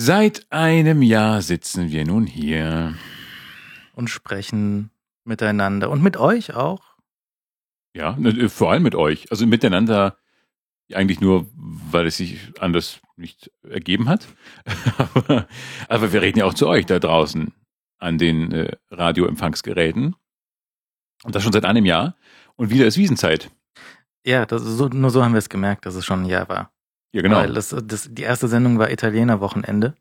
[0.00, 2.94] Seit einem Jahr sitzen wir nun hier.
[3.96, 4.92] Und sprechen
[5.24, 5.90] miteinander.
[5.90, 6.94] Und mit euch auch.
[7.96, 9.28] Ja, ne, vor allem mit euch.
[9.32, 10.16] Also miteinander
[10.94, 14.28] eigentlich nur, weil es sich anders nicht ergeben hat.
[15.14, 15.48] aber,
[15.88, 17.52] aber, wir reden ja auch zu euch da draußen
[17.98, 20.14] an den äh, Radioempfangsgeräten.
[21.24, 22.14] Und das schon seit einem Jahr.
[22.54, 23.50] Und wieder ist Wiesenzeit.
[24.24, 26.72] Ja, das so, nur so haben wir es gemerkt, dass es schon ein Jahr war.
[27.12, 27.36] Ja, genau.
[27.36, 29.94] Weil das, das, die erste Sendung war Italiener Wochenende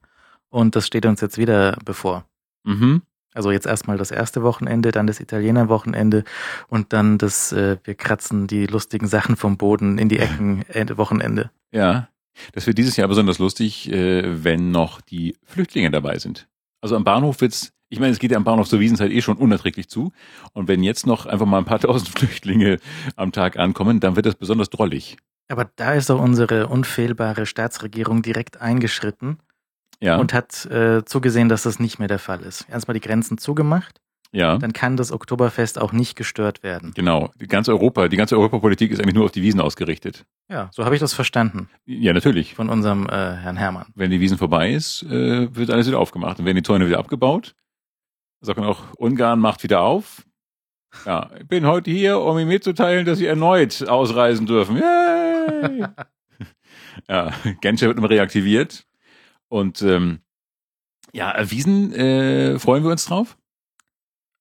[0.49, 2.25] und das steht uns jetzt wieder bevor.
[2.63, 3.01] Mhm.
[3.33, 6.23] Also jetzt erstmal das erste Wochenende, dann das Italiener Wochenende
[6.69, 10.65] und dann das äh, wir kratzen die lustigen Sachen vom Boden in die Ecken
[10.97, 11.51] Wochenende.
[11.71, 12.09] Ja,
[12.54, 16.47] das wird dieses Jahr besonders lustig, äh, wenn noch die Flüchtlinge dabei sind.
[16.82, 19.37] Also am Bahnhof wird's ich meine, es geht ja am Bahnhof zur Wiesenzeit eh schon
[19.37, 20.11] unerträglich zu.
[20.51, 22.79] Und wenn jetzt noch einfach mal ein paar tausend Flüchtlinge
[23.15, 25.18] am Tag ankommen, dann wird das besonders drollig.
[25.50, 29.39] Aber da ist doch unsere unfehlbare Staatsregierung direkt eingeschritten
[30.00, 30.18] ja.
[30.18, 32.67] und hat äh, zugesehen, dass das nicht mehr der Fall ist.
[32.69, 34.02] Erstmal die Grenzen zugemacht.
[34.33, 34.58] Ja.
[34.58, 36.91] Dann kann das Oktoberfest auch nicht gestört werden.
[36.95, 37.31] Genau.
[37.39, 40.25] Die ganze Europa, die ganze Europapolitik ist eigentlich nur auf die Wiesen ausgerichtet.
[40.49, 41.69] Ja, so habe ich das verstanden.
[41.86, 42.53] Ja, natürlich.
[42.53, 43.88] Von unserem äh, Herrn Hermann.
[43.95, 46.39] Wenn die Wiesen vorbei ist, äh, wird alles wieder aufgemacht.
[46.39, 47.55] Und werden die Zäune wieder abgebaut,
[48.41, 50.27] sagt man auch, Ungarn macht wieder auf.
[51.05, 54.77] Ja, ich bin heute hier, um Ihnen mitzuteilen, dass Sie erneut ausreisen dürfen.
[54.77, 55.88] Yay!
[57.09, 58.85] ja, Genscher wird immer reaktiviert.
[59.49, 60.19] Und ähm,
[61.13, 63.38] ja, Wiesen äh, freuen wir uns drauf.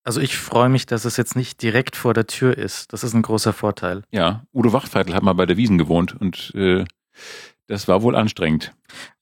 [0.04, 2.92] Also ich freue mich, dass es jetzt nicht direkt vor der Tür ist.
[2.92, 4.02] Das ist ein großer Vorteil.
[4.12, 6.84] Ja, Udo Wachtfeitel hat mal bei der Wiesen gewohnt und äh,
[7.66, 8.72] das war wohl anstrengend.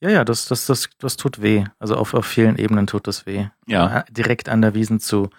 [0.01, 1.65] Ja, ja, das, das, das, das tut weh.
[1.79, 3.47] Also auf, auf vielen Ebenen tut das weh.
[3.67, 4.05] Ja.
[4.11, 5.31] Direkt an der Wiesen zu,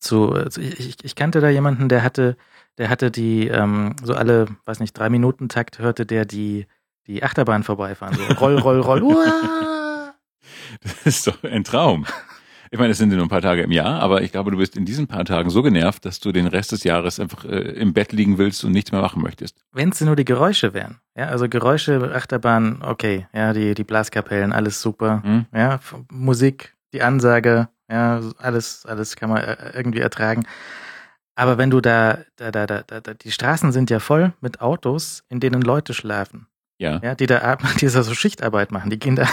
[0.00, 2.36] zu, also ich, ich kannte da jemanden, der hatte,
[2.78, 6.66] der hatte die, ähm, so alle, weiß nicht, drei Minuten Takt hörte der die,
[7.06, 8.16] die Achterbahn vorbeifahren.
[8.16, 9.02] So roll, roll, roll.
[9.02, 10.14] Uah!
[10.82, 12.06] Das ist doch ein Traum.
[12.72, 14.76] Ich meine, es sind nur ein paar Tage im Jahr, aber ich glaube, du bist
[14.76, 17.92] in diesen paar Tagen so genervt, dass du den Rest des Jahres einfach äh, im
[17.92, 19.58] Bett liegen willst und nichts mehr machen möchtest.
[19.72, 21.00] Wenn es nur die Geräusche wären.
[21.16, 25.20] Ja, also Geräusche, Achterbahn, okay, ja, die, die Blaskapellen, alles super.
[25.24, 25.46] Hm?
[25.52, 25.80] Ja,
[26.12, 30.46] Musik, die Ansage, ja, alles, alles kann man äh, irgendwie ertragen.
[31.34, 35.24] Aber wenn du da, da, da, da, da, die Straßen sind ja voll mit Autos,
[35.28, 36.46] in denen Leute schlafen.
[36.78, 37.00] Ja.
[37.02, 38.90] Ja, die da, die da so Schichtarbeit machen.
[38.90, 39.26] Die gehen da,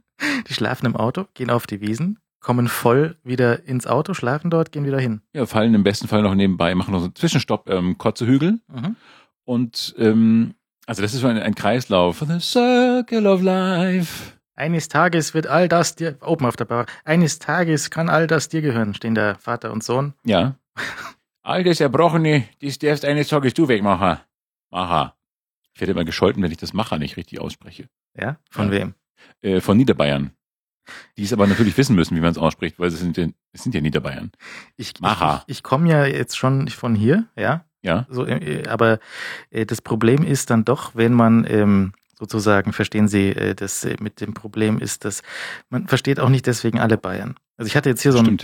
[0.48, 4.72] die schlafen im Auto, gehen auf die Wiesen, kommen voll wieder ins Auto, schlafen dort,
[4.72, 5.20] gehen wieder hin.
[5.32, 8.60] Ja, fallen im besten Fall noch nebenbei, machen noch so einen Zwischenstopp, ähm, Kotzehügel.
[8.68, 8.96] Mhm.
[9.44, 10.54] Und ähm,
[10.86, 12.24] also das ist so ein, ein Kreislauf.
[12.26, 14.37] The Circle of Life.
[14.58, 18.48] Eines Tages wird all das dir, oben auf der Bar, eines Tages kann all das
[18.48, 20.14] dir gehören, stehen der Vater und Sohn.
[20.24, 20.56] Ja.
[21.42, 24.18] all das Erbrochene, das darfst eines Tages du wegmachen.
[24.70, 25.14] Macher.
[25.74, 27.88] Ich werde immer gescholten, wenn ich das Macher nicht richtig ausspreche.
[28.14, 28.36] Ja?
[28.50, 28.72] Von Ja.
[28.72, 28.94] wem?
[29.42, 30.32] Äh, von Niederbayern.
[31.16, 33.62] Die es aber natürlich wissen müssen, wie man es ausspricht, weil es sind, ja- es
[33.62, 34.32] sind ja Niederbayern.
[34.76, 35.44] Ich, Macher.
[35.46, 37.64] ich, ich komme ja jetzt schon von hier, ja.
[37.82, 38.06] Ja.
[38.10, 38.98] So, äh, aber
[39.50, 43.96] äh, das Problem ist dann doch, wenn man ähm, sozusagen, verstehen Sie, äh, das äh,
[44.00, 45.22] mit dem Problem ist, dass
[45.70, 47.36] man versteht auch nicht deswegen alle Bayern.
[47.56, 48.38] Also ich hatte jetzt hier so einen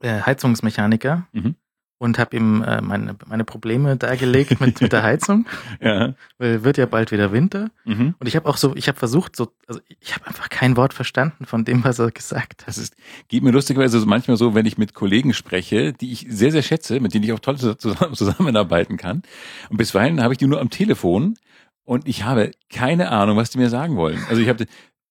[0.00, 1.54] äh, Heizungsmechaniker Mhm.
[1.98, 5.46] und habe ihm äh, meine, meine Probleme dargelegt mit, mit der Heizung,
[5.80, 6.14] Ja.
[6.38, 7.70] weil wird ja bald wieder Winter.
[7.84, 8.14] Mhm.
[8.18, 10.92] Und ich habe auch so, ich habe versucht, so, also ich habe einfach kein Wort
[10.94, 12.68] verstanden von dem, was er gesagt hat.
[12.68, 12.94] Das ist,
[13.28, 16.62] geht mir lustigerweise so manchmal so, wenn ich mit Kollegen spreche, die ich sehr, sehr
[16.62, 19.22] schätze, mit denen ich auch toll zusammen, zusammenarbeiten kann.
[19.70, 21.36] Und bisweilen habe ich die nur am Telefon
[21.84, 24.22] und ich habe keine Ahnung, was die mir sagen wollen.
[24.28, 24.66] Also ich habe,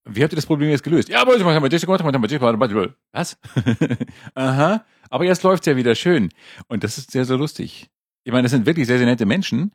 [0.06, 1.10] wie habt ihr das Problem jetzt gelöst?
[1.10, 1.34] Ja, aber
[3.12, 3.38] was?
[4.36, 6.30] Aha, aber jetzt läuft's ja wieder schön.
[6.68, 7.90] Und das ist sehr, sehr lustig.
[8.24, 9.74] Ich meine, das sind wirklich sehr, sehr nette Menschen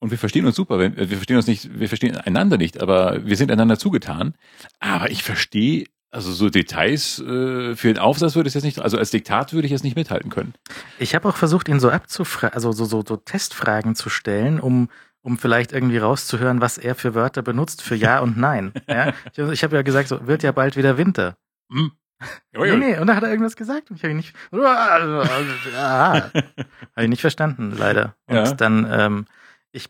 [0.00, 0.78] und wir verstehen uns super.
[0.78, 4.34] Wir wir verstehen uns nicht, wir verstehen einander nicht, aber wir sind einander zugetan.
[4.80, 8.96] Aber ich verstehe also so Details äh, für den Aufsatz würde ich jetzt nicht, also
[8.96, 10.54] als Diktat würde ich jetzt nicht mithalten können.
[10.98, 14.88] Ich habe auch versucht, ihn so abzufragen, also so, so, so Testfragen zu stellen, um,
[15.28, 18.72] um vielleicht irgendwie rauszuhören, was er für Wörter benutzt für Ja und Nein.
[18.88, 19.12] Ja?
[19.32, 21.36] Ich, ich habe ja gesagt, so, wird ja bald wieder Winter.
[21.70, 21.92] Hm.
[22.52, 27.02] Nee, nee, und da hat er irgendwas gesagt und ich habe ihn nicht, ah, habe
[27.02, 28.16] ich nicht verstanden, leider.
[28.26, 28.52] Und Ja.
[28.54, 29.26] dann, ähm,
[29.70, 29.88] ich,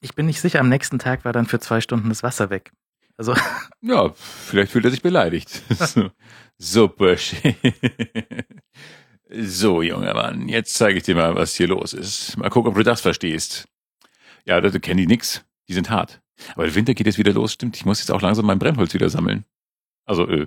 [0.00, 2.72] ich bin nicht sicher, am nächsten Tag war dann für zwei Stunden das Wasser weg.
[3.18, 3.34] Also,
[3.82, 5.62] Ja, vielleicht fühlt er sich beleidigt.
[5.68, 6.10] so,
[6.56, 7.16] super.
[9.28, 12.36] so, junger Mann, jetzt zeige ich dir mal, was hier los ist.
[12.38, 13.68] Mal gucken, ob du das verstehst.
[14.46, 15.44] Ja, da kennen die nix.
[15.68, 16.20] Die sind hart.
[16.54, 17.76] Aber der Winter geht jetzt wieder los, stimmt.
[17.76, 19.44] Ich muss jetzt auch langsam mein Brennholz wieder sammeln.
[20.04, 20.46] Also, äh,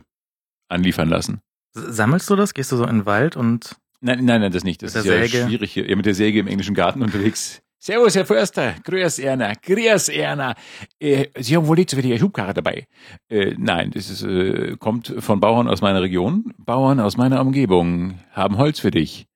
[0.70, 1.42] anliefern lassen.
[1.74, 2.54] sammelst du das?
[2.54, 4.82] Gehst du so in den Wald und Nein, nein, nein, das nicht.
[4.82, 5.46] Das ist ja Säge?
[5.46, 5.90] schwierig hier.
[5.90, 7.62] Ja, mit der Säge im englischen Garten unterwegs.
[7.82, 8.76] Servus, Herr Förster.
[8.84, 9.54] Grüß Erna.
[9.54, 10.56] Grüß Erna.
[11.00, 12.88] Äh, Sie haben wohl nicht so für die Schubkarre dabei?
[13.30, 16.54] Äh, nein, das ist, äh, kommt von Bauern aus meiner Region.
[16.58, 19.28] Bauern aus meiner Umgebung haben Holz für dich.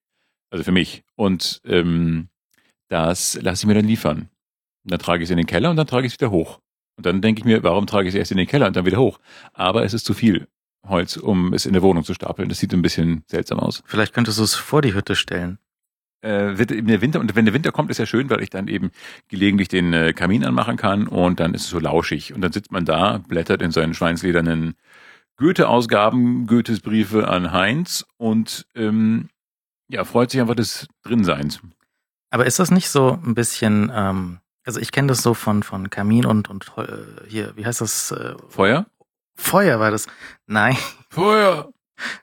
[0.49, 1.03] Also für mich.
[1.15, 2.27] Und ähm,
[2.89, 4.29] das lasse ich mir dann liefern.
[4.83, 6.59] Und dann trage ich es in den Keller und dann trage ich es wieder hoch.
[6.97, 8.85] Und dann denke ich mir, warum trage ich es erst in den Keller und dann
[8.85, 9.19] wieder hoch?
[9.53, 10.47] Aber es ist zu viel
[10.87, 12.49] Holz, um es in der Wohnung zu stapeln.
[12.49, 13.81] Das sieht ein bisschen seltsam aus.
[13.85, 15.57] Vielleicht könntest du es vor die Hütte stellen.
[16.21, 18.49] Äh, wird eben der Winter, und wenn der Winter kommt, ist ja schön, weil ich
[18.49, 18.91] dann eben
[19.27, 22.33] gelegentlich den äh, Kamin anmachen kann und dann ist es so lauschig.
[22.33, 24.75] Und dann sitzt man da, blättert in seinen schweinsledernen
[25.37, 29.29] Goethe-Ausgaben, Goethes Briefe an Heinz und ähm,
[29.89, 31.59] ja, freut sich einfach des Drinseins.
[32.29, 35.89] Aber ist das nicht so ein bisschen, ähm, also ich kenne das so von, von
[35.89, 38.11] Kamin und, und äh, hier, wie heißt das?
[38.11, 38.85] Äh, Feuer?
[39.35, 40.07] Feuer war das.
[40.45, 40.77] Nein.
[41.09, 41.71] Feuer!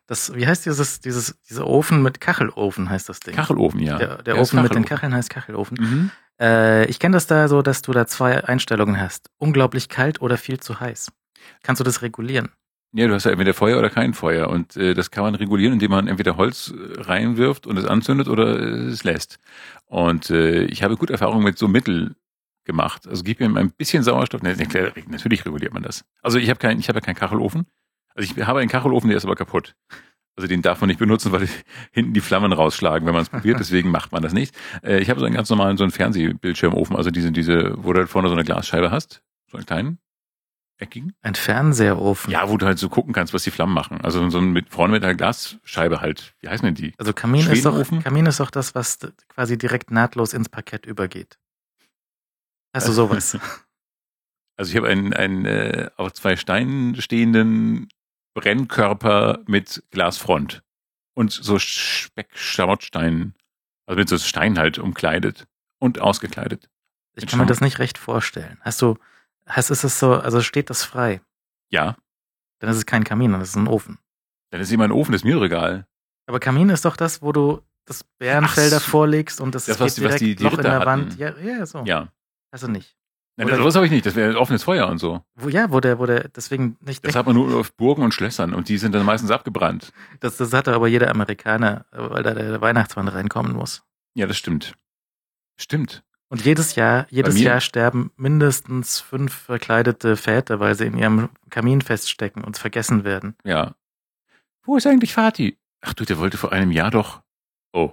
[0.06, 3.34] Das, wie heißt dieses, dieses, dieser Ofen mit Kachelofen heißt das Ding?
[3.34, 3.98] Kachelofen, ja.
[3.98, 4.84] Der, der Ja, Ofen mit den.
[4.84, 5.78] Kacheln heißt Kachelofen.
[5.80, 6.10] Mhm.
[6.40, 9.30] Äh, ich kenne das da so, dass du da zwei Einstellungen hast.
[9.38, 11.12] Unglaublich kalt oder viel zu heiß.
[11.62, 12.50] Kannst du das regulieren?
[12.92, 14.48] Ja, du hast ja entweder Feuer oder kein Feuer.
[14.48, 18.28] Und äh, das kann man regulieren, indem man entweder Holz äh, reinwirft und es anzündet
[18.28, 19.38] oder äh, es lässt.
[19.86, 22.16] Und äh, ich habe gute Erfahrungen mit so Mittel
[22.64, 23.06] gemacht.
[23.06, 24.42] Also gib ihm ein bisschen Sauerstoff.
[24.42, 26.04] Natürlich reguliert man das.
[26.22, 27.66] Also ich habe keinen, ich habe ja keinen Kachelofen.
[28.14, 29.74] Also ich habe einen Kachelofen, der ist aber kaputt.
[30.36, 31.48] Also den darf man nicht benutzen, weil
[31.92, 33.58] hinten die Flammen rausschlagen, wenn man es probiert.
[33.60, 34.54] Deswegen macht man das nicht.
[34.82, 36.96] Äh, ich habe so einen ganz normalen, so einen Fernsehbildschirmofen.
[36.96, 39.22] Also diese, diese, wo du halt vorne so eine Glasscheibe hast.
[39.50, 39.98] So einen kleinen,
[40.78, 41.14] eckigen.
[41.22, 42.32] Ein Fernseherofen.
[42.32, 44.00] Ja, wo du halt so gucken kannst, was die Flammen machen.
[44.00, 46.34] Also so ein mit, vorne mit einer Glasscheibe halt.
[46.40, 46.94] Wie heißen denn die?
[46.98, 47.84] Also Kamin ist, doch?
[48.02, 48.98] Kamin ist doch das, was
[49.28, 51.38] quasi direkt nahtlos ins Parkett übergeht.
[52.74, 53.36] Du sowas?
[54.56, 57.88] Also ich habe einen, einen äh, auf zwei Steinen stehenden
[58.34, 60.62] Brennkörper mit Glasfront
[61.14, 63.34] und so Speck-Schamottsteinen,
[63.86, 65.46] also mit so Stein halt umkleidet
[65.78, 66.68] und ausgekleidet.
[67.14, 68.58] Ich kann mir das nicht recht vorstellen.
[68.60, 68.98] Hast du,
[69.46, 71.22] hast, ist es so, also steht das frei?
[71.70, 71.96] Ja,
[72.58, 73.98] Dann ist es kein Kamin, dann ist es ein Ofen.
[74.50, 75.86] dann ist immer ein Ofen, das ist mir egal.
[76.26, 78.76] Aber Kamin ist doch das, wo du das Bärenfell Ach so.
[78.76, 80.72] davor legst und das, Das, geht was die- was direkt die- die Loch in der
[80.74, 80.84] hatten.
[80.86, 81.18] Wand.
[81.18, 81.82] Ja, ja, so.
[81.84, 82.12] Ja.
[82.58, 82.96] Du nicht.
[83.36, 85.24] Nein, Oder- das habe ich nicht, das wäre offenes Feuer und so.
[85.34, 87.04] Wo, ja, wo der, wo der, deswegen nicht.
[87.06, 89.92] Das hat man nur auf Burgen und Schlössern und die sind dann meistens abgebrannt.
[90.20, 93.82] das, das hat doch aber jeder Amerikaner, weil da der Weihnachtsmann reinkommen muss.
[94.14, 94.74] Ja, das stimmt.
[95.56, 96.02] Stimmt.
[96.28, 101.80] Und jedes Jahr, jedes Jahr sterben mindestens fünf verkleidete Väter, weil sie in ihrem Kamin
[101.80, 103.36] feststecken und vergessen werden.
[103.44, 103.74] Ja.
[104.62, 105.58] Wo ist eigentlich Fatih?
[105.80, 107.22] Ach du, der wollte vor einem Jahr doch.
[107.72, 107.92] Oh.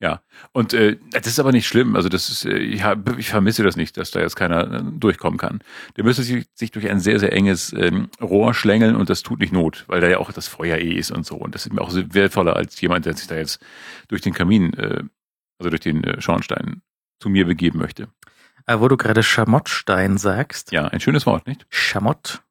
[0.00, 0.22] Ja.
[0.52, 1.96] Und äh, das ist aber nicht schlimm.
[1.96, 4.82] Also das ist, äh, ich, hab, ich vermisse das nicht, dass da jetzt keiner äh,
[4.84, 5.60] durchkommen kann.
[5.96, 9.40] Der müsste sich, sich durch ein sehr, sehr enges ähm, Rohr schlängeln und das tut
[9.40, 11.36] nicht Not, weil da ja auch das Feuer eh ist und so.
[11.36, 13.64] Und das ist mir auch wertvoller als jemand, der sich da jetzt
[14.08, 15.04] durch den Kamin, äh,
[15.58, 16.82] also durch den äh, Schornstein
[17.20, 18.08] zu mir begeben möchte.
[18.66, 21.66] Aber wo du gerade Schamottstein sagst, Ja, ein schönes Wort, nicht?
[21.70, 22.42] Schamott,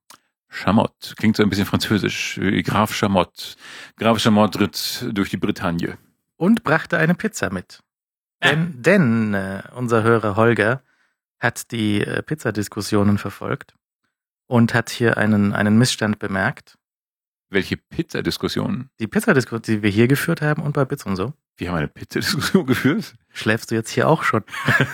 [0.49, 1.15] Chamott.
[1.17, 2.39] Klingt so ein bisschen französisch.
[2.63, 3.57] Graf Chamott.
[3.97, 5.97] Graf Chamott ritt durch die Bretagne.
[6.37, 7.81] Und brachte eine Pizza mit.
[8.43, 10.81] Denn, denn äh, unser Hörer Holger
[11.39, 13.73] hat die äh, Pizzadiskussionen verfolgt
[14.47, 16.77] und hat hier einen, einen Missstand bemerkt.
[17.53, 18.89] Welche Pizzadiskussionen?
[18.99, 21.87] Die Pizzadiskussion, die wir hier geführt haben und bei Bits und so, Wir haben eine
[21.87, 23.13] Pizzadiskussion geführt.
[23.31, 24.41] schläfst du jetzt hier auch schon,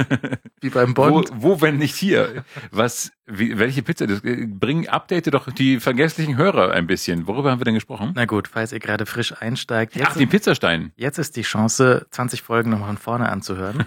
[0.62, 1.32] wie beim wo, Bond.
[1.34, 2.44] wo, wenn nicht hier?
[2.72, 4.06] Was, wie, welche Pizza?
[4.08, 7.28] Bring, update doch die vergesslichen Hörer ein bisschen.
[7.28, 8.12] Worüber haben wir denn gesprochen?
[8.16, 10.92] Na gut, falls ihr gerade frisch einsteigt, Ach, jetzt, den Pizzastein.
[10.98, 13.86] jetzt ist die Chance, 20 Folgen nochmal von vorne anzuhören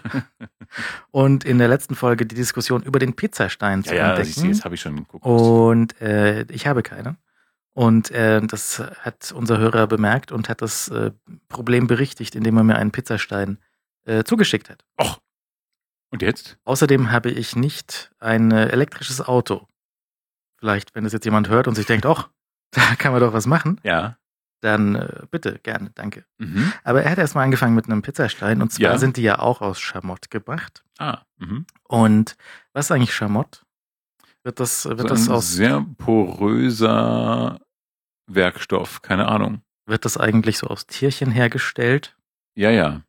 [1.11, 4.41] und in der letzten Folge die Diskussion über den Pizzastein zu Ja, ja, entdecken.
[4.43, 5.25] du, jetzt habe ich schon geguckt.
[5.27, 7.17] Und äh, ich habe keine.
[7.75, 11.11] Und äh, das hat unser Hörer bemerkt und hat das äh,
[11.49, 13.59] Problem berichtigt, indem er mir einen Pizzastein
[14.05, 14.85] äh, zugeschickt hat.
[15.01, 15.19] Och.
[16.11, 16.59] Und jetzt?
[16.65, 19.67] Außerdem habe ich nicht ein äh, elektrisches Auto.
[20.59, 22.29] Vielleicht, wenn das jetzt jemand hört und sich denkt, ach,
[22.73, 24.19] da kann man doch was machen, Ja.
[24.61, 26.27] dann äh, bitte, gerne, danke.
[26.39, 26.73] Mhm.
[26.85, 28.99] Aber er hat erstmal angefangen mit einem Pizzastein und zwar Ja.
[28.99, 30.85] sind die ja auch aus Schamott gebracht.
[30.99, 31.23] Ah.
[31.39, 31.65] Mhm.
[31.85, 32.37] Und
[32.75, 33.65] was ist eigentlich Schamott?
[34.45, 37.61] Wird das, wird So das ein aus sehr poröser
[38.27, 39.03] Werkstoff.
[39.03, 39.63] Keine Ahnung.
[39.87, 42.17] Wird das eigentlich so aus Tierchen hergestellt?
[42.55, 43.03] Ja, ja.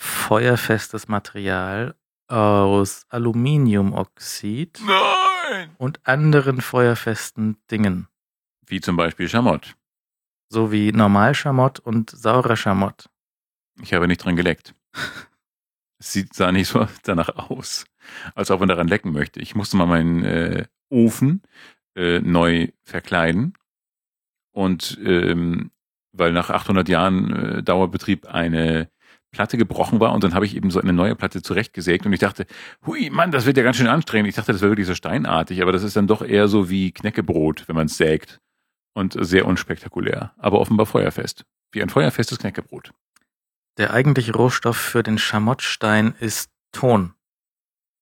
[0.00, 1.94] Feuerfestes Material
[2.28, 5.70] aus Aluminiumoxid Nein!
[5.78, 8.06] und anderen feuerfesten Dingen,
[8.66, 9.74] Wie zum Beispiel Schamott.
[10.50, 13.08] so wie Normalschamott und saurer Schamott.
[13.82, 14.74] Ich habe nicht dran geleckt.
[16.00, 17.84] Sieht, sah nicht so danach aus,
[18.34, 19.40] als ob man daran lecken möchte.
[19.40, 21.42] Ich musste mal meinen äh, Ofen
[21.96, 23.54] äh, neu verkleiden.
[24.52, 25.70] Und ähm,
[26.12, 28.90] weil nach 800 Jahren äh, Dauerbetrieb eine
[29.30, 32.20] Platte gebrochen war und dann habe ich eben so eine neue Platte zurechtgesägt und ich
[32.20, 32.46] dachte,
[32.86, 34.28] hui, Mann, das wird ja ganz schön anstrengend.
[34.28, 36.92] Ich dachte, das wäre wirklich so steinartig, aber das ist dann doch eher so wie
[36.92, 38.40] Knäckebrot, wenn man es sägt
[38.94, 41.44] und sehr unspektakulär, aber offenbar feuerfest.
[41.72, 42.92] Wie ein feuerfestes Knäckebrot.
[43.78, 47.14] Der eigentliche Rohstoff für den Schamottstein ist Ton.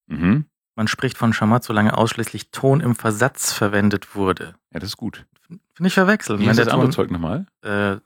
[0.06, 0.46] Mhm.
[0.74, 4.54] Man spricht von Schamott, solange ausschließlich Ton im Versatz verwendet wurde.
[4.72, 5.24] Ja, das ist gut.
[5.46, 6.40] Finde ich verwechseln.
[6.40, 7.46] Wie der das andere Zeug nochmal?
[7.62, 7.96] äh,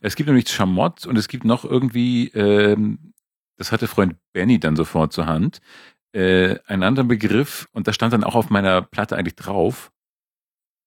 [0.00, 3.12] Es gibt nämlich Schamott und es gibt noch irgendwie, ähm,
[3.56, 5.60] das hatte Freund Benny dann sofort zur Hand,
[6.12, 9.90] äh, einen anderen Begriff und das stand dann auch auf meiner Platte eigentlich drauf.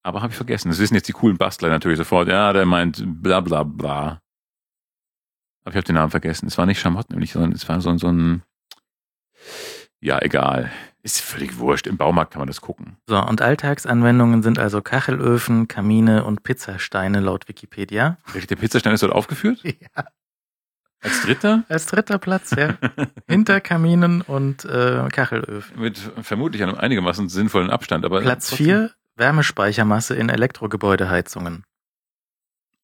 [0.04, 0.70] Aber habe ich vergessen.
[0.70, 2.30] Das wissen jetzt die coolen Bastler natürlich sofort.
[2.30, 4.22] Ja, der meint bla bla bla.
[5.68, 6.48] Aber ich habe den Namen vergessen.
[6.48, 8.42] Es war nicht Schamott nämlich, sondern es war so, so ein,
[10.00, 10.72] ja, egal.
[11.04, 11.88] Ist völlig wurscht.
[11.88, 12.96] Im Baumarkt kann man das gucken.
[13.06, 18.18] so, und Alltagsanwendungen sind also Kachelöfen, Kamine und Pizzasteine laut Wikipedia.
[18.34, 19.60] Der Pizzastein ist dort aufgeführt?
[19.66, 20.06] Ja.
[21.02, 21.64] Als dritter?
[21.68, 22.76] Als dritter Platz, ja.
[23.28, 25.80] Hinter Kaminen und äh, Kachelöfen.
[25.82, 28.06] Mit vermutlich einem einigermaßen sinnvollen Abstand.
[28.06, 31.66] Aber Platz trotzdem- vier Wärmespeichermasse in Elektrogebäudeheizungen.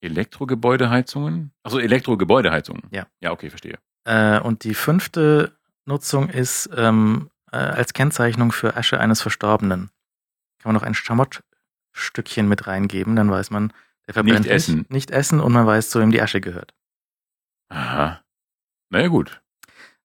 [0.04, 1.52] Elektrogebäudeheizungen?
[1.64, 2.84] Also Elektrogebäudeheizungen.
[2.92, 3.08] Ja.
[3.22, 3.78] Ja, okay, verstehe.
[4.06, 9.90] Äh, und die fünfte Nutzung ist ähm, äh, als Kennzeichnung für Asche eines Verstorbenen.
[10.60, 13.74] Kann man noch ein Schamottstückchen mit reingeben, dann weiß man,
[14.08, 14.86] der verbrennt Nicht essen.
[14.90, 16.74] Nicht essen und man weiß, zu wem die Asche gehört.
[17.70, 18.22] Aha.
[18.90, 19.42] Naja, gut.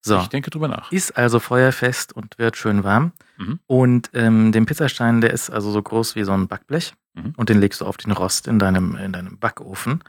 [0.01, 0.19] So.
[0.19, 0.93] Ich denke drüber nach.
[0.93, 3.13] Ist also feuerfest und wird schön warm.
[3.37, 3.59] Mhm.
[3.67, 6.95] Und ähm, den Pizzastein, der ist also so groß wie so ein Backblech.
[7.25, 7.35] Mhm.
[7.37, 10.03] Und den legst du auf den Rost in deinem, in deinem Backofen.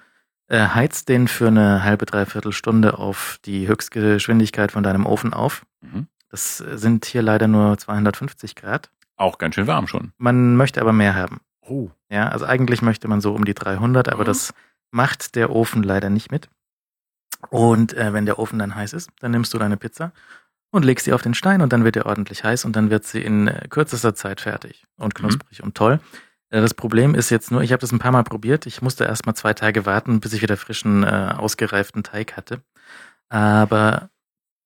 [0.48, 5.66] Äh, heizt den für eine halbe, dreiviertel Stunde auf die Höchstgeschwindigkeit von deinem Ofen auf.
[5.82, 6.08] Mhm.
[6.30, 8.90] Das sind hier leider nur 250 Grad.
[9.16, 10.14] Auch ganz schön warm schon.
[10.18, 11.42] Man möchte aber mehr haben.
[11.62, 11.90] Oh.
[12.10, 14.28] Ja, also eigentlich möchte man so um die 300, aber Mhm.
[14.28, 14.54] das
[14.92, 16.50] macht der Ofen leider nicht mit.
[17.50, 20.12] Und äh, wenn der Ofen dann heiß ist, dann nimmst du deine Pizza
[20.72, 23.06] und legst sie auf den Stein und dann wird er ordentlich heiß und dann wird
[23.06, 26.00] sie in äh, kürzester Zeit fertig und knusprig und toll.
[26.50, 28.66] Äh, das Problem ist jetzt nur, ich habe das ein paar Mal probiert.
[28.66, 32.62] Ich musste erst mal zwei Tage warten, bis ich wieder frischen, äh, ausgereiften Teig hatte.
[33.30, 34.10] Aber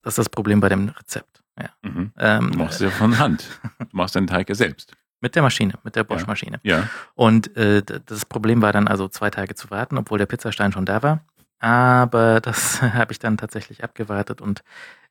[0.01, 1.41] das ist das Problem bei dem Rezept.
[1.59, 1.69] Ja.
[1.81, 2.11] Mhm.
[2.17, 3.45] Ähm, Du machst es ja von Hand.
[3.79, 4.93] Du machst deinen Teig ja selbst.
[5.21, 6.59] mit der Maschine, mit der Bosch-Maschine.
[6.63, 6.89] Ja.
[7.15, 10.85] Und äh, das Problem war dann also zwei Tage zu warten, obwohl der Pizzastein schon
[10.85, 11.23] da war.
[11.59, 14.63] Aber das habe ich dann tatsächlich abgewartet und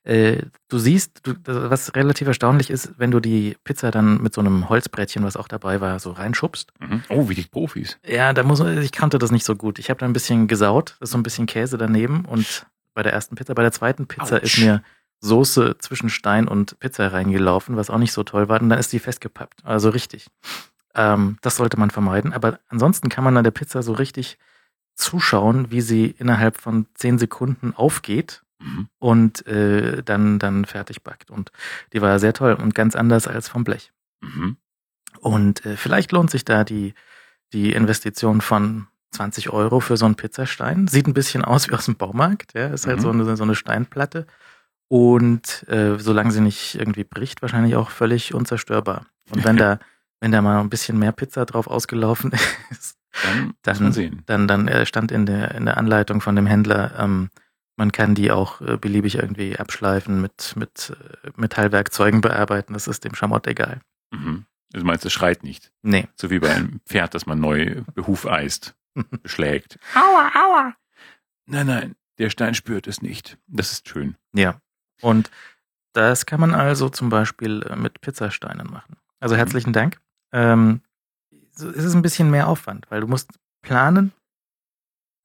[0.03, 4.41] äh, du siehst, du, was relativ erstaunlich ist, wenn du die Pizza dann mit so
[4.41, 6.73] einem Holzbrettchen, was auch dabei war, so reinschubst.
[6.79, 7.03] Mhm.
[7.09, 7.97] Oh, wie die Profis.
[8.05, 9.79] Ja, da muss ich kannte das nicht so gut.
[9.79, 13.01] Ich habe da ein bisschen gesaut, das ist so ein bisschen Käse daneben und bei
[13.01, 14.57] der ersten Pizza, bei der zweiten Pizza Autsch.
[14.57, 14.83] ist mir
[15.21, 18.61] Soße zwischen Stein und Pizza reingelaufen, was auch nicht so toll war.
[18.61, 19.65] Und dann ist die festgepappt.
[19.65, 20.27] Also richtig.
[20.95, 22.33] Ähm, das sollte man vermeiden.
[22.33, 24.37] Aber ansonsten kann man an der Pizza so richtig
[24.95, 28.87] zuschauen, wie sie innerhalb von zehn Sekunden aufgeht Mhm.
[28.99, 31.29] und äh, dann, dann fertig backt.
[31.31, 31.51] Und
[31.91, 33.91] die war sehr toll und ganz anders als vom Blech.
[34.21, 34.55] Mhm.
[35.19, 36.93] Und äh, vielleicht lohnt sich da die,
[37.51, 40.87] die Investition von 20 Euro für so einen Pizzastein.
[40.87, 42.67] Sieht ein bisschen aus wie aus dem Baumarkt, ja.
[42.67, 43.01] Ist halt Mhm.
[43.01, 44.25] so eine, so eine Steinplatte.
[44.87, 49.05] Und äh, solange sie nicht irgendwie bricht, wahrscheinlich auch völlig unzerstörbar.
[49.31, 49.79] Und wenn da,
[50.19, 52.31] wenn da mal ein bisschen mehr Pizza drauf ausgelaufen
[52.69, 56.93] ist, Dann, Dann- dann, dann äh, stand in der, in der Anleitung von dem Händler,
[56.97, 57.29] ähm,
[57.75, 62.73] man kann die auch äh, beliebig irgendwie abschleifen, mit, mit äh, Metallwerkzeugen bearbeiten.
[62.73, 63.81] Das ist dem Schamott egal.
[64.11, 64.45] Mhm.
[64.71, 65.71] Du meinst, es schreit nicht.
[65.83, 66.07] Nee.
[66.15, 68.75] So wie bei einem Pferd, das man neu behufeist,
[69.21, 69.77] beschlägt.
[69.95, 70.75] Aua, aua.
[71.45, 73.37] Nein, nein, der Stein spürt es nicht.
[73.47, 74.15] Das ist schön.
[74.33, 74.59] Ja.
[75.01, 75.29] Und
[75.93, 78.97] das kann man also zum Beispiel äh, mit Pizzasteinen machen.
[79.19, 79.99] Also herzlichen Dank.
[80.31, 80.81] Ähm,
[81.51, 83.29] so es ist ein bisschen mehr Aufwand, weil du musst
[83.61, 84.11] planen,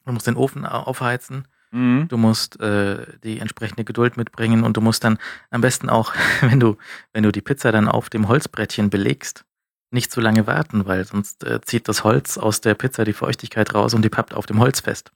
[0.04, 2.08] du musst den Ofen au- aufheizen, Mhm.
[2.08, 5.18] du musst äh, die entsprechende Geduld mitbringen und du musst dann
[5.50, 6.76] am besten auch, wenn du,
[7.12, 9.44] wenn du die Pizza dann auf dem Holzbrettchen belegst,
[9.90, 13.74] nicht zu lange warten, weil sonst äh, zieht das Holz aus der Pizza die Feuchtigkeit
[13.74, 15.12] raus und die pappt auf dem Holz fest.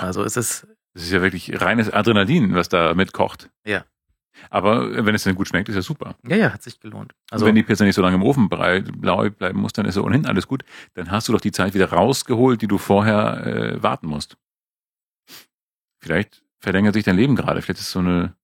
[0.00, 3.50] Also es ist, Das ist ja wirklich reines Adrenalin, was da mitkocht.
[3.66, 3.84] Ja.
[4.50, 6.14] Aber wenn es dann gut schmeckt, ist ja super.
[6.26, 7.12] ja, ja, hat sich gelohnt.
[7.30, 10.02] Also Also wenn die Pizza nicht so lange im Ofen bleiben muss, dann ist ja
[10.02, 10.62] ohnehin alles gut.
[10.94, 14.36] Dann hast du doch die Zeit wieder rausgeholt, die du vorher äh, warten musst.
[16.06, 17.60] Vielleicht verlängert sich dein Leben gerade.
[17.60, 18.36] Vielleicht ist so eine,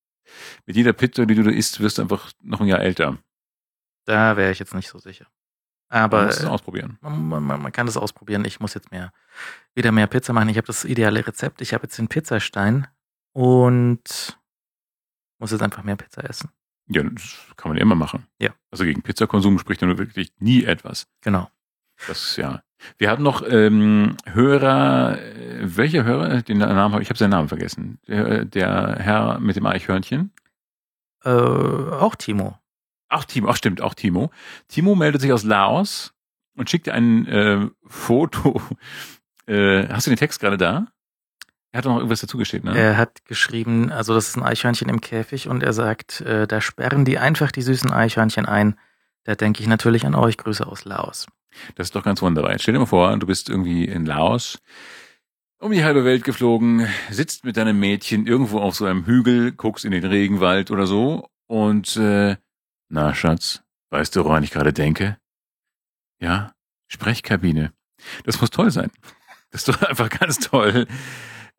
[0.65, 3.17] mit jeder Pizza, die du da isst, wirst du einfach noch ein Jahr älter.
[4.03, 5.27] Da wäre ich jetzt nicht so sicher.
[5.87, 6.97] Aber du musst es äh, ausprobieren.
[6.99, 8.43] man, man, man kann das ausprobieren.
[8.43, 9.13] Ich muss jetzt mehr,
[9.75, 10.49] wieder mehr Pizza machen.
[10.49, 11.61] Ich habe das ideale Rezept.
[11.61, 12.87] Ich habe jetzt den Pizzastein
[13.31, 14.37] und
[15.39, 16.49] muss jetzt einfach mehr Pizza essen.
[16.87, 18.27] Ja, das kann man ja immer machen.
[18.39, 18.53] Ja.
[18.71, 21.07] Also gegen Pizzakonsum spricht ja nur wirklich nie etwas.
[21.21, 21.49] Genau.
[22.07, 22.61] Das ist ja.
[22.97, 27.49] Wir hatten noch ähm, Hörer, äh, welcher Hörer, den Namen habe ich habe seinen Namen
[27.49, 27.99] vergessen.
[28.07, 30.31] Der, der Herr mit dem Eichhörnchen.
[31.23, 32.57] Äh, auch Timo.
[33.09, 34.31] Ach, Timo, ach stimmt, auch Timo.
[34.67, 36.13] Timo meldet sich aus Laos
[36.55, 38.61] und schickt ein äh, Foto.
[39.45, 40.87] Äh, hast du den Text gerade da?
[41.73, 42.77] Er hat noch irgendwas dazu geschrieben, ne?
[42.77, 46.61] Er hat geschrieben, also das ist ein Eichhörnchen im Käfig und er sagt, äh, da
[46.61, 48.79] sperren die einfach die süßen Eichhörnchen ein.
[49.23, 50.37] Da denke ich natürlich an euch.
[50.37, 51.27] Grüße aus Laos.
[51.75, 52.51] Das ist doch ganz wunderbar.
[52.51, 54.59] Jetzt stell dir mal vor, du bist irgendwie in Laos,
[55.59, 59.85] um die halbe Welt geflogen, sitzt mit deinem Mädchen irgendwo auf so einem Hügel, guckst
[59.85, 62.35] in den Regenwald oder so und äh,
[62.89, 65.17] na Schatz, weißt du, woran ich gerade denke?
[66.19, 66.53] Ja,
[66.87, 67.73] Sprechkabine.
[68.23, 68.91] Das muss toll sein.
[69.51, 70.87] Das ist doch einfach ganz toll.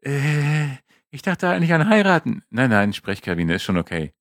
[0.00, 0.66] Äh,
[1.11, 2.42] ich dachte eigentlich an heiraten.
[2.50, 4.12] Nein, nein, Sprechkabine ist schon okay.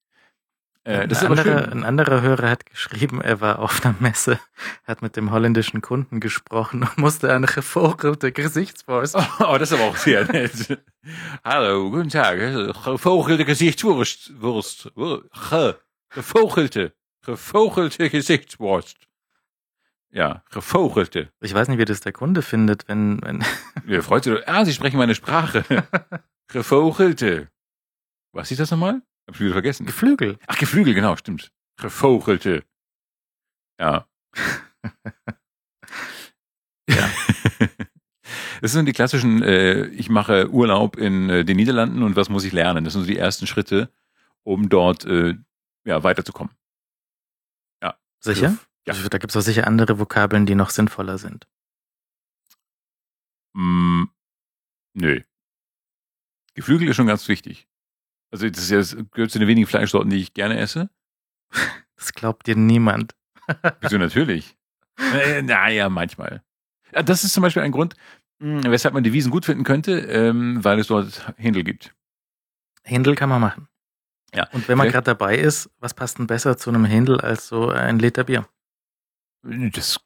[0.85, 1.53] Äh, das ein, ist schön.
[1.57, 4.37] ein anderer Hörer hat geschrieben, er war auf einer Messe,
[4.83, 9.15] hat mit dem holländischen Kunden gesprochen und musste eine gevogelte Gesichtswurst.
[9.39, 10.77] Oh, das ist aber auch sehr nett.
[11.43, 12.37] Hallo, guten Tag.
[12.83, 14.41] Gevogelte Gesichtswurst.
[14.41, 14.91] Wurst.
[14.95, 15.75] Wur- Ge.
[16.09, 16.93] Gevogelte.
[17.25, 18.97] Gevogelte Gesichtswurst.
[20.11, 21.29] Ja, gevogelte.
[21.39, 23.43] Ich weiß nicht, wie das der Kunde findet, wenn, wenn
[23.87, 24.47] Ja, freut sich.
[24.47, 25.63] Ah, Sie sprechen meine Sprache.
[26.49, 27.47] Gevogelte.
[28.33, 29.01] Was ist das nochmal?
[29.27, 29.85] Hab ich wieder vergessen.
[29.85, 30.37] Geflügel.
[30.47, 31.51] Ach, Geflügel, genau, stimmt.
[31.77, 32.63] Gevogelte.
[33.79, 34.07] Ja.
[36.89, 37.09] Ja.
[38.61, 42.45] Das sind die klassischen, äh, ich mache Urlaub in äh, den Niederlanden und was muss
[42.45, 42.85] ich lernen?
[42.85, 43.91] Das sind so die ersten Schritte,
[44.43, 45.35] um dort äh,
[45.85, 46.55] ja, weiterzukommen.
[48.23, 48.57] Sicher?
[48.87, 48.93] Ja.
[48.93, 51.45] Da gibt es auch sicher andere Vokabeln, die noch sinnvoller sind.
[53.53, 54.05] Mm,
[54.93, 55.21] nö.
[56.53, 57.67] Geflügel ist schon ganz wichtig.
[58.33, 60.89] Also das, ist ja, das gehört zu den wenigen Fleischsorten, die ich gerne esse.
[61.95, 63.15] Das glaubt dir niemand.
[63.79, 64.57] Wieso natürlich?
[64.99, 66.43] Äh, naja, manchmal.
[66.91, 67.95] Ja, Das ist zum Beispiel ein Grund,
[68.39, 71.93] mh, weshalb man die Wiesen gut finden könnte, ähm, weil es dort Händel gibt.
[72.83, 73.69] Händel kann man machen.
[74.35, 74.49] Ja.
[74.51, 77.69] Und wenn man gerade dabei ist, was passt denn besser zu einem Händel als so
[77.69, 78.49] ein Liter Bier?
[79.43, 79.99] Das,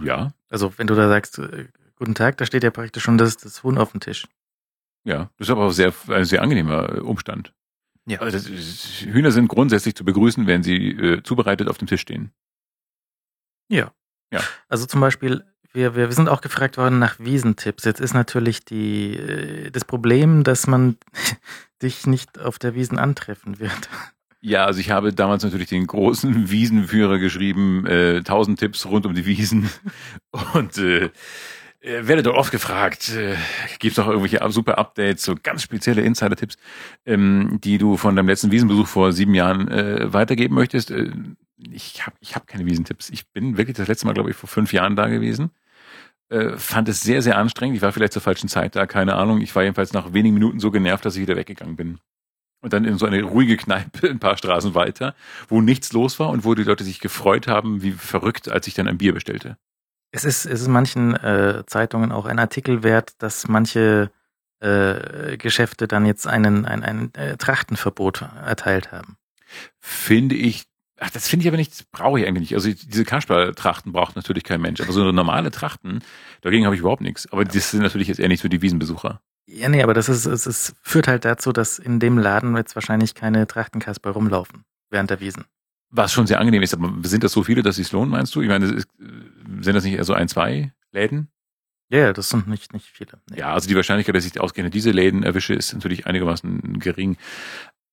[0.00, 3.36] ja, Also wenn du da sagst, äh, guten Tag, da steht ja praktisch schon das,
[3.36, 4.28] das Huhn auf dem Tisch.
[5.04, 5.30] ja.
[5.38, 7.52] Das ist aber auch sehr, ein sehr angenehmer äh, Umstand.
[8.06, 8.18] Ja.
[8.18, 12.32] Also das Hühner sind grundsätzlich zu begrüßen, wenn sie äh, zubereitet auf dem Tisch stehen.
[14.68, 17.84] Also zum Beispiel, wir, wir, wir sind auch gefragt worden nach Wiesentipps.
[17.84, 20.96] Jetzt ist natürlich die, äh, das Problem, dass man
[21.82, 23.88] dich nicht auf der Wiesen antreffen wird.
[24.40, 29.14] Ja, also ich habe damals natürlich den großen Wiesenführer geschrieben, äh, 1000 Tipps rund um
[29.14, 29.70] die Wiesen
[30.54, 31.10] und äh,
[31.82, 33.34] werde dort oft gefragt, äh,
[33.78, 36.56] gibt es noch irgendwelche super Updates, so ganz spezielle Insider-Tipps,
[37.06, 40.90] ähm, die du von deinem letzten Wiesenbesuch vor sieben Jahren äh, weitergeben möchtest?
[40.90, 41.10] Äh,
[41.70, 43.10] ich habe ich hab keine Wiesentipps.
[43.10, 45.50] Ich bin wirklich das letzte Mal, glaube ich, vor fünf Jahren da gewesen.
[46.28, 47.76] Äh, fand es sehr, sehr anstrengend.
[47.76, 49.40] Ich war vielleicht zur falschen Zeit da, keine Ahnung.
[49.40, 51.98] Ich war jedenfalls nach wenigen Minuten so genervt, dass ich wieder weggegangen bin.
[52.62, 55.14] Und dann in so eine ruhige Kneipe ein paar Straßen weiter,
[55.48, 58.74] wo nichts los war und wo die Leute sich gefreut haben, wie verrückt, als ich
[58.74, 59.56] dann ein Bier bestellte.
[60.12, 64.10] Es ist, es ist manchen äh, Zeitungen auch ein Artikel wert, dass manche
[64.60, 69.16] äh, Geschäfte dann jetzt einen, ein, ein äh, Trachtenverbot erteilt haben.
[69.80, 70.64] Finde ich,
[71.00, 72.54] ach, das finde ich aber nicht, das brauche ich eigentlich nicht.
[72.54, 74.82] Also diese Kasperl-Trachten braucht natürlich kein Mensch.
[74.82, 76.00] Aber so eine normale Trachten,
[76.42, 77.30] dagegen habe ich überhaupt nichts.
[77.32, 79.20] Aber das sind natürlich jetzt eher nicht so die Wiesenbesucher.
[79.46, 82.74] Ja, nee, aber das ist, es, es führt halt dazu, dass in dem Laden jetzt
[82.74, 85.44] wahrscheinlich keine Trachtenkasper rumlaufen während der Wiesen.
[85.94, 88.40] Was schon sehr angenehm ist, aber sind das so viele, dass es lohnt, meinst du?
[88.40, 88.88] Ich meine, ist,
[89.60, 91.28] sind das nicht eher so ein, zwei Läden?
[91.90, 93.20] Ja, ja, das sind nicht, nicht viele.
[93.30, 93.40] Nee.
[93.40, 97.18] Ja, also die Wahrscheinlichkeit, dass ich ausgerechnet diese Läden erwische, ist natürlich einigermaßen gering.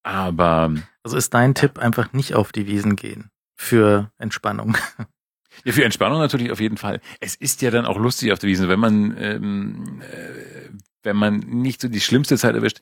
[0.03, 4.77] Aber Also ist dein Tipp einfach nicht auf die Wiesen gehen für Entspannung.
[5.65, 7.01] ja, für Entspannung natürlich auf jeden Fall.
[7.19, 10.69] Es ist ja dann auch lustig auf der Wiese, wenn man ähm, äh,
[11.03, 12.81] wenn man nicht so die schlimmste Zeit erwischt,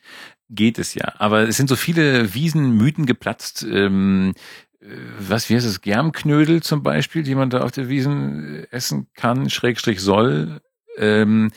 [0.49, 1.13] geht es ja.
[1.17, 3.63] Aber es sind so viele Wiesenmythen geplatzt.
[3.63, 4.39] Ähm, äh,
[4.79, 9.07] was, wie heißt es, Germknödel zum Beispiel, die man da auf der Wiesen äh, essen
[9.13, 10.61] kann, Schrägstrich soll,
[10.97, 11.51] ähm,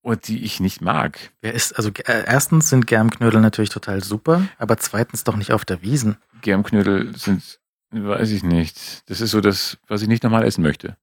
[0.00, 1.18] und die ich nicht mag.
[1.40, 5.64] Wer ist, also äh, erstens sind Germknödel natürlich total super, aber zweitens doch nicht auf
[5.64, 6.16] der Wiesen.
[6.40, 9.08] Germknödel sind, weiß ich nicht.
[9.10, 10.96] Das ist so das, was ich nicht normal essen möchte.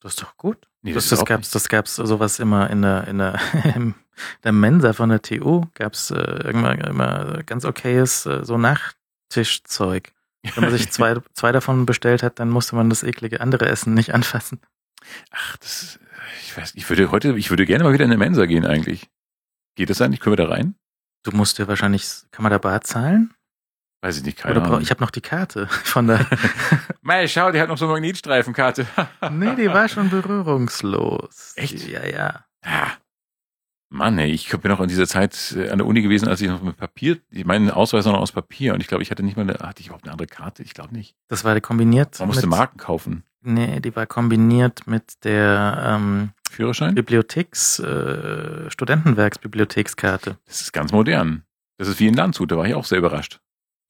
[0.00, 0.68] Das ist doch gut.
[0.82, 3.40] Nee, das, das auch gab's, das gab's sowas immer in der, in der,
[3.74, 3.94] in
[4.44, 10.12] der Mensa von der TU gab's äh, irgendwann immer ganz okayes äh, so Nachtischzeug.
[10.54, 13.94] Wenn man sich zwei, zwei davon bestellt hat, dann musste man das eklige andere Essen
[13.94, 14.60] nicht anfassen.
[15.30, 15.98] Ach, das,
[16.42, 19.08] ich weiß, ich würde heute, ich würde gerne mal wieder in eine Mensa gehen eigentlich.
[19.76, 20.20] Geht das eigentlich?
[20.20, 20.74] Können wir da rein?
[21.22, 23.34] Du musst dir wahrscheinlich, kann man da Bar zahlen?
[24.02, 24.80] Weiß ich nicht, keine Oder Ahnung.
[24.82, 26.26] ich habe noch die Karte von der.
[27.02, 28.86] Mei, schau, die hat noch so eine Magnetstreifenkarte.
[29.32, 31.52] nee, die war schon berührungslos.
[31.56, 31.86] Echt?
[31.88, 32.44] Ja, ja.
[32.62, 32.92] Ah.
[33.96, 36.48] Mann, ey, ich bin noch in dieser Zeit äh, an der Uni gewesen, als ich
[36.48, 39.36] noch mit Papier, ich meinen Ausweis noch aus Papier und ich glaube, ich hatte nicht
[39.36, 40.62] mal eine, hatte ich überhaupt eine andere Karte?
[40.62, 41.16] Ich glaube nicht.
[41.28, 42.18] Das war kombiniert.
[42.18, 43.24] Man musste mit, Marken kaufen.
[43.42, 46.94] Nee, die war kombiniert mit der ähm, Führerschein?
[46.94, 50.38] Bibliotheks, äh, Studentenwerksbibliothekskarte.
[50.46, 51.44] Das ist ganz modern.
[51.78, 53.40] Das ist wie in Landshut, da war ich auch sehr überrascht.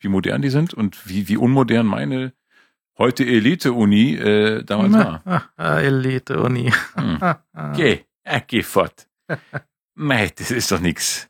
[0.01, 2.33] Wie modern die sind und wie, wie unmodern meine
[2.99, 5.51] heute Elite-Uni äh, damals war.
[5.57, 6.73] Ah, Elite-Uni.
[6.95, 7.19] Hm.
[7.77, 9.09] Geh, äh, geh fort.
[9.97, 11.29] Mei, das ist doch nix.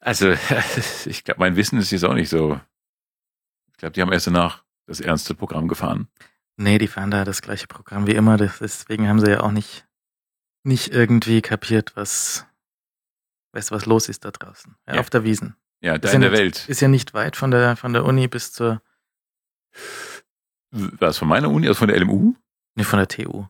[0.00, 0.30] Also,
[1.06, 2.60] ich glaube, mein Wissen ist jetzt auch nicht so.
[3.70, 6.08] Ich glaube, die haben erst danach das ernste Programm gefahren.
[6.56, 8.36] Nee, die fahren da das gleiche Programm wie immer.
[8.36, 9.86] Deswegen haben sie ja auch nicht,
[10.64, 12.46] nicht irgendwie kapiert, was,
[13.52, 14.76] weißt was los ist da draußen.
[14.86, 15.00] Ja, Ja.
[15.00, 15.56] Auf der Wiesen.
[15.80, 16.68] Ja, da Ist in ja der nicht- Welt.
[16.68, 18.82] Ist ja nicht weit von der, von der Uni bis zur,
[20.72, 22.34] Was von meiner Uni, also von der LMU?
[22.74, 23.46] nee, von der TU.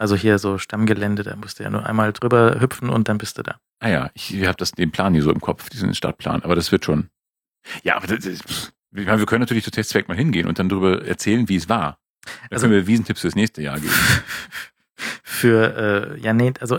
[0.00, 3.36] Also hier so Stammgelände, da musst du ja nur einmal drüber hüpfen und dann bist
[3.36, 3.56] du da.
[3.80, 6.72] Ah ja, ich habe das den Plan hier so im Kopf, diesen Stadtplan, aber das
[6.72, 7.10] wird schon.
[7.82, 8.40] Ja, aber das, ich
[8.92, 11.98] meine, wir können natürlich zu Testzweck mal hingehen und dann darüber erzählen, wie es war.
[12.24, 13.92] Dann Also- können wir Wiesentipps fürs nächste Jahr geben.
[15.22, 16.78] Für, äh, ja, nee, also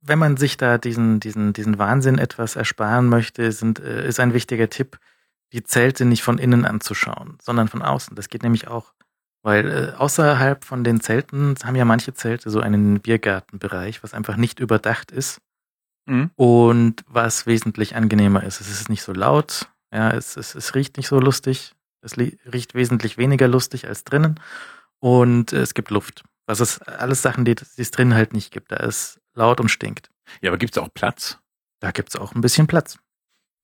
[0.00, 4.34] wenn man sich da diesen, diesen, diesen Wahnsinn etwas ersparen möchte, sind, äh, ist ein
[4.34, 4.98] wichtiger Tipp,
[5.52, 8.14] die Zelte nicht von innen anzuschauen, sondern von außen.
[8.14, 8.92] Das geht nämlich auch.
[9.46, 14.36] Weil äh, außerhalb von den Zelten haben ja manche Zelte so einen Biergartenbereich, was einfach
[14.36, 15.40] nicht überdacht ist
[16.08, 16.30] Mhm.
[16.36, 18.60] und was wesentlich angenehmer ist.
[18.60, 22.74] Es ist nicht so laut, ja, es, es, es riecht nicht so lustig, es riecht
[22.74, 24.40] wesentlich weniger lustig als drinnen
[25.00, 26.24] und äh, es gibt Luft.
[26.46, 28.70] Was ist alles Sachen, die, die es drinnen halt nicht gibt.
[28.70, 30.10] Da ist laut und stinkt.
[30.40, 31.38] Ja, aber gibt's auch Platz?
[31.80, 32.98] Da gibt's auch ein bisschen Platz.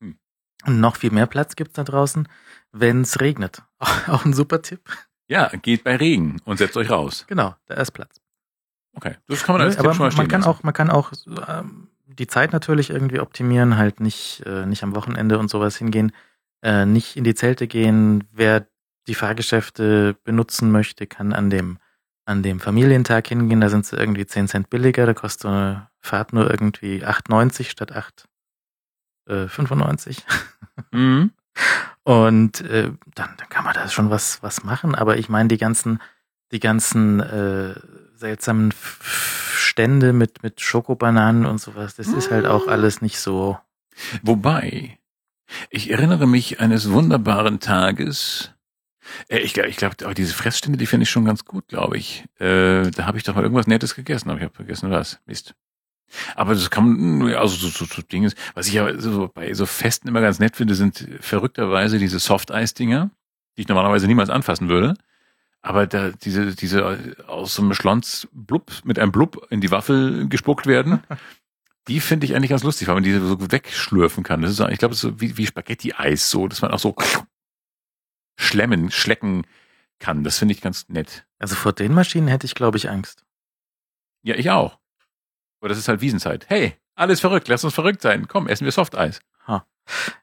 [0.01, 0.17] Hm.
[0.67, 2.29] Und noch viel mehr Platz gibt's da draußen,
[2.73, 3.63] wenn es regnet.
[4.09, 4.81] Auch ein super Tipp.
[5.33, 7.25] Ja, geht bei Regen und setzt euch raus.
[7.27, 8.21] Genau, da ist Platz.
[8.95, 10.51] Okay, das kann man als aber Tipp schon mal man stehen kann lassen.
[10.51, 11.11] auch, man kann auch
[11.49, 16.13] ähm, die Zeit natürlich irgendwie optimieren, halt nicht, äh, nicht am Wochenende und sowas hingehen,
[16.61, 18.25] äh, nicht in die Zelte gehen.
[18.31, 18.67] Wer
[19.07, 21.79] die Fahrgeschäfte benutzen möchte, kann an dem,
[22.27, 23.63] an dem Familientag hingehen.
[23.63, 25.07] Da sind sie irgendwie 10 Cent billiger.
[25.07, 28.29] Da kostet so eine Fahrt nur irgendwie 8,90 statt 8,
[29.29, 30.27] äh, 95.
[30.91, 31.33] Mhm.
[32.05, 34.95] Und äh, dann, dann kann man da schon was, was machen.
[34.95, 36.01] Aber ich meine, die ganzen,
[36.51, 37.75] die ganzen äh,
[38.15, 38.73] seltsamen
[39.73, 43.59] Stände mit, mit Schokobananen und sowas, das ist halt auch alles nicht so.
[44.23, 44.99] Wobei,
[45.71, 48.53] ich erinnere mich eines wunderbaren Tages.
[49.29, 51.97] Äh, ich glaube, ich glaub, auch diese Fressstände, die finde ich schon ganz gut, glaube
[51.97, 52.25] ich.
[52.39, 55.21] Äh, da habe ich doch mal irgendwas Nettes gegessen, aber ich habe vergessen was.
[55.27, 55.55] Mist.
[56.35, 60.09] Aber das kann also so, so, so Dinge, was ich ja so bei so Festen
[60.09, 63.11] immer ganz nett finde, sind verrückterweise diese Soft-Eis-Dinger,
[63.57, 64.95] die ich normalerweise niemals anfassen würde.
[65.63, 70.29] Aber da diese, diese aus so einem Schlons blub, mit einem Blub in die Waffel
[70.29, 71.03] gespuckt werden,
[71.89, 74.43] die finde ich eigentlich ganz lustig, weil man diese so wegschlürfen kann.
[74.43, 76.95] Das ist ich glaube, so wie, wie Spaghetti-Eis, so, dass man auch so
[78.37, 79.47] schlemmen, schlecken
[79.99, 80.25] kann.
[80.25, 81.27] Das finde ich ganz nett.
[81.39, 83.25] Also vor den Maschinen hätte ich, glaube ich, Angst.
[84.23, 84.79] Ja, ich auch.
[85.63, 86.47] Aber das ist halt Wiesenzeit.
[86.49, 88.27] Hey, alles verrückt, lass uns verrückt sein.
[88.27, 89.21] Komm, essen wir Softeis.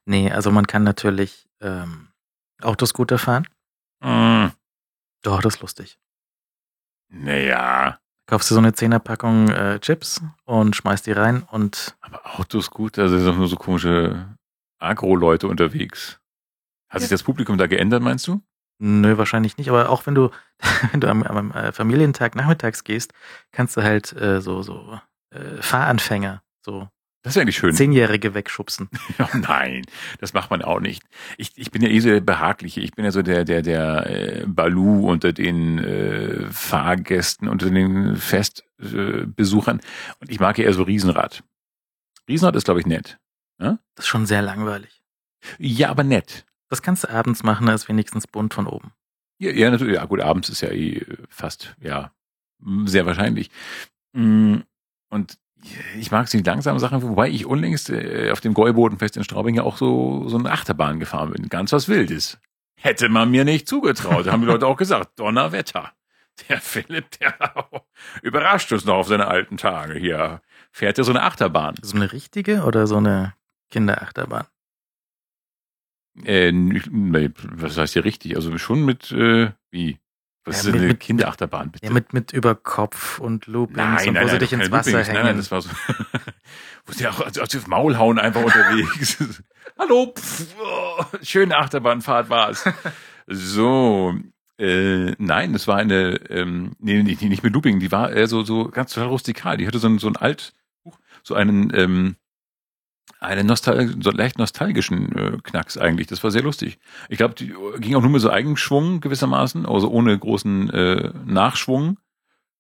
[0.06, 2.10] Nee, also man kann natürlich ähm,
[2.62, 3.48] Autoscooter fahren.
[4.02, 4.48] Mm,
[5.22, 6.00] Doch, das ist lustig.
[7.10, 13.04] naja, Kaufst du so eine Zehnerpackung äh, Chips und schmeißt die rein und aber Autoscooter,
[13.04, 14.38] da sind doch nur so komische
[14.78, 16.20] Agro-Leute unterwegs.
[16.90, 18.42] Hat sich das Publikum da geändert, meinst du?
[18.78, 19.70] Nö, wahrscheinlich nicht.
[19.70, 20.30] Aber auch wenn du,
[20.92, 23.14] wenn du am, am äh, Familientag nachmittags gehst,
[23.52, 25.00] kannst du halt äh, so, so
[25.32, 26.88] äh, Fahranfänger, so
[27.24, 27.74] Das ist eigentlich schön.
[27.74, 28.90] Zehnjährige wegschubsen.
[29.20, 29.86] Oh nein,
[30.20, 31.04] das macht man auch nicht.
[31.38, 32.82] Ich, ich bin ja eh so der Behagliche.
[32.82, 38.16] Ich bin ja so der, der, der äh, Balu unter den äh, Fahrgästen, unter den
[38.16, 39.80] Festbesuchern.
[39.80, 40.14] Äh.
[40.22, 41.44] Und ich mag ja eher so Riesenrad.
[42.28, 43.18] Riesenrad ist, glaube ich, nett.
[43.60, 45.02] Das ist schon sehr langweilig.
[45.58, 46.46] Ja, aber nett.
[46.70, 48.94] Das kannst du abends machen, da ist wenigstens bunt von oben.
[49.40, 49.96] Ja, ja, natürlich.
[49.96, 52.14] Ja, gut, abends ist ja eh fast, ja,
[52.86, 53.50] sehr wahrscheinlich.
[54.14, 54.58] Mm,
[55.10, 55.38] Und
[55.98, 59.56] ich mag so die langsamen Sachen, wobei ich unlängst äh, auf dem Gäubodenfest in Straubing
[59.56, 61.50] ja auch so, so eine Achterbahn gefahren bin.
[61.50, 62.40] Ganz was Wildes.
[62.76, 64.28] Hätte man mir nicht zugetraut.
[64.28, 65.92] Haben die Leute auch gesagt, Donnerwetter.
[66.48, 67.36] Der Philipp, der
[68.22, 70.00] überrascht uns noch auf seine alten Tage.
[70.00, 70.42] Hier
[70.72, 71.76] fährt er so eine Achterbahn.
[71.82, 73.34] So eine richtige oder so eine
[73.70, 74.46] Kinderachterbahn?
[76.24, 78.36] Äh, nee, was heißt hier richtig?
[78.36, 80.00] Also schon mit, äh, wie?
[80.46, 81.86] Was Ja, ist mit- eine Kinderachterbahn, bitte?
[81.86, 84.64] Ja, mit, mit über Kopf und Loopings Nein, und nein, wo sie nein, dich keine
[84.64, 85.08] ins Wasser Loopings.
[85.08, 85.18] hängen.
[85.18, 85.70] Nein, nein, das war so.
[86.86, 89.18] wo sie auch also, auf Maul hauen einfach unterwegs.
[89.78, 90.14] Hallo.
[90.18, 91.00] Pff, oh.
[91.00, 92.64] oh, schöne Achterbahnfahrt war's.
[93.28, 94.16] so,
[94.58, 98.44] äh, nein, das war eine, ähm, nee, nicht, nicht mit Looping, die war eher so,
[98.44, 99.58] so ganz total rustikal.
[99.58, 100.54] Die hatte so ein, so ein alt,
[101.24, 102.16] so einen, ähm,
[103.20, 106.08] einen Nostal so leicht nostalgischen äh, Knacks eigentlich.
[106.08, 106.80] Das war sehr lustig.
[107.10, 111.98] Ich glaube, die ging auch nur mit so Eigenschwung gewissermaßen, also ohne großen äh, Nachschwung.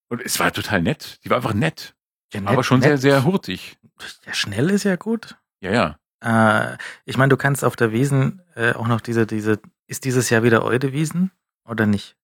[0.09, 1.19] Und es war total nett.
[1.23, 1.95] Die war einfach nett.
[2.33, 3.77] Ja, aber schon sehr, sehr hurtig.
[4.25, 5.37] Ja, schnell ist ja gut.
[5.61, 6.73] Ja, ja.
[6.73, 10.29] Äh, ich meine, du kannst auf der Wiesen äh, auch noch diese, diese, ist dieses
[10.29, 11.31] Jahr wieder Eudewiesen
[11.65, 12.15] oder nicht?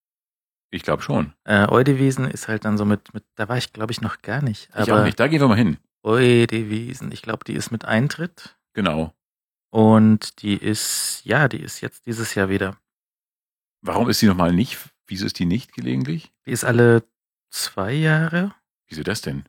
[0.70, 1.32] Ich glaube schon.
[1.44, 4.42] Äh, Eudewiesen ist halt dann so mit, mit da war ich glaube ich noch gar
[4.42, 4.68] nicht.
[4.78, 5.18] ich auch nicht.
[5.18, 5.78] Da gehen wir mal hin.
[6.06, 8.56] Eudewiesen, ich glaube, die ist mit Eintritt.
[8.74, 9.12] Genau.
[9.70, 12.80] Und die ist, ja, die ist jetzt dieses Jahr wieder.
[13.82, 14.78] Warum ist die nochmal nicht?
[15.08, 16.32] Wieso ist die nicht gelegentlich?
[16.46, 17.02] Die ist alle
[17.50, 18.54] zwei Jahre.
[18.88, 19.44] Wieso das denn?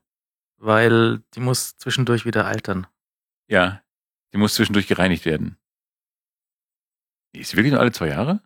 [0.57, 2.87] Weil die muss zwischendurch wieder altern.
[3.47, 3.83] Ja,
[4.33, 5.57] die muss zwischendurch gereinigt werden.
[7.33, 8.41] Ist sie wirklich nur alle zwei Jahre?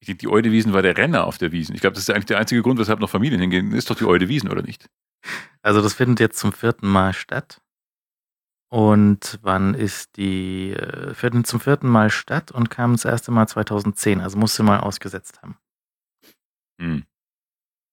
[0.00, 1.74] Ich denke, die Eudewiesen war der Renner auf der Wiesen.
[1.74, 3.72] Ich glaube, das ist eigentlich der einzige Grund, weshalb noch Familien hingehen.
[3.72, 4.90] Ist doch die Eudewiesen, oder nicht?
[5.62, 7.60] Also das findet jetzt zum vierten Mal statt.
[8.70, 13.46] Und wann ist die, äh, findet zum vierten Mal statt und kam das erste Mal
[13.46, 15.56] 2010, also musste mal ausgesetzt haben.
[16.80, 17.04] Hm.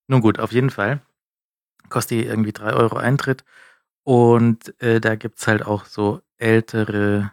[0.07, 1.01] Nun gut, auf jeden Fall.
[1.89, 3.43] Kostet die irgendwie drei Euro Eintritt.
[4.03, 7.31] Und äh, da gibt's halt auch so ältere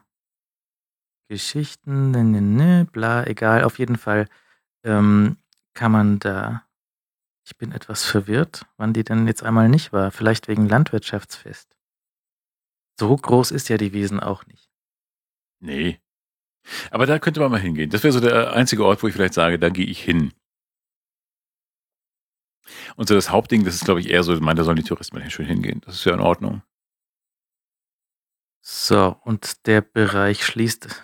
[1.28, 3.64] Geschichten, ne, ne, ne, bla, egal.
[3.64, 4.28] Auf jeden Fall
[4.84, 5.38] ähm,
[5.74, 6.67] kann man da.
[7.48, 10.11] Ich bin etwas verwirrt, wann die denn jetzt einmal nicht war.
[10.11, 11.74] Vielleicht wegen Landwirtschaftsfest.
[13.00, 14.68] So groß ist ja die Wiesen auch nicht.
[15.58, 15.98] Nee.
[16.90, 17.88] Aber da könnte man mal hingehen.
[17.88, 20.34] Das wäre so der einzige Ort, wo ich vielleicht sage, da gehe ich hin.
[22.96, 25.18] Und so das Hauptding, das ist, glaube ich, eher so, man, da sollen die Touristen
[25.18, 25.80] mal schön hingehen.
[25.87, 26.61] Das ist ja in Ordnung.
[28.61, 31.02] So, und der Bereich schließt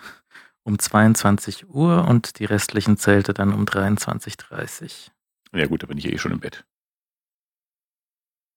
[0.61, 5.14] um 22 Uhr und die restlichen Zelte dann um 23.30 Uhr.
[5.53, 6.65] Ja gut, da bin ich eh schon im Bett.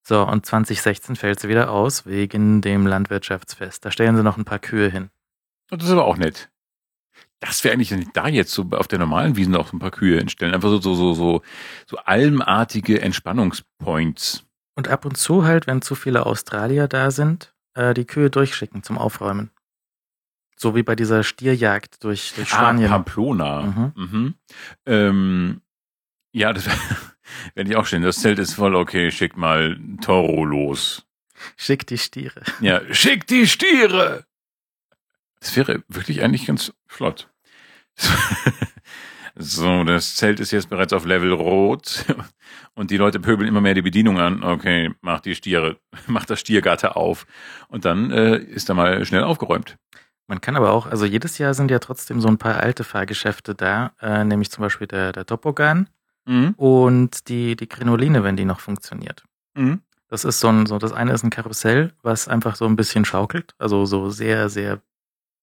[0.07, 3.85] So, und 2016 fällt sie wieder aus wegen dem Landwirtschaftsfest.
[3.85, 5.11] Da stellen sie noch ein paar Kühe hin.
[5.68, 6.51] Das ist aber auch nett.
[7.40, 10.18] Das wäre eigentlich da jetzt so auf der normalen Wiesen auch so ein paar Kühe
[10.18, 10.55] hinstellen.
[10.55, 11.42] Einfach so, so, so, so,
[11.87, 14.44] so almartige Entspannungspoints.
[14.74, 18.83] Und ab und zu halt, wenn zu viele Australier da sind, äh, die Kühe durchschicken
[18.83, 19.51] zum Aufräumen.
[20.57, 22.90] So wie bei dieser Stierjagd durch, durch Spanien.
[22.90, 23.62] Ah, Pamplona.
[23.62, 23.92] Mhm.
[23.94, 24.35] Mhm.
[24.87, 25.61] Ähm,
[26.38, 26.66] ja, das
[27.55, 28.03] werde ich auch stehen.
[28.03, 29.11] Das Zelt ist voll okay.
[29.11, 31.05] Schick mal Toro los.
[31.57, 32.42] Schick die Stiere.
[32.61, 34.24] Ja, schick die Stiere!
[35.40, 37.29] Das wäre wirklich eigentlich ganz flott.
[39.40, 42.05] So, das Zelt ist jetzt bereits auf Level Rot
[42.74, 44.42] und die Leute pöbeln immer mehr die Bedienung an.
[44.42, 45.77] Okay, mach die Stiere,
[46.09, 47.24] mach das Stiergatter auf
[47.68, 49.77] und dann äh, ist da mal schnell aufgeräumt.
[50.27, 53.55] Man kann aber auch, also jedes Jahr sind ja trotzdem so ein paar alte Fahrgeschäfte
[53.55, 55.88] da, äh, nämlich zum Beispiel der, der Topogan
[56.29, 56.55] mhm.
[56.57, 59.25] und die, die Krinoline, wenn die noch funktioniert.
[59.55, 59.81] Mhm.
[60.09, 63.05] Das ist so ein, so, das eine ist ein Karussell, was einfach so ein bisschen
[63.05, 64.81] schaukelt, also so sehr, sehr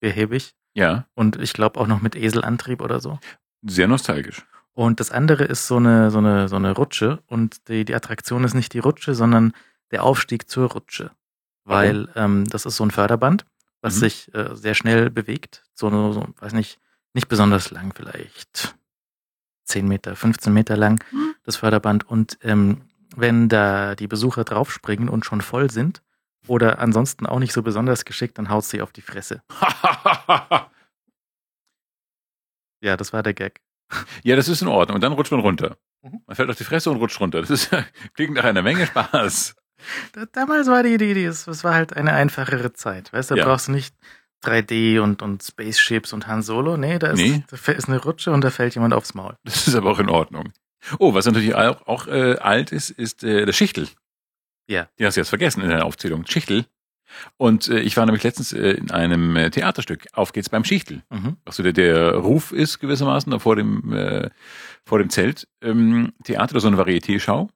[0.00, 0.54] behäbig.
[0.74, 1.06] Ja.
[1.14, 3.18] Und ich glaube auch noch mit Eselantrieb oder so.
[3.62, 4.44] Sehr nostalgisch.
[4.72, 7.22] Und das andere ist so eine, so eine, so eine Rutsche.
[7.26, 9.52] Und die, die Attraktion ist nicht die Rutsche, sondern
[9.90, 11.12] der Aufstieg zur Rutsche.
[11.64, 12.12] Weil okay.
[12.16, 13.46] ähm, das ist so ein Förderband,
[13.80, 14.00] was mhm.
[14.00, 15.64] sich äh, sehr schnell bewegt.
[15.74, 16.78] So, so, weiß nicht,
[17.14, 18.76] nicht besonders lang, vielleicht
[19.66, 21.34] 10 Meter, 15 Meter lang, mhm.
[21.44, 22.08] das Förderband.
[22.08, 22.82] Und ähm,
[23.14, 26.02] wenn da die Besucher draufspringen und schon voll sind,
[26.48, 29.42] oder ansonsten auch nicht so besonders geschickt, dann haut sie auf die Fresse.
[32.80, 33.60] ja, das war der Gag.
[34.22, 34.94] Ja, das ist in Ordnung.
[34.96, 35.76] Und dann rutscht man runter.
[36.02, 36.22] Mhm.
[36.26, 37.40] Man fällt auf die Fresse und rutscht runter.
[37.40, 37.70] Das ist,
[38.14, 39.54] klingt nach einer Menge Spaß.
[40.32, 43.12] Damals war die Idee, es war halt eine einfachere Zeit.
[43.12, 43.46] Weißt du, da ja.
[43.46, 43.94] brauchst du nicht
[44.44, 46.76] 3D und, und Spaceships und Han Solo.
[46.76, 47.42] Nee, da ist, nee.
[47.48, 49.36] da ist eine Rutsche und da fällt jemand aufs Maul.
[49.44, 50.52] Das ist aber auch in Ordnung.
[50.98, 53.88] Oh, was natürlich auch, auch äh, alt ist, ist äh, der Schichtel.
[54.68, 54.88] Ja.
[54.98, 56.26] Die hast du jetzt vergessen in der Aufzählung.
[56.26, 56.66] Schichtel.
[57.36, 60.06] Und äh, ich war nämlich letztens äh, in einem äh, Theaterstück.
[60.12, 61.02] Auf geht's beim Schichtel.
[61.10, 61.36] Mhm.
[61.44, 64.30] Was so der, der Ruf ist gewissermaßen da vor dem äh,
[64.84, 65.48] vor dem Zelt.
[65.62, 67.50] Ähm, Theater oder so eine Varieté-Schau.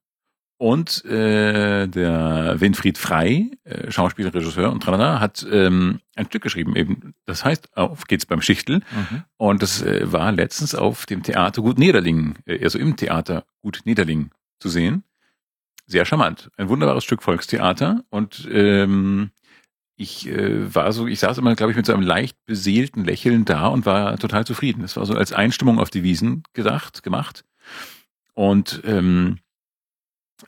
[0.60, 6.76] Und äh, der Winfried Frei, äh, Schauspieler, Regisseur und tralala, hat ähm, ein Stück geschrieben
[6.76, 7.14] eben.
[7.24, 8.80] Das heißt, auf geht's beim Schichtel.
[8.90, 9.24] Mhm.
[9.38, 13.80] Und das äh, war letztens auf dem Theater Gut Niederlingen, äh, also im Theater Gut
[13.86, 15.04] Niederlingen zu sehen
[15.86, 16.50] sehr charmant.
[16.58, 19.30] Ein wunderbares Stück Volkstheater und ähm,
[19.96, 23.44] ich äh, war so, ich saß immer, glaube ich, mit so einem leicht beseelten Lächeln
[23.44, 24.84] da und war total zufrieden.
[24.84, 27.44] Es war so als Einstimmung auf die Wiesen gedacht, gemacht.
[28.34, 29.38] Und ähm,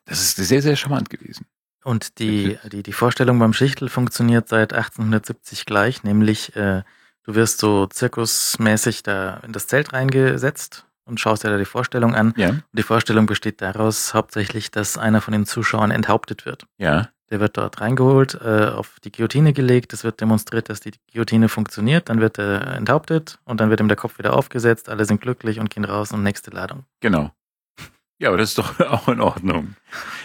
[0.04, 1.46] das ist sehr, sehr charmant gewesen.
[1.84, 6.82] Und die, die, die Vorstellung beim Schichtel funktioniert seit 1870 gleich, nämlich äh,
[7.24, 12.14] Du wirst so zirkusmäßig da in das Zelt reingesetzt und schaust dir da die Vorstellung
[12.14, 12.34] an.
[12.36, 12.50] Ja.
[12.50, 16.66] Und die Vorstellung besteht daraus hauptsächlich, dass einer von den Zuschauern enthauptet wird.
[16.78, 17.10] Ja.
[17.30, 21.48] Der wird dort reingeholt, äh, auf die Guillotine gelegt, es wird demonstriert, dass die Guillotine
[21.48, 25.22] funktioniert, dann wird er enthauptet und dann wird ihm der Kopf wieder aufgesetzt, alle sind
[25.22, 26.84] glücklich und gehen raus und nächste Ladung.
[27.00, 27.30] Genau.
[28.22, 29.74] Ja, aber das ist doch auch in Ordnung.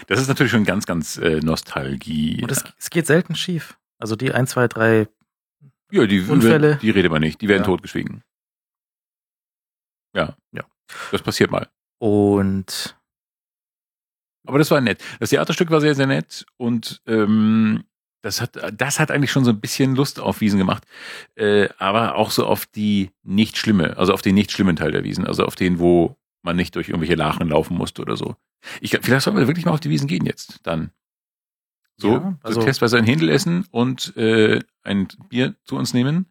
[0.06, 2.40] Das ist natürlich schon ganz, ganz äh, Nostalgie.
[2.42, 3.76] Und es, es geht selten schief.
[3.98, 5.08] Also die ein, zwei, drei,
[5.90, 6.76] ja, die, Unfälle.
[6.76, 7.40] die redet man nicht.
[7.40, 7.66] Die werden Ja.
[7.66, 8.22] totgeschwiegen.
[10.14, 10.36] Ja.
[10.52, 10.62] Ja.
[11.10, 11.68] Das passiert mal.
[11.98, 12.96] und
[14.46, 15.02] Aber das war nett.
[15.18, 17.82] Das Theaterstück war sehr, sehr nett und ähm,
[18.22, 20.84] das hat, das hat eigentlich schon so ein bisschen Lust auf Wiesen gemacht,
[21.34, 25.02] äh, aber auch so auf die nicht schlimme, also auf den nicht schlimmen Teil der
[25.04, 28.36] Wiesen, also auf den, wo man nicht durch irgendwelche Lachen laufen musste oder so.
[28.80, 30.90] Ich, vielleicht sollten wir wirklich mal auf die Wiesen gehen jetzt, dann.
[31.96, 36.26] So, Ja, also- so testweise ein Händel essen und äh, ein Bier zu uns nehmen.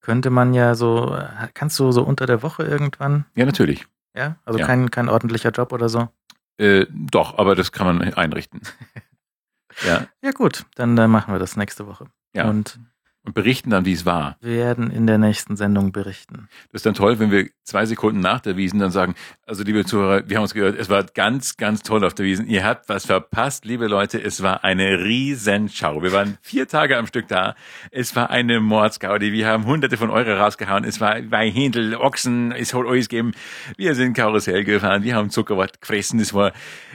[0.00, 1.16] könnte man ja so,
[1.54, 3.86] kannst du so unter der Woche irgendwann, Ja, natürlich.
[4.16, 4.36] ja?
[4.46, 4.66] Also Ja.
[4.66, 6.08] kein, kein ordentlicher Job oder so.
[6.56, 8.62] Äh, doch, aber das kann man einrichten.
[9.86, 12.06] ja, Ja gut, dann äh, machen wir das nächste Woche.
[12.34, 12.48] ja.
[12.48, 12.78] Und,
[13.22, 14.38] Und berichten dann, wie es war.
[14.40, 16.48] wir werden in der nächsten Sendung berichten.
[16.72, 19.14] Das ist dann toll, wenn wir zwei Sekunden nach der Wiesen dann sagen,
[19.46, 22.46] also liebe Zuhörer, wir haben uns gehört, es war ganz, ganz toll auf der Wiesen.
[22.46, 24.22] Ihr habt was verpasst, liebe Leute.
[24.22, 26.02] Es war eine Riesenschau.
[26.02, 27.56] Wir waren vier Tage am Stück da.
[27.90, 29.32] Es war eine Mordsgaudi.
[29.32, 30.84] Wir haben hunderte von Euro rausgehauen.
[30.84, 33.32] Es war bei Händel, Ochsen, es hat alles gegeben.
[33.76, 35.02] Wir sind Karussell gefahren.
[35.02, 36.20] Wir haben Zuckerwatt gefressen.
[36.20, 36.52] Es war,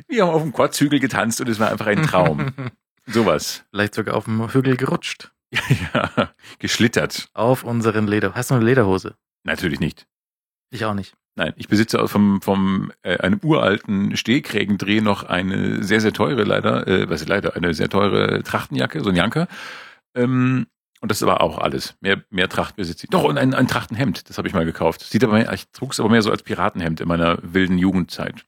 [0.07, 2.51] wir haben auf dem Quadzügel getanzt und es war einfach ein Traum.
[3.05, 3.63] Sowas.
[3.69, 5.31] Vielleicht sogar auf dem Hügel gerutscht.
[5.93, 7.29] ja, geschlittert.
[7.33, 8.33] Auf unseren Leder.
[8.33, 9.15] Hast du eine Lederhose?
[9.43, 10.07] Natürlich nicht.
[10.71, 11.13] Ich auch nicht.
[11.37, 16.87] Nein, ich besitze vom, vom äh, einem uralten Stehkrägendreh noch eine sehr, sehr teure, leider,
[16.87, 19.47] äh, was ist leider, eine sehr teure Trachtenjacke, so ein Janker.
[20.15, 20.67] Ähm,
[21.01, 21.95] und das war auch alles.
[21.99, 23.09] Mehr, mehr Tracht besitze ich.
[23.09, 25.01] Doch, und ein, ein Trachtenhemd, das habe ich mal gekauft.
[25.01, 28.45] Sieht aber, mehr- ich trug es aber mehr so als Piratenhemd in meiner wilden Jugendzeit.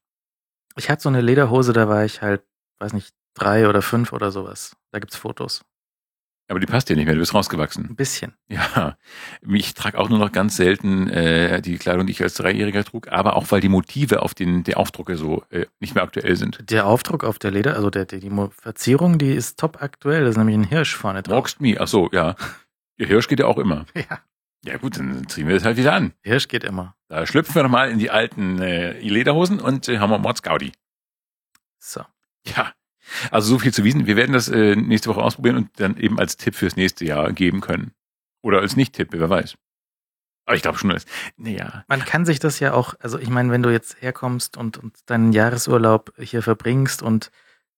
[0.78, 2.42] Ich hatte so eine Lederhose, da war ich halt,
[2.80, 4.76] weiß nicht, drei oder fünf oder sowas.
[4.92, 5.66] Da gibt's Fotos.
[6.50, 7.88] Aber die passt dir nicht mehr, du bist rausgewachsen.
[7.90, 8.34] Ein bisschen.
[8.48, 8.98] Ja,
[9.46, 13.10] ich trage auch nur noch ganz selten äh, die Kleidung, die ich als Dreijähriger trug,
[13.10, 16.64] aber auch weil die Motive auf den der Aufdrucke so äh, nicht mehr aktuell sind.
[16.72, 20.24] Der Aufdruck auf der Leder, also der, die Mo- Verzierung, die ist top aktuell.
[20.24, 21.34] Da ist nämlich ein Hirsch vorne drauf.
[21.34, 22.36] Morgst me, ach so, ja.
[23.00, 23.86] Der Hirsch geht ja auch immer.
[23.94, 24.22] Ja,
[24.66, 26.14] Ja gut, dann ziehen wir das halt wieder an.
[26.24, 26.96] Hirsch geht immer.
[27.10, 30.72] Da schlüpfen wir nochmal in die alten äh, Lederhosen und äh, haben wir Mordsgaudi.
[31.78, 32.02] So.
[32.46, 32.72] Ja,
[33.32, 34.08] also so viel zu Wiesen.
[34.08, 37.32] Wir werden das äh, nächste Woche ausprobieren und dann eben als Tipp fürs nächste Jahr
[37.32, 37.92] geben können.
[38.42, 39.56] Oder als Nicht-Tipp, wer weiß.
[40.46, 43.52] Aber ich glaube schon, als, naja, Man kann sich das ja auch, also ich meine,
[43.52, 47.32] wenn du jetzt herkommst und, und deinen Jahresurlaub hier verbringst und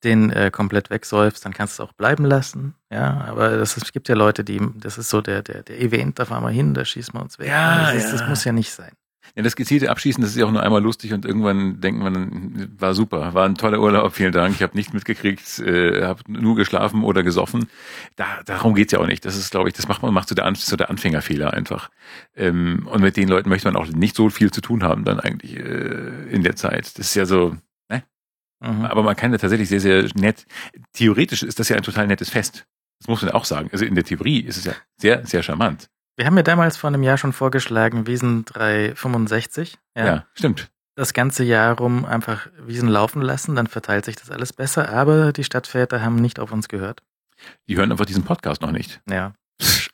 [0.03, 2.75] den äh, komplett wegsäufst, dann kannst du es auch bleiben lassen.
[2.91, 6.19] Ja, aber das es gibt ja Leute, die, das ist so der, der, der Event,
[6.19, 7.47] da fahren wir hin, da schießen wir uns weg.
[7.47, 8.27] Ja, das, ist, das ja.
[8.27, 8.93] muss ja nicht sein.
[9.35, 12.69] Ja, das gezielte Abschießen, das ist ja auch nur einmal lustig und irgendwann denkt man,
[12.79, 16.55] war super, war ein toller Urlaub, vielen Dank, ich habe nicht mitgekriegt, äh, habe nur
[16.55, 17.67] geschlafen oder gesoffen.
[18.15, 19.23] Da, darum geht's ja auch nicht.
[19.25, 21.89] Das ist, glaube ich, das macht man macht so der, An- so der Anfängerfehler einfach.
[22.35, 25.19] Ähm, und mit den Leuten möchte man auch nicht so viel zu tun haben dann
[25.19, 26.97] eigentlich äh, in der Zeit.
[26.97, 27.55] Das ist ja so,
[27.89, 28.03] ne?
[28.61, 28.85] Mhm.
[28.85, 30.45] Aber man kann ja tatsächlich sehr, sehr nett.
[30.93, 32.65] Theoretisch ist das ja ein total nettes Fest.
[32.99, 33.69] Das muss man auch sagen.
[33.71, 35.89] Also in der Theorie ist es ja sehr, sehr charmant.
[36.19, 39.77] Wir haben ja damals vor einem Jahr schon vorgeschlagen, Wiesen 365.
[39.95, 40.25] Ja, Ja.
[40.34, 40.69] stimmt.
[40.95, 44.89] Das ganze Jahr rum einfach Wiesen laufen lassen, dann verteilt sich das alles besser.
[44.89, 47.03] Aber die Stadtväter haben nicht auf uns gehört.
[47.69, 48.99] Die hören einfach diesen Podcast noch nicht.
[49.10, 49.32] Ja.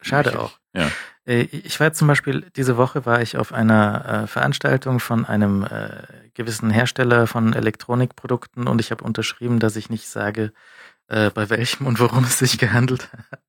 [0.01, 0.57] Schade auch.
[0.73, 0.89] Ja.
[1.27, 5.63] Äh, Ich war zum Beispiel, diese Woche war ich auf einer äh, Veranstaltung von einem
[5.63, 10.53] äh, gewissen Hersteller von Elektronikprodukten und ich habe unterschrieben, dass ich nicht sage,
[11.07, 13.39] bei welchem und worum es sich gehandelt hat.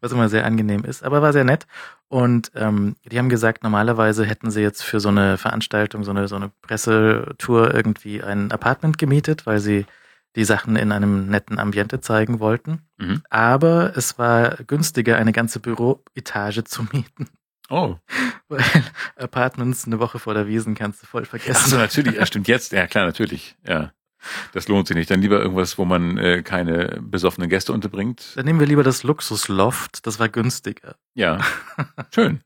[0.00, 1.66] Was immer sehr angenehm ist, aber war sehr nett.
[2.08, 6.26] Und ähm, die haben gesagt, normalerweise hätten sie jetzt für so eine Veranstaltung, so eine,
[6.28, 9.86] so eine Pressetour irgendwie ein Apartment gemietet, weil sie
[10.36, 12.82] die Sachen in einem netten Ambiente zeigen wollten.
[12.98, 13.22] Mhm.
[13.30, 17.28] Aber es war günstiger, eine ganze Büroetage zu mieten.
[17.68, 17.96] Oh.
[18.48, 18.64] Weil
[19.16, 21.70] Apartments eine Woche vor der Wiesen kannst du voll Ach vergessen.
[21.70, 22.14] so, natürlich.
[22.16, 22.72] Ja, stimmt jetzt.
[22.72, 23.56] Ja, klar, natürlich.
[23.66, 23.92] Ja.
[24.52, 25.10] Das lohnt sich nicht.
[25.10, 28.32] Dann lieber irgendwas, wo man äh, keine besoffenen Gäste unterbringt.
[28.36, 30.96] Dann nehmen wir lieber das Luxusloft, das war günstiger.
[31.14, 31.38] Ja.
[32.14, 32.40] Schön.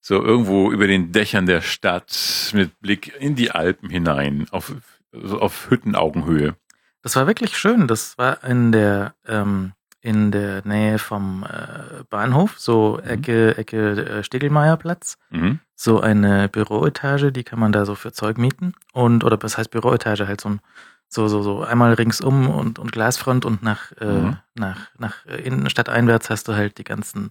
[0.00, 4.74] So irgendwo über den Dächern der Stadt mit Blick in die Alpen hinein, auf,
[5.12, 6.56] auf Hüttenaugenhöhe.
[7.02, 7.86] Das war wirklich schön.
[7.86, 9.72] Das war in der ähm,
[10.02, 13.08] in der Nähe vom äh, Bahnhof, so Mhm.
[13.10, 15.16] Ecke Ecke äh, Stegelmeierplatz.
[15.30, 15.60] Mhm.
[15.74, 19.70] So eine Büroetage, die kann man da so für Zeug mieten und oder was heißt
[19.70, 20.60] Büroetage halt so ein
[21.08, 24.36] so so so einmal ringsum und und Glasfront und nach äh, Mhm.
[24.54, 27.30] nach nach Innenstadt einwärts hast du halt die ganzen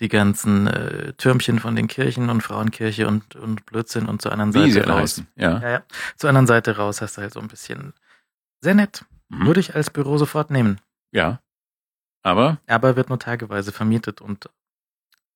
[0.00, 4.54] die ganzen äh, Türmchen von den Kirchen und Frauenkirche und, und Blödsinn und zur anderen
[4.54, 5.22] Wie Seite raus.
[5.34, 5.58] Ja.
[5.60, 5.82] Ja, ja.
[6.16, 7.94] Zur anderen Seite raus hast du halt so ein bisschen
[8.60, 9.04] sehr nett.
[9.28, 9.46] Mhm.
[9.46, 10.78] Würde ich als Büro sofort nehmen.
[11.12, 11.40] ja.
[12.22, 14.48] Aber Aber wird nur tageweise vermietet und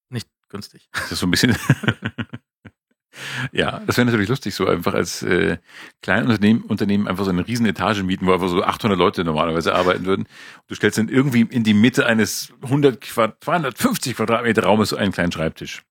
[0.09, 0.89] nicht günstig.
[0.93, 1.57] das ist so ein bisschen.
[3.53, 5.59] ja, das wäre natürlich lustig, so einfach als äh,
[6.03, 10.05] Kleinunternehmen Unternehmen einfach so eine riesen Etage mieten, wo einfach so 800 Leute normalerweise arbeiten
[10.05, 10.27] würden.
[10.67, 15.13] Du stellst dann irgendwie in die Mitte eines 100 Quadrat, 250 Quadratmeter Raumes so einen
[15.13, 15.83] kleinen Schreibtisch.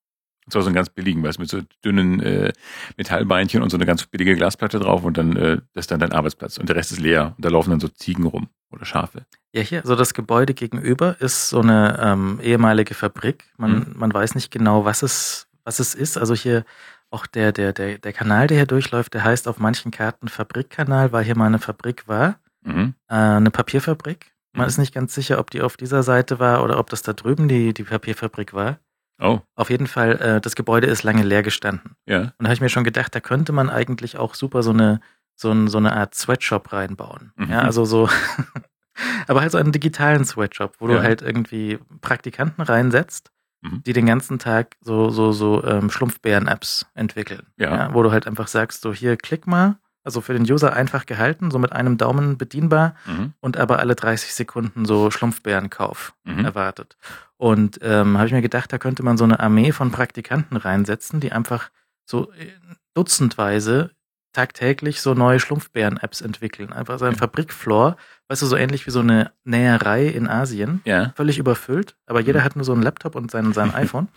[0.52, 2.52] Zwar so einen ganz billigen, weißt du, mit so dünnen äh,
[2.98, 6.12] Metallbeinchen und so eine ganz billige Glasplatte drauf und dann äh, das ist dann dein
[6.12, 9.26] Arbeitsplatz und der Rest ist leer und da laufen dann so Ziegen rum oder Schafe.
[9.54, 13.44] Ja, hier, so das Gebäude gegenüber ist so eine ähm, ehemalige Fabrik.
[13.58, 13.86] Man, Mhm.
[13.96, 16.18] man weiß nicht genau, was es, was es ist.
[16.18, 16.64] Also hier
[17.10, 21.12] auch der, der, der, der Kanal, der hier durchläuft, der heißt auf manchen Karten Fabrikkanal,
[21.12, 22.94] weil hier mal eine Fabrik war, Mhm.
[23.10, 24.32] äh, eine Papierfabrik.
[24.54, 24.68] Man Mhm.
[24.70, 27.48] ist nicht ganz sicher, ob die auf dieser Seite war oder ob das da drüben
[27.50, 28.80] die, die Papierfabrik war.
[29.22, 31.96] Oh, Auf jeden Fall, äh, das Gebäude ist lange leer gestanden.
[32.06, 32.20] ja.
[32.22, 35.00] Und da habe ich mir schon gedacht, da könnte man eigentlich auch super so eine,
[35.36, 37.32] so, ein, so eine Art Sweatshop reinbauen.
[37.36, 37.52] Mhm.
[37.52, 38.10] Ja, also so,
[39.28, 40.96] aber halt so einen digitalen Sweatshop, wo Ja.
[40.98, 43.32] du halt irgendwie Praktikanten reinsetzt,
[43.64, 43.84] Mhm.
[43.84, 47.46] die den ganzen Tag so, so, so ähm, Schlumpfbären-Apps entwickeln.
[47.58, 47.94] Ja.
[47.94, 51.52] wo du halt einfach sagst, so hier, klick mal, also für den User einfach gehalten,
[51.52, 53.34] so mit einem Daumen bedienbar Mhm.
[53.40, 56.46] und aber alle 30 Sekunden so Schlumpfbärenkauf Mhm.
[56.46, 56.98] erwartet.
[57.38, 61.20] Und ähm, habe ich mir gedacht, da könnte man so eine Armee von Praktikanten reinsetzen,
[61.20, 61.70] die einfach
[62.06, 62.48] so äh,
[62.94, 63.92] dutzendweise
[64.34, 66.72] tagtäglich so neue Schlumpfbären-Apps entwickeln.
[66.72, 67.18] Einfach so ein Ja.
[67.18, 67.98] Fabrikfloor,
[68.30, 70.80] weißt du, so ähnlich wie so eine Näherei in Asien.
[70.86, 71.12] Ja.
[71.18, 72.44] Völlig überfüllt, aber jeder Mhm.
[72.46, 74.08] hat nur so einen Laptop und sein, sein iPhone.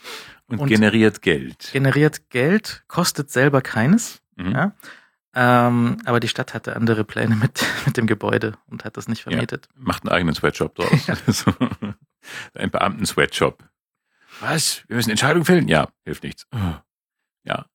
[0.46, 1.70] Und, Und- generiert Geld.
[1.72, 4.20] Generiert Geld, kostet selber keines.
[4.36, 4.52] Mhm.
[4.52, 4.72] Ja.
[5.34, 9.22] Ähm, aber die Stadt hatte andere Pläne mit, mit dem Gebäude und hat das nicht
[9.22, 9.68] vermietet.
[9.74, 11.10] Macht einen eigenen Sweatshop draus.
[11.26, 11.52] so.
[12.54, 13.62] Ein Beamten-Sweatshop.
[14.40, 14.82] Was?
[14.88, 15.68] Wir müssen Entscheidungen fällen?
[15.68, 16.46] Ja, hilft nichts.
[17.44, 17.66] Ja.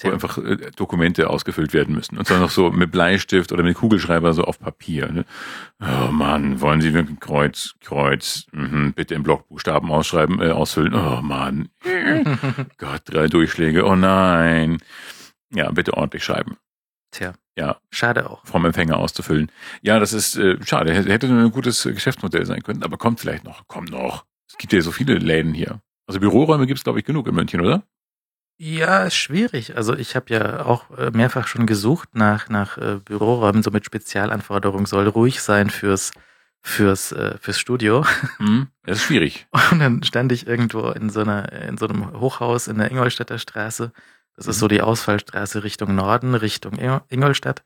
[0.00, 2.18] Wo einfach äh, Dokumente ausgefüllt werden müssen.
[2.18, 5.10] Und zwar noch so mit Bleistift oder mit Kugelschreiber so auf Papier.
[5.10, 5.24] Ne?
[5.80, 10.94] Oh Mann, wollen Sie wirklich Kreuz, Kreuz, mhm, bitte in Blockbuchstaben ausschreiben, äh, ausfüllen.
[10.94, 11.68] Oh Mann.
[12.78, 13.84] Gott, drei Durchschläge.
[13.84, 14.78] Oh nein.
[15.50, 16.56] Ja, bitte ordentlich schreiben.
[17.10, 18.44] Tja, Ja, schade auch.
[18.46, 19.50] vom Empfänger auszufüllen.
[19.82, 20.92] Ja, das ist äh, schade.
[20.94, 23.66] Hätte hätte ein gutes Geschäftsmodell sein können, aber kommt vielleicht noch.
[23.66, 24.24] Kommt noch.
[24.48, 25.80] Es gibt ja so viele Läden hier.
[26.06, 27.82] Also Büroräume gibt es, glaube ich, genug in München, oder?
[28.60, 29.76] Ja, ist schwierig.
[29.76, 33.84] Also ich habe ja auch äh, mehrfach schon gesucht nach, nach äh, Büroräumen, so mit
[33.84, 36.10] Spezialanforderungen, soll ruhig sein fürs,
[36.62, 38.04] fürs, äh, fürs Studio.
[38.38, 39.46] Hm, das ist schwierig.
[39.70, 43.38] Und dann stand ich irgendwo in so, einer, in so einem Hochhaus in der Ingolstädter
[43.38, 43.92] Straße.
[44.38, 44.60] Das ist Mhm.
[44.60, 47.64] so die Ausfallstraße Richtung Norden, Richtung Ingol- Ingolstadt.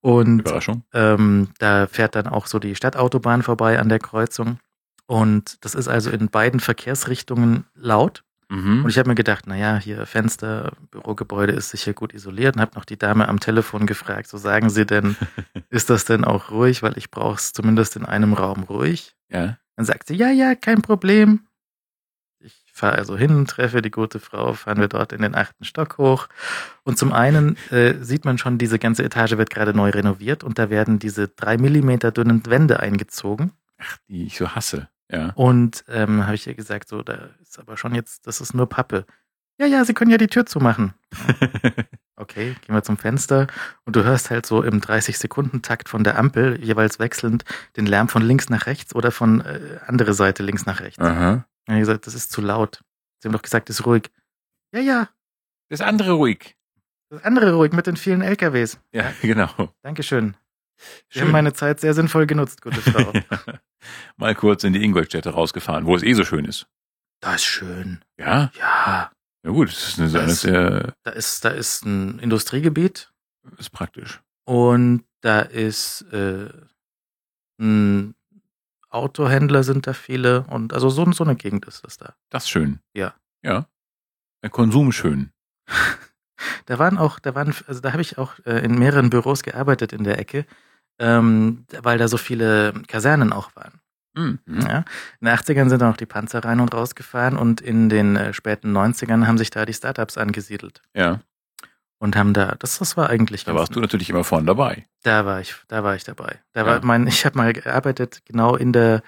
[0.00, 0.82] Und Überraschung.
[0.94, 4.58] ähm, da fährt dann auch so die Stadtautobahn vorbei an der Kreuzung.
[5.06, 8.22] Und das ist also in beiden Verkehrsrichtungen laut.
[8.48, 8.88] Und Mhm.
[8.88, 12.84] ich habe mir gedacht, naja, hier Fenster, Bürogebäude ist sicher gut isoliert und habe noch
[12.84, 15.16] die Dame am Telefon gefragt, so sagen Sie denn,
[15.68, 19.14] ist das denn auch ruhig, weil ich brauche es zumindest in einem Raum ruhig.
[19.28, 19.58] Ja.
[19.76, 21.40] Dann sagt sie, ja, ja, kein Problem.
[22.76, 25.96] Ich fahre also hin, treffe die gute Frau, fahren wir dort in den achten Stock
[25.96, 26.28] hoch.
[26.84, 30.58] Und zum einen äh, sieht man schon, diese ganze Etage wird gerade neu renoviert und
[30.58, 33.52] da werden diese drei Millimeter dünnen Wände eingezogen.
[34.10, 34.90] Die ich so hasse.
[35.10, 35.30] Ja.
[35.36, 38.68] Und ähm, habe ich ihr gesagt, so, da ist aber schon jetzt, das ist nur
[38.68, 39.06] Pappe.
[39.58, 40.92] Ja, ja, Sie können ja die Tür zumachen.
[42.18, 43.46] Okay, gehen wir zum Fenster
[43.84, 47.44] und du hörst halt so im 30-Sekunden-Takt von der Ampel jeweils wechselnd
[47.76, 50.98] den Lärm von links nach rechts oder von äh, andere Seite links nach rechts.
[50.98, 51.44] Aha.
[51.66, 52.82] Dann habe ich gesagt, das ist zu laut.
[53.22, 54.10] Sie haben doch gesagt, ist ruhig.
[54.72, 55.08] Ja, ja,
[55.68, 56.56] Das andere ruhig.
[57.10, 58.78] das andere ruhig mit den vielen LKWs.
[58.92, 59.72] Ja, genau.
[59.82, 60.36] Dankeschön.
[61.10, 63.12] Sie haben meine Zeit sehr sinnvoll genutzt, gute Frau.
[64.16, 66.66] Mal kurz in die Ingolstädte rausgefahren, wo es eh so schön ist.
[67.20, 68.04] das ist schön.
[68.18, 68.50] Ja?
[68.58, 69.10] Ja,
[69.44, 73.10] Ja gut, das ist, eine, Das- eine sehr, da ist, da ist ein Industriegebiet
[73.58, 74.20] ist praktisch.
[74.44, 76.50] und da ist äh,
[77.60, 78.14] ein
[78.96, 82.14] Autohändler sind da viele und also so, so eine Gegend ist das da.
[82.30, 82.80] Das ist schön.
[82.94, 83.14] Ja.
[83.42, 83.66] Ja.
[84.42, 85.30] Ein Konsum schön.
[86.66, 89.92] Da waren auch, da waren, also da habe ich auch äh, in mehreren Büros gearbeitet
[89.94, 90.44] in der Ecke,
[90.98, 93.80] ähm, weil da so viele Kasernen auch waren.
[94.14, 94.38] Mhm.
[94.46, 94.84] Ja.
[95.20, 98.32] In den 80ern sind dann auch die Panzer rein und rausgefahren und in den äh,
[98.32, 101.20] späten 90ern haben sich da die Startups angesiedelt Ja.
[101.98, 104.86] Und haben da, das, das war eigentlich Da warst du natürlich immer vorne dabei.
[105.02, 106.40] Da war ich, da war ich dabei.
[106.52, 106.66] Da Ja.
[106.66, 109.02] war mein, ich habe mal gearbeitet genau in der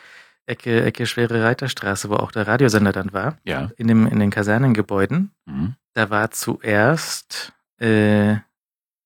[0.47, 3.71] Ecke, Ecke Schwere Reiterstraße, wo auch der Radiosender dann war, Ja.
[3.77, 5.33] in dem, in den Kasernengebäuden.
[5.45, 5.75] Mhm.
[5.95, 8.37] Da war zuerst, äh,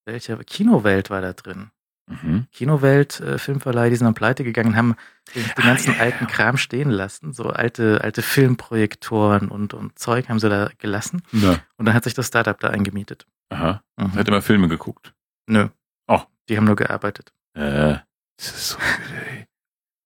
[0.05, 1.70] welcher Kinowelt war da drin?
[2.09, 2.47] Mhm.
[2.53, 4.97] Kinowelt, äh, Filmverleih, die sind am Pleite gegangen, haben
[5.35, 6.30] den, den Ah, ganzen ja, ja, alten ja.
[6.30, 7.33] Kram stehen lassen.
[7.33, 11.22] So alte, alte Filmprojektoren und, und Zeug haben sie da gelassen.
[11.33, 11.59] Na.
[11.76, 13.26] Und dann hat sich das Startup da eingemietet.
[13.53, 13.82] Aha.
[13.96, 14.14] Mhm.
[14.14, 15.14] Hat immer Filme geguckt.
[15.46, 15.68] Nö.
[16.09, 16.22] Oh.
[16.48, 17.32] Die haben nur gearbeitet.
[17.55, 17.98] Äh,
[18.36, 19.46] das ist so öde, ey.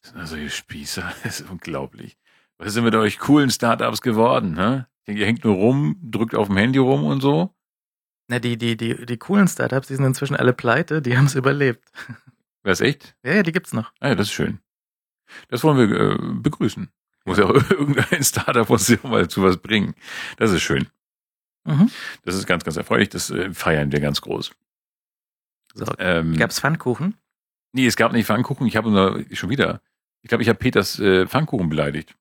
[0.03, 1.13] Das sind also solche Spießer.
[1.23, 2.19] Das ist unglaublich.
[2.59, 4.89] Was ist denn mit euch coolen Startups geworden, ne?
[5.07, 7.55] Ihr hängt nur rum, drückt auf dem Handy rum und so.
[8.29, 11.37] Na, die, die, die, die coolen Startups, die sind inzwischen alle pleite, die haben es
[11.37, 11.93] überlebt.
[12.65, 13.17] Es echt?
[13.25, 13.93] Ja, ja, die gibt's noch.
[14.01, 14.59] Ah ja, das ist schön.
[15.49, 16.91] Das wollen wir äh, begrüßen.
[17.25, 19.95] Muss ja auch irgendein Startup muss ja mal zu was bringen.
[20.37, 20.89] Das ist schön.
[21.67, 21.91] Mhm.
[22.25, 23.09] Das ist ganz, ganz erfreulich.
[23.11, 24.53] Das äh, feiern wir ganz groß.
[25.75, 27.15] So, Ähm, gab's Pfannkuchen?
[27.73, 28.67] nee, es gab nicht Pfannkuchen.
[28.67, 29.81] Ich habe nur schon wieder.
[30.23, 32.17] Ich glaube, ich habe Peters äh, Pfannkuchen beleidigt.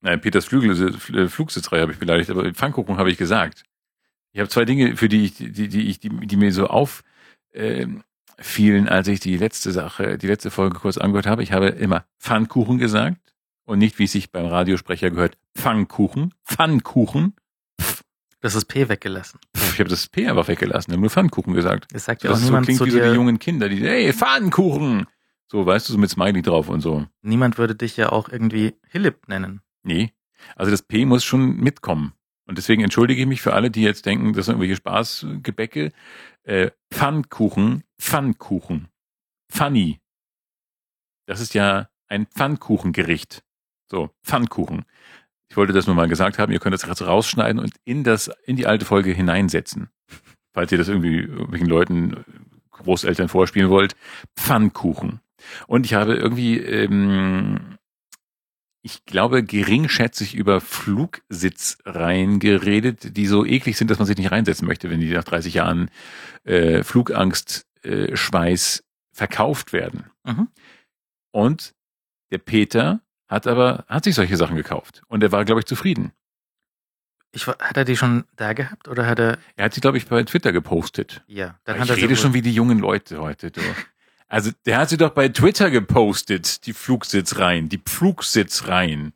[0.00, 3.64] Nein, Peters Flügel, äh, Flugsitzreihe habe ich beleidigt, aber Pfannkuchen habe ich gesagt.
[4.32, 7.02] Ich habe zwei Dinge, für die ich, die, die ich, die, die mir so auf
[7.52, 8.02] ähm,
[8.38, 11.42] fielen, als ich die letzte Sache, die letzte Folge kurz angehört habe.
[11.42, 13.18] Ich habe immer Pfannkuchen gesagt
[13.66, 17.34] und nicht, wie es sich beim Radiosprecher gehört, Pfannkuchen, Pfannkuchen.
[18.40, 19.38] Das ist P weggelassen.
[19.56, 21.88] Pff, ich habe das P einfach weggelassen, ich habe nur Pfannkuchen gesagt.
[21.92, 23.80] Das sagt ja Das auch so niemand klingt zu wie so die jungen Kinder, die,
[23.80, 25.06] hey, Pfannkuchen!
[25.48, 27.06] So, weißt du, so mit Smiley drauf und so.
[27.22, 29.62] Niemand würde dich ja auch irgendwie Hillip nennen.
[29.82, 30.12] Nee.
[30.54, 32.14] Also das P muss schon mitkommen.
[32.46, 35.92] Und deswegen entschuldige ich mich für alle, die jetzt denken, das sind irgendwelche Spaßgebäcke.
[36.44, 38.88] Äh, Pfannkuchen, Pfannkuchen.
[39.50, 40.00] Pfanni.
[41.26, 43.44] Das ist ja ein Pfannkuchengericht.
[43.90, 44.84] So, Pfannkuchen.
[45.50, 46.52] Ich wollte das nur mal gesagt haben.
[46.52, 49.90] Ihr könnt das jetzt rausschneiden und in das, in die alte Folge hineinsetzen.
[50.52, 52.24] Falls ihr das irgendwie irgendwelchen Leuten,
[52.80, 53.94] Großeltern vorspielen wollt.
[54.36, 55.20] Pfannkuchen.
[55.66, 57.78] Und ich habe irgendwie, ähm,
[58.82, 64.66] ich glaube, geringschätzig über Flugsitzreihen geredet, die so eklig sind, dass man sich nicht reinsetzen
[64.66, 65.90] möchte, wenn die nach 30 Jahren
[66.44, 70.10] äh, Flugangst, äh, Schweiß verkauft werden.
[70.24, 70.48] Mhm.
[71.32, 71.74] Und
[72.30, 73.00] der Peter
[73.30, 75.02] hat aber, hat sich solche Sachen gekauft.
[75.08, 76.12] Und er war, glaube ich, zufrieden.
[77.32, 79.38] Ich, hat er die schon da gehabt oder hat er.
[79.56, 81.22] Er hat sie, glaube ich, bei Twitter gepostet.
[81.28, 83.52] Ja, dann Aber hat ich er sie rede wohl- schon wie die jungen Leute heute.
[83.52, 83.60] Du.
[84.28, 89.12] Also, der hat sie doch bei Twitter gepostet, die Flugsitzreihen, die Flugsitzreihen.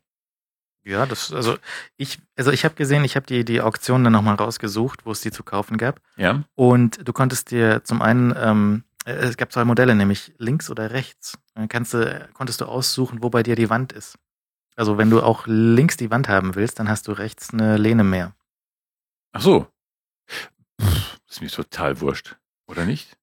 [0.85, 1.57] Ja, das, also
[1.97, 5.19] ich, also ich habe gesehen, ich habe die, die Auktion dann nochmal rausgesucht, wo es
[5.21, 5.99] die zu kaufen gab.
[6.15, 10.69] Ja, Und du konntest dir zum einen, ähm, äh, es gab zwei Modelle, nämlich links
[10.69, 11.37] oder rechts.
[11.53, 14.17] Dann kannst du, konntest du aussuchen, wo bei dir die Wand ist.
[14.75, 18.03] Also wenn du auch links die Wand haben willst, dann hast du rechts eine Lehne
[18.03, 18.35] mehr.
[19.31, 19.67] ach so.
[20.29, 22.35] Pff, ist mir total wurscht.
[22.67, 23.15] Oder nicht?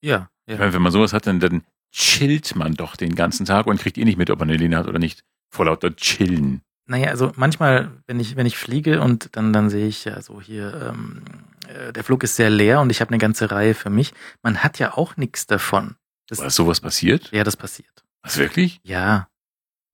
[0.00, 0.58] Ja, Ich ja.
[0.58, 3.98] meine, wenn man sowas hat, dann, dann chillt man doch den ganzen Tag und kriegt
[3.98, 5.24] eh nicht mit, ob man eine Linie hat oder nicht.
[5.50, 6.62] Vor lauter Chillen.
[6.86, 10.40] Naja, also manchmal, wenn ich, wenn ich fliege und dann, dann sehe ich ja so
[10.40, 11.22] hier, ähm,
[11.68, 14.12] äh, der Flug ist sehr leer und ich habe eine ganze Reihe für mich.
[14.42, 15.96] Man hat ja auch nichts davon.
[16.28, 17.30] Das, Was, sowas passiert?
[17.32, 18.04] ja, das passiert.
[18.22, 18.80] Was, wirklich?
[18.82, 19.28] Ja,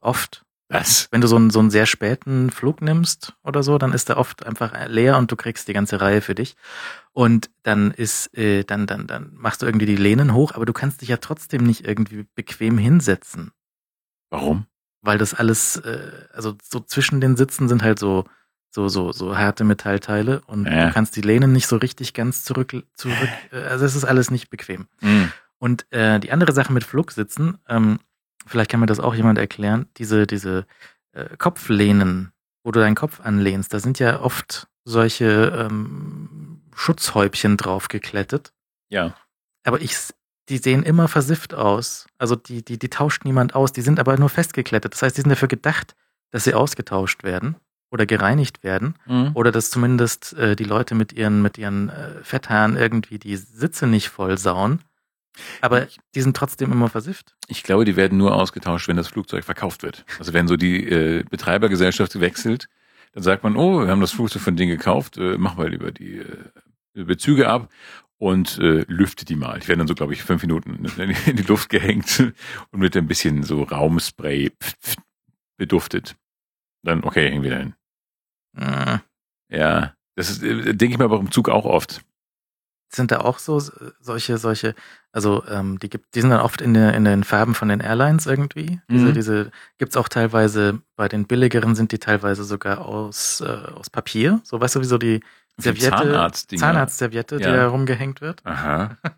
[0.01, 0.45] oft.
[0.68, 1.09] Was?
[1.11, 4.16] Wenn du so einen, so einen sehr späten Flug nimmst oder so, dann ist der
[4.16, 6.57] oft einfach leer und du kriegst die ganze Reihe für dich.
[7.12, 10.73] Und dann ist, äh, dann, dann, dann machst du irgendwie die Lehnen hoch, aber du
[10.73, 13.53] kannst dich ja trotzdem nicht irgendwie bequem hinsetzen,
[14.31, 14.66] Warum?
[15.03, 18.25] weil das alles, äh, also so zwischen den Sitzen sind halt so,
[18.75, 20.87] so, so, so harte Metallteile und Ja.
[20.87, 24.31] du kannst die Lehnen nicht so richtig ganz zurück, zurück, äh, also es ist alles
[24.31, 24.89] nicht bequem.
[25.01, 25.31] Hm.
[25.59, 28.01] Und äh, die andere Sache mit Flugsitzen, ähm,
[28.47, 30.66] vielleicht kann mir das auch jemand erklären, diese, diese
[31.12, 32.33] äh, Kopflehnen,
[32.64, 38.53] wo du deinen Kopf anlehnst, da sind ja oft solche ähm, Schutzhäubchen drauf geklettet.
[38.89, 39.14] Ja.
[39.64, 39.97] Aber ich,
[40.49, 42.07] die sehen immer versifft aus.
[42.18, 44.95] Also die, die, die tauscht niemand aus, die sind aber nur festgeklettet.
[44.95, 45.95] Das heißt, die sind dafür gedacht,
[46.31, 47.57] dass sie ausgetauscht werden
[47.93, 48.95] oder gereinigt werden.
[49.05, 49.32] Hm.
[49.34, 53.86] Oder dass zumindest äh, die Leute mit ihren, mit ihren äh, Fetthaaren irgendwie die Sitze
[53.86, 54.80] nicht voll sauen.
[55.61, 57.34] Aber die sind trotzdem immer versifft.
[57.49, 60.05] Ich glaube, die werden nur ausgetauscht, wenn das Flugzeug verkauft wird.
[60.18, 62.68] Also wenn so die äh, Betreibergesellschaft wechselt,
[63.12, 65.90] dann sagt man, oh, wir haben das Flugzeug von denen gekauft, äh, machen wir lieber
[65.90, 67.70] die äh, Bezüge ab
[68.18, 69.59] und äh, lüftet die mal.
[69.61, 70.84] Die werden dann so, glaube ich, fünf Minuten
[71.26, 72.32] in die Luft gehängt
[72.70, 74.51] und mit ein bisschen so Raumspray
[75.57, 76.16] beduftet.
[76.82, 77.74] Dann, okay, hängen wir dahin.
[78.57, 78.98] Äh,
[79.48, 82.03] Ja, das ist, äh, denke ich mir aber im Zug auch oft.
[82.94, 83.59] Sind da auch so
[84.00, 84.74] solche, solche,
[85.12, 87.80] also ähm, die gibt, die sind dann oft in, der, in den Farben von den
[87.80, 88.80] Airlines irgendwie.
[88.90, 89.14] Diese, Mhm.
[89.14, 94.40] diese gibt's auch teilweise, bei den billigeren sind die teilweise sogar aus, äh, aus Papier.
[94.44, 95.20] So weißt du, wie so die
[95.57, 96.61] Serviette, Zahnarztdinger.
[96.61, 97.57] Zahnarztserviette, die Ja.
[97.57, 98.44] da rumgehängt wird.
[98.44, 98.96] Aha.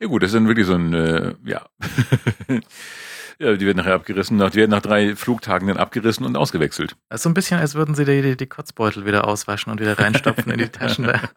[0.00, 1.64] Ja gut, das ist dann wirklich so ein, äh, ja.
[3.38, 6.96] ja, die werden nachher abgerissen, nach, die werden nach drei Flugtagen dann abgerissen und ausgewechselt.
[7.08, 9.80] Das ist so ein bisschen, als würden sie die, die, die Kotzbeutel wieder auswaschen und
[9.80, 11.20] wieder reinstopfen in die Taschen da.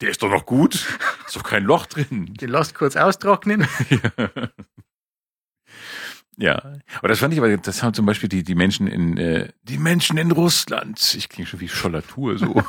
[0.00, 0.74] Der ist doch noch gut.
[1.26, 2.32] Ist doch kein Loch drin.
[2.40, 3.66] Die Lost kurz austrocknen.
[6.36, 9.52] Ja, aber das fand ich aber, das haben zum Beispiel die, die Menschen in, äh,
[9.62, 12.64] die Menschen in Russland, ich klinge schon wie Schollatur so.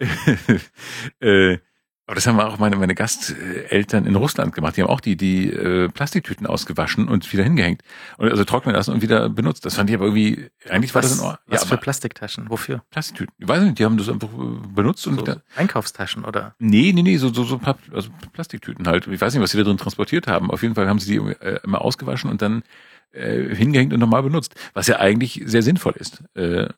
[1.20, 1.58] äh,
[2.06, 4.76] aber das haben auch meine, meine Gasteltern in Russland gemacht.
[4.76, 7.82] Die haben auch die, die äh, Plastiktüten ausgewaschen und wieder hingehängt.
[8.16, 9.66] Und also trocknen lassen und wieder benutzt.
[9.66, 11.42] Das fand ich aber irgendwie, eigentlich war was, das in Ordnung.
[11.46, 12.48] Was Ja, für aber Plastikttaschen?
[12.48, 12.84] Wofür?
[12.90, 13.34] Plastiktüten.
[13.38, 15.42] Ich weiß nicht, die haben das einfach äh, benutzt und wieder.
[15.56, 16.54] Einkaufstaschen oder?
[16.60, 17.60] Nee, nee, nee, so, so, so
[17.92, 19.08] also Plastiktüten halt.
[19.08, 20.52] Ich weiß nicht, was sie da drin transportiert haben.
[20.52, 22.62] Auf jeden Fall haben sie die äh, immer ausgewaschen und dann
[23.10, 24.54] äh, hingehängt und nochmal benutzt.
[24.74, 26.22] Was ja eigentlich sehr sinnvoll ist.
[26.34, 26.68] Äh,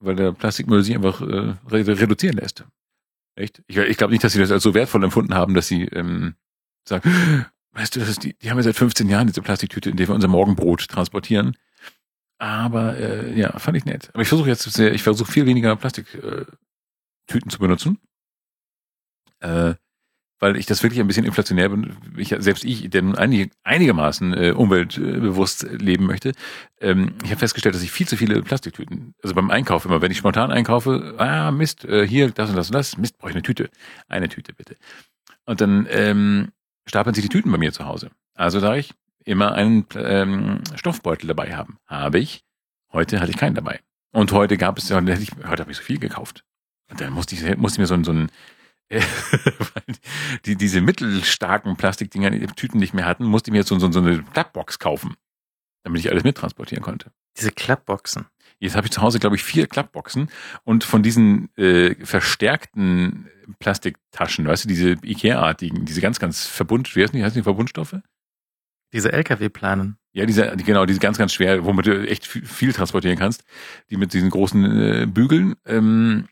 [0.00, 2.64] weil der Plastikmüll sich einfach äh, re reduzieren lässt.
[3.36, 3.62] Echt?
[3.66, 6.34] Ich, ich glaube nicht, dass sie das als so wertvoll empfunden haben, dass sie ähm,
[6.88, 9.96] sagen, weißt du, das ist die, die haben ja seit 15 Jahren diese Plastiktüte, in
[9.96, 11.56] der wir unser Morgenbrot transportieren.
[12.38, 14.10] Aber äh, ja, fand ich nett.
[14.12, 16.58] Aber ich versuche jetzt sehr, ich versuche viel weniger Plastiktüten
[17.28, 17.98] äh, zu benutzen.
[19.40, 19.74] Äh,
[20.40, 21.96] weil ich das wirklich ein bisschen inflationär bin.
[22.16, 26.32] Ich, selbst ich, der nun einig, einigermaßen äh, umweltbewusst leben möchte,
[26.80, 30.10] ähm, ich habe festgestellt, dass ich viel zu viele Plastiktüten, also beim Einkauf immer, wenn
[30.10, 33.36] ich spontan einkaufe, ah Mist, äh, hier, das und das und das, Mist, brauche ich
[33.36, 33.70] eine Tüte.
[34.08, 34.76] Eine Tüte bitte.
[35.46, 36.52] Und dann ähm,
[36.86, 38.10] stapeln sich die Tüten bei mir zu Hause.
[38.34, 38.92] Also da ich
[39.24, 41.78] immer einen ähm, Stoffbeutel dabei haben.
[41.86, 42.44] Habe ich.
[42.92, 43.80] Heute hatte ich keinen dabei.
[44.12, 46.44] Und heute gab es, heute, habe ich so viel gekauft.
[46.90, 48.32] Und dann musste ich, musste ich mir so, so ein äh, weil
[50.46, 53.90] die, diese mittelstarken Plastikdinger die Tüten nicht mehr hatten, musste ich mir jetzt so, so,
[53.90, 55.14] so eine Klappbox kaufen,
[55.84, 57.10] damit ich alles mittransportieren konnte.
[57.36, 58.26] Diese Klappboxen.
[58.60, 60.30] Jetzt habe ich zu Hause, glaube ich, vier Klappboxen
[60.62, 63.28] und von diesen äh, verstärkten
[63.58, 67.96] Plastiktaschen, weißt du, diese Ikea-artigen, diese ganz, ganz Verbund, wie heißen die, heißen die Verbundstoffe?
[68.92, 69.98] Diese LKW-Planen.
[70.12, 73.42] Ja, diese, die- genau, diese ganz, ganz schwer, womit du echt viel, viel transportieren kannst,
[73.90, 76.28] die mit diesen großen äh, Bügeln, ähm,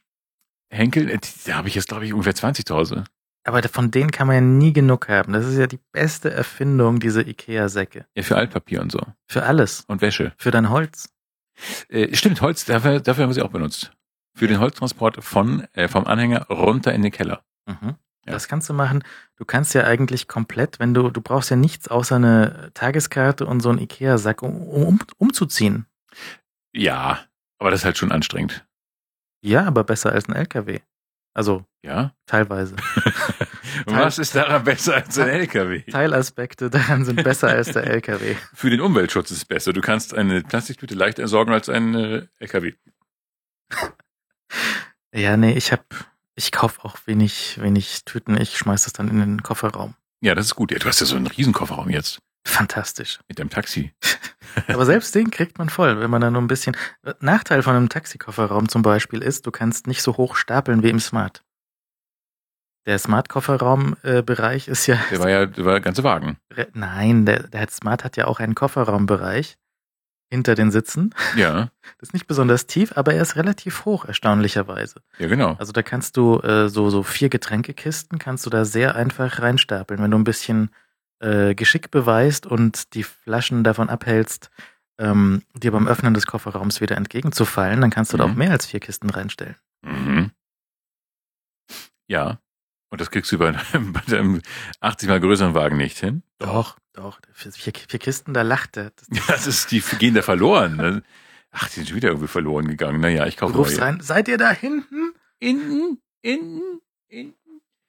[0.73, 3.05] Henkel, äh, da habe ich jetzt, glaube ich, ungefähr 20 zu Hause.
[3.45, 5.33] Aber von denen kann man ja nie genug haben.
[5.33, 8.07] Das ist ja die beste Erfindung, diese Ikea-Säcke.
[8.15, 9.01] Ja, für Altpapier und so.
[9.27, 9.85] Für alles.
[9.89, 10.33] Und Wäsche.
[10.37, 11.13] Für dein Holz.
[11.89, 13.93] Äh, stimmt, Holz, dafür, dafür haben wir sie auch benutzt.
[14.35, 17.43] Für den Holztransport von, äh, vom Anhänger runter in den Keller.
[17.67, 17.97] Mhm.
[18.25, 18.33] Ja.
[18.33, 19.03] Das kannst du machen.
[19.37, 23.61] Du kannst ja eigentlich komplett, wenn du, du brauchst ja nichts außer eine Tageskarte und
[23.61, 25.87] so einen Ikea-Sack, um, um umzuziehen.
[26.73, 27.19] Ja,
[27.59, 28.65] aber das ist halt schon anstrengend.
[29.43, 30.81] Ja, aber besser als ein LKW.
[31.35, 32.15] Also Ja?
[32.27, 32.77] teilweise.
[33.87, 35.83] Und was ist daran besser als ein LKW?
[35.91, 38.37] Teilaspekte daran sind besser als der LKW.
[38.55, 39.73] Für den Umweltschutz ist es besser.
[39.73, 42.75] Du kannst eine Plastiktüte leichter entsorgen als ein äh, LKW.
[45.15, 45.85] Ja, nee, ich hab,
[46.35, 48.41] ich kauf auch wenig, wenig Tüten.
[48.41, 49.95] Ich schmeiß das dann in den Kofferraum.
[50.21, 50.71] Ja, das ist gut.
[50.71, 53.21] Ja, du hast ja so einen riesen Kofferraum jetzt Fantastisch.
[53.29, 53.93] mit deinem Taxi.
[54.69, 56.77] Aber selbst den kriegt man voll, wenn man da nur ein bisschen.
[57.21, 61.01] Nachteil von einem Taxikofferraum zum Beispiel ist, du kannst nicht so hoch stapeln wie im
[61.01, 61.43] Smart.
[62.85, 64.99] Der Smart-Kofferraum-Bereich ist ja.
[65.11, 66.37] Der war ja, der war der ganze Wagen.
[66.75, 69.57] Nein, der, der Smart hat ja auch einen Kofferraumbereich
[70.31, 71.15] hinter den Sitzen.
[71.37, 75.01] Ja, Das ist nicht besonders tief, aber er ist relativ hoch, erstaunlicherweise.
[75.19, 75.55] ja, genau.
[75.59, 80.03] Also da kannst du äh, so, so vier Getränkekisten kannst du da sehr einfach reinstapeln.
[80.03, 80.71] Wenn du ein bisschen
[81.23, 84.51] äh, Geschick beweist und die Flaschen davon abhältst,
[84.99, 88.33] ähm, dir beim Öffnen des Kofferraums wieder entgegenzufallen, dann kannst du da Mhm.
[88.33, 89.57] auch mehr als vier Kisten reinstellen.
[89.83, 90.31] Mhm.
[92.09, 92.39] Ja.
[92.91, 94.43] Und das kriegst du bei einem, bei deinem
[94.81, 96.23] 80 mal größeren Wagen nicht hin.
[96.39, 97.21] Doch, doch.
[97.33, 98.91] Vier, vier, vier Kisten, da lacht er.
[98.91, 100.77] Das, Ja, das ist, die gehen da verloren.
[100.77, 101.03] ne?
[101.53, 103.01] Ach, die sind schon wieder irgendwie verloren gegangen.
[103.01, 103.87] Naja, ich du kaufe rufst neue.
[103.87, 105.13] rein, seid ihr da hinten?
[105.39, 107.35] Innen, innen, innen.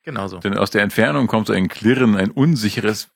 [0.04, 0.40] Genau so.
[0.40, 3.10] Denn aus der Entfernung kommt so ein Klirren, ein unsicheres.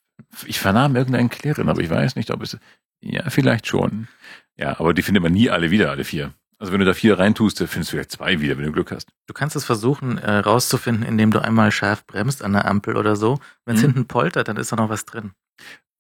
[0.46, 2.58] Ich vernahm irgendein Klirren, aber ich weiß nicht, ob es.
[3.02, 4.08] Ja, vielleicht schon.
[4.56, 6.34] Ja, aber die findet man nie alle wieder, alle vier.
[6.60, 8.92] Also wenn du da vier reintust, dann findest du vielleicht zwei wieder, wenn du Glück
[8.92, 9.10] hast.
[9.28, 13.16] Du kannst es versuchen äh, rauszufinden, indem du einmal scharf bremst an der Ampel oder
[13.16, 13.40] so.
[13.66, 13.86] Wenn es Mhm.
[13.88, 15.32] hinten poltert, dann ist da noch was drin.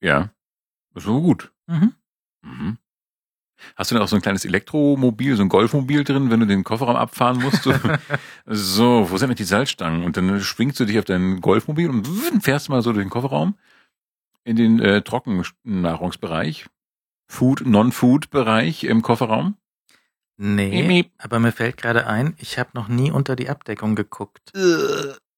[0.02, 0.32] Ja,
[0.94, 1.52] das ist so gut.
[1.68, 1.94] Mhm.
[2.44, 2.78] Mhm.
[3.76, 6.64] Hast du denn auch so ein kleines Elektromobil, so ein Golfmobil drin, wenn du den
[6.64, 7.64] Kofferraum abfahren musst?
[7.64, 7.74] So,
[8.46, 10.04] so wo sind denn die Salzstangen?
[10.04, 12.08] Und dann schwingst du dich auf dein Golfmobil und
[12.42, 13.56] fährst mal so durch den Kofferraum
[14.48, 16.68] in den äh, Trockennahrungsbereich,
[17.30, 19.58] Food, Non-Food-Bereich im Kofferraum.
[20.38, 21.12] Nee, miep.
[21.18, 24.52] aber mir fällt gerade ein, ich habe noch nie unter die Abdeckung geguckt.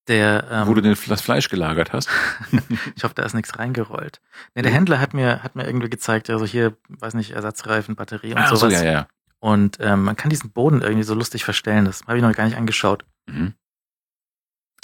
[0.07, 2.09] Der, ähm, wo du den, das Fleisch gelagert hast.
[2.95, 4.19] ich hoffe, da ist nichts reingerollt.
[4.55, 4.77] Nee, der Ja.
[4.77, 8.49] Händler hat mir, hat mir irgendwie gezeigt, also hier, weiß nicht, Ersatzreifen, Batterie und Ach
[8.49, 8.73] so, sowas.
[8.83, 9.07] ja, ja.
[9.39, 11.85] Und ähm, man kann diesen Boden irgendwie so lustig verstellen.
[11.85, 13.05] Das habe ich noch gar nicht angeschaut.
[13.27, 13.53] Mhm.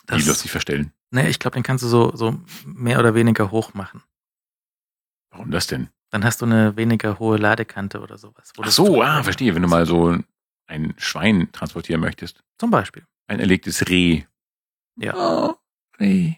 [0.06, 0.94] Das, Die lustig verstellen.
[1.12, 4.02] Nee, ich glaube, den kannst du so, so mehr oder weniger hoch machen.
[5.36, 5.90] Warum das denn?
[6.12, 8.54] Dann hast du eine weniger hohe Ladekante oder sowas.
[8.62, 9.54] Ach so, ah, verstehe.
[9.54, 10.18] Wenn du mal so
[10.68, 12.42] ein Schwein transportieren möchtest.
[12.58, 13.04] Zum Beispiel.
[13.28, 14.24] Ein erlegtes Reh.
[14.98, 15.14] Ja.
[15.16, 15.56] Oh,
[16.00, 16.36] Reh.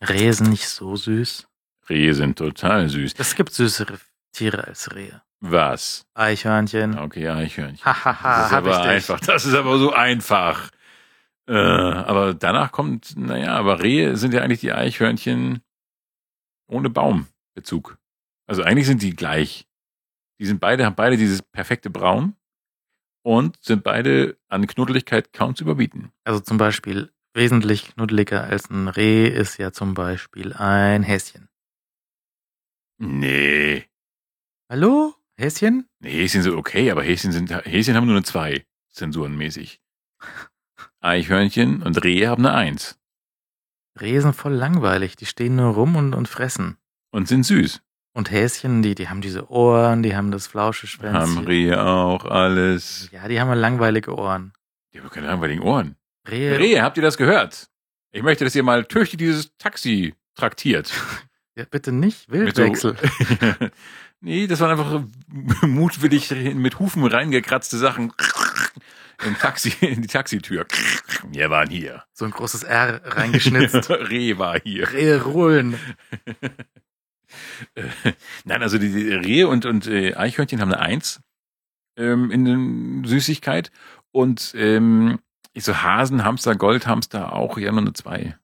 [0.00, 1.48] Rehe sind nicht so süß.
[1.88, 3.14] Rehe sind total süß.
[3.16, 3.98] Es gibt süßere
[4.32, 5.22] Tiere als Rehe.
[5.40, 6.04] Was?
[6.14, 6.98] Eichhörnchen.
[6.98, 7.84] Okay, Eichhörnchen.
[7.84, 8.86] Hahaha, Das ist aber dich.
[8.88, 9.20] einfach.
[9.20, 10.70] Das ist aber so einfach.
[11.48, 15.62] Äh, aber danach kommt, naja, aber Rehe sind ja eigentlich die Eichhörnchen
[16.66, 16.90] ohne
[17.58, 17.98] Baumbezug.
[18.46, 19.66] Also eigentlich sind die gleich.
[20.40, 22.36] Die sind beide, haben beide dieses perfekte Braun
[23.24, 26.12] und sind beide an Knuddeligkeit kaum zu überbieten.
[26.24, 31.48] Also zum Beispiel wesentlich knuddeliger als ein Reh ist ja zum Beispiel ein Häschen.
[32.98, 33.84] Nee.
[34.70, 35.14] Hallo?
[35.36, 35.88] Häschen?
[36.00, 39.80] Nee, Häschen sind okay, aber Häschen sind, Häschen haben nur eine zwei, zensurenmäßig.
[41.00, 42.98] Eichhörnchen und Rehe haben eine eins
[44.00, 45.16] Rehe sind voll langweilig.
[45.16, 46.78] Die stehen nur rum und, und fressen.
[47.18, 47.80] Und sind süß.
[48.14, 51.44] Und Häschen, die, die haben diese Ohren, die haben das Haben Flauscheschwänzchen.
[51.46, 53.08] Rehe auch alles.
[53.12, 54.52] Ja, die haben langweilige Ohren.
[54.92, 55.96] Die haben keine langweiligen Ohren.
[56.28, 57.68] Rehe, Rehe, habt ihr das gehört?
[58.10, 60.90] Ich möchte, dass ihr mal tüchtig dieses Taxi traktiert.
[61.56, 62.96] Ja, bitte nicht Mit so- Wildwechsel.
[64.20, 65.02] nee, das waren einfach
[65.66, 68.12] mutwillig mit Hufen reingekratzte Sachen.
[69.26, 70.66] Im Taxi, in die Taxitür.
[71.32, 72.04] Wir waren hier.
[72.12, 73.90] So ein großes R reingeschnitzt.
[73.90, 74.92] Reh war hier.
[74.92, 75.74] Rehe ruhen.
[78.44, 81.20] Nein, also die, Rehe und, und äh, Eichhörnchen haben eine Eins
[81.96, 82.44] ähm, in
[83.02, 83.70] der Süßigkeit.
[84.12, 85.18] Und ähm,
[85.52, 88.38] ich so Hasen, Hamster, Goldhamster auch ja nur eine Zwei.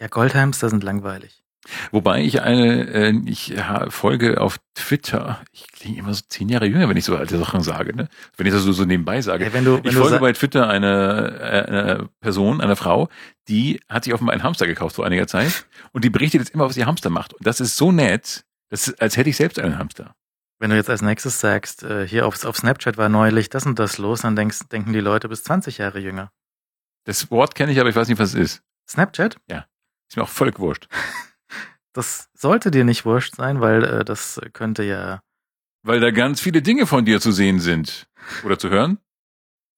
[0.00, 1.42] Ja, Goldhamster sind langweilig.
[1.90, 6.66] Wobei ich eine, äh, ich ha- folge auf Twitter, ich klinge immer so zehn Jahre
[6.66, 8.08] jünger, wenn ich so alte Sachen sage, ne?
[8.36, 9.44] Wenn ich das so, so nebenbei sage.
[9.44, 13.08] Ja, wenn du, wenn ich folge bei Twitter eine, äh, eine Person, eine Frau,
[13.48, 16.64] die hat sich offenbar einen Hamster gekauft vor einiger Zeit und die berichtet jetzt immer,
[16.66, 17.34] was ihr Hamster macht.
[17.34, 20.14] Und das ist so nett, das ist, als hätte ich selbst einen Hamster.
[20.60, 23.78] wenn du jetzt als nächstes sagst, äh, hier auf, auf Snapchat war neulich das und
[23.78, 26.32] das los, dann denkst, denken die Leute bis 20 Jahre jünger.
[27.04, 28.62] Das Wort kenne ich, aber ich weiß nicht, was es ist.
[28.88, 29.36] Snapchat?
[30.08, 30.88] Ist mir auch völlig wurscht.
[31.92, 35.22] Das sollte dir nicht wurscht sein, weil äh, das könnte ja
[35.82, 38.06] Weil da ganz viele Dinge von dir zu sehen sind.
[38.44, 38.98] Oder zu hören?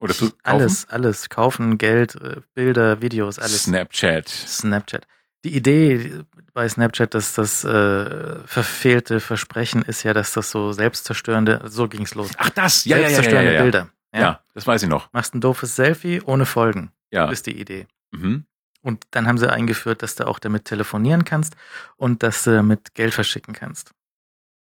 [0.01, 0.41] Oder zu kaufen?
[0.43, 3.65] alles, alles, kaufen, Geld, äh, Bilder, Videos, alles.
[3.65, 4.29] Snapchat.
[4.29, 5.07] Snapchat.
[5.45, 11.63] Die Idee bei Snapchat, dass das äh, verfehlte Versprechen ist ja, dass das so selbstzerstörende,
[11.67, 12.31] so ging's los.
[12.37, 12.85] Ach, das?
[12.85, 13.63] Ja, ja, ja, ja, selbstzerstörende ja, ja.
[13.63, 13.89] Bilder.
[14.15, 14.41] Ja.
[14.55, 15.13] das weiß ich noch.
[15.13, 17.31] Machst ein doofes Selfie ohne Folgen, Ja.
[17.31, 17.87] ist die Idee.
[18.11, 18.45] Mhm.
[18.83, 21.57] Und dann haben sie eingeführt, dass du auch damit telefonieren kannst
[21.97, 23.95] und dass du damit Geld verschicken kannst.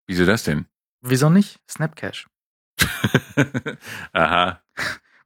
[0.08, 0.68] Wieso das denn?
[1.02, 1.60] Wieso nicht?
[1.70, 2.28] Snapcash.
[4.14, 4.62] Aha.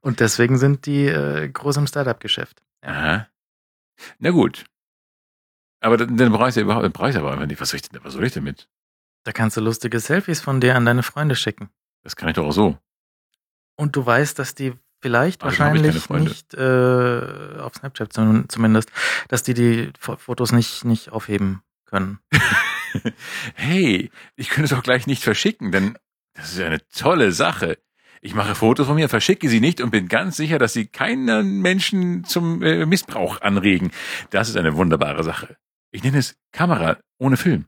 [0.00, 2.62] Und deswegen sind die äh, groß im Startup-Geschäft.
[2.82, 3.28] Aha.
[4.18, 4.64] Na gut.
[5.80, 7.60] Aber dann, dann brauche ich ja überhaupt, brauche ich aber einfach nicht.
[7.60, 8.68] Was soll ich denn, was soll ich damit?
[9.24, 11.70] Da kannst du lustige Selfies von dir an deine Freunde schicken.
[12.02, 12.78] Das kann ich doch auch so.
[13.76, 18.90] Und du weißt, dass die vielleicht keine wahrscheinlich nicht äh, auf Snapchat zum, zumindest,
[19.28, 22.18] dass die die Fo- Fotos nicht, nicht aufheben können.
[23.54, 25.96] hey, ich könnte es auch gleich nicht verschicken, denn
[26.34, 27.78] das ist ja eine tolle Sache.
[28.22, 31.60] Ich mache Fotos von mir, verschicke sie nicht und bin ganz sicher, dass sie keinen
[31.62, 33.90] Menschen zum äh, Missbrauch anregen.
[34.30, 35.56] Das ist eine wunderbare Sache.
[35.90, 37.64] Ich nenne es Kamera ohne Film.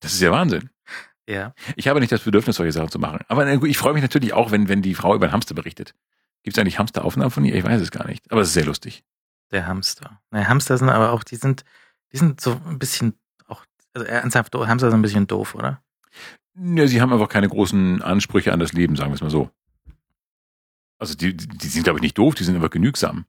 [0.00, 0.70] Das ist ja Wahnsinn.
[1.30, 1.54] Ja.
[1.76, 3.20] Ich habe nicht das Bedürfnis, solche Sachen zu machen.
[3.28, 5.94] Aber na ich freue mich natürlich auch, wenn, wenn die Frau über einen Hamster berichtet.
[6.42, 7.54] Gibt es eigentlich Hamsteraufnahmen von ihr?
[7.54, 8.30] Ich weiß es gar nicht.
[8.32, 9.04] Aber es ist sehr lustig.
[9.52, 10.20] Der Hamster.
[10.30, 11.64] Ne, Hamster sind aber auch, die sind,
[12.12, 13.14] die sind so ein bisschen
[13.46, 13.64] auch,
[13.94, 15.82] also ernsthaft, Hamster sind ein bisschen doof, oder?
[16.56, 19.50] Ja, sie haben einfach keine großen Ansprüche an das Leben, sagen wir es mal so.
[20.98, 23.24] Also die, die sind, glaube ich, nicht doof, die sind einfach genügsam.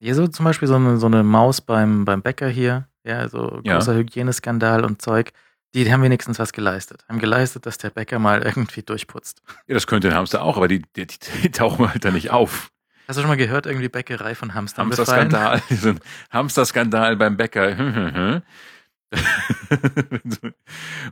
[0.00, 3.60] Hier so zum Beispiel so eine, so eine Maus beim, beim Bäcker hier, ja, so
[3.64, 3.76] Ja.
[3.76, 5.32] großer Hygieneskandal und Zeug.
[5.74, 7.04] Die, die haben wenigstens was geleistet.
[7.08, 9.40] Haben geleistet, dass der Bäcker mal irgendwie durchputzt.
[9.68, 12.30] Ja, das könnte ein Hamster auch, aber die, die, die, die tauchen halt da nicht
[12.30, 12.72] auf.
[13.06, 14.86] Hast du schon mal gehört, irgendwie Bäckerei von Hamstern?
[14.86, 16.00] Hamsterskandal, so ein
[16.30, 18.42] Hamsterskandal beim Bäcker.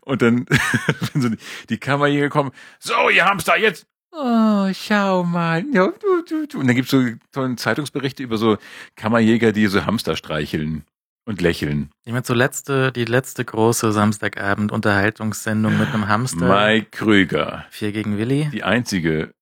[0.03, 0.47] Und dann,
[1.13, 1.31] wenn so
[1.69, 3.87] die Kammerjäger kommen, so, ihr Hamster, jetzt.
[4.13, 5.65] Oh, schau mal.
[5.65, 8.59] Und dann gibt's so tollen Zeitungsberichte über so
[8.97, 10.85] Kammerjäger, die so Hamster streicheln
[11.29, 11.91] und lächeln.
[12.05, 16.49] Ich meine, so letzte, die letzte große Samstagabend-Unterhaltungssendung mit einem Hamster.
[16.49, 18.49] Mike Krüger, Vier gegen Willi.
[18.53, 19.35] die einzige.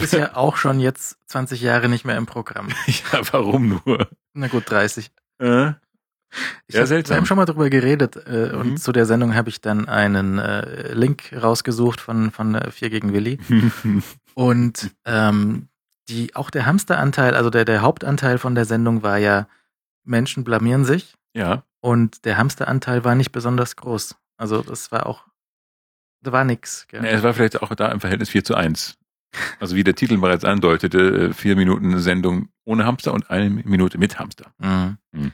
[0.00, 2.68] Ist ja auch schon jetzt 20 Jahre nicht mehr im Programm.
[2.86, 4.08] ja, warum nur?
[4.32, 5.10] Na gut, 30.
[5.40, 5.72] Äh?
[6.66, 7.14] Ich Ja, hab, seltsam.
[7.14, 8.60] Wir haben schon mal drüber geredet äh, Mhm.
[8.60, 12.90] und zu der Sendung habe ich dann einen äh, Link rausgesucht von, von äh, Vier
[12.90, 13.38] gegen Willi.
[14.34, 15.68] Und ähm,
[16.08, 19.46] die, auch der Hamsteranteil, also der, der Hauptanteil von der Sendung war ja,
[20.04, 24.16] Menschen blamieren sich ja, und der Hamsteranteil war nicht besonders groß.
[24.38, 25.26] Also das war auch,
[26.22, 26.88] da war nix.
[26.88, 27.04] Gell?
[27.04, 28.96] Ja, es war vielleicht auch da im Verhältnis 4 zu 1.
[29.60, 33.98] Also wie der Titel bereits andeutete, äh, vier Minuten Sendung ohne Hamster und eine Minute
[33.98, 34.54] mit Hamster.
[34.58, 34.96] Mhm.
[35.12, 35.32] Mhm.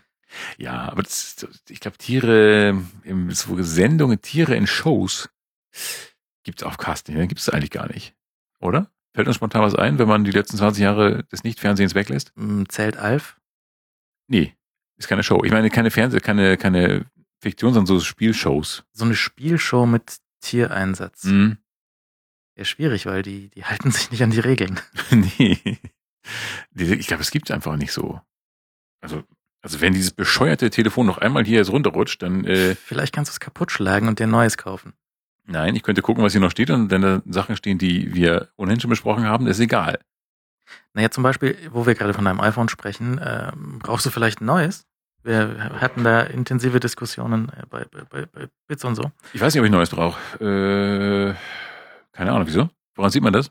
[0.59, 5.31] Ja, aber das, ich glaube, Tiere, im, so Sendungen, Tiere in Shows
[6.43, 7.29] gibt's auf Casting, ne?
[7.29, 8.17] gibt's eigentlich gar nicht.
[8.61, 8.91] Oder?
[9.15, 12.33] Fällt uns spontan was ein, wenn man die letzten 20 Jahre des Nicht-Fernsehens weglässt?
[12.35, 13.41] Hm, Zählt Alf?
[14.27, 14.57] Nee,
[15.01, 15.43] ist keine Show.
[15.45, 17.07] Ich meine, keine Fernseh, keine, keine
[17.41, 18.85] Fiktion, sondern so Spielshows.
[18.93, 21.25] So eine Spielshow mit Tiereinsatz.
[21.25, 21.59] Mhm.
[22.57, 24.79] Ja, schwierig, weil die, die halten sich nicht an die Regeln.
[25.11, 25.79] nee.
[26.75, 28.21] Ich glaube, es gibt's einfach nicht so.
[29.01, 29.25] Also,
[29.63, 33.33] also wenn dieses bescheuerte Telefon noch einmal hier jetzt runterrutscht, dann äh, Vielleicht kannst du
[33.33, 34.93] es kaputt schlagen und dir ein neues kaufen.
[35.47, 38.51] nein, ich könnte gucken, was hier noch steht und wenn da Sachen stehen, die wir
[38.57, 39.99] ohnehin schon besprochen haben, ist egal.
[40.93, 44.47] Naja, zum Beispiel, wo wir gerade von deinem iPhone sprechen, ähm, brauchst du vielleicht ein
[44.47, 44.87] neues?
[45.23, 49.11] Wir hatten da intensive Diskussionen äh, bei, bei, bei, Bits und so.
[49.33, 50.19] Ich weiß nicht, ob ich Neues brauche.
[50.43, 51.35] Äh,
[52.13, 52.71] keine Ahnung, wieso?
[52.95, 53.51] Woran sieht man das?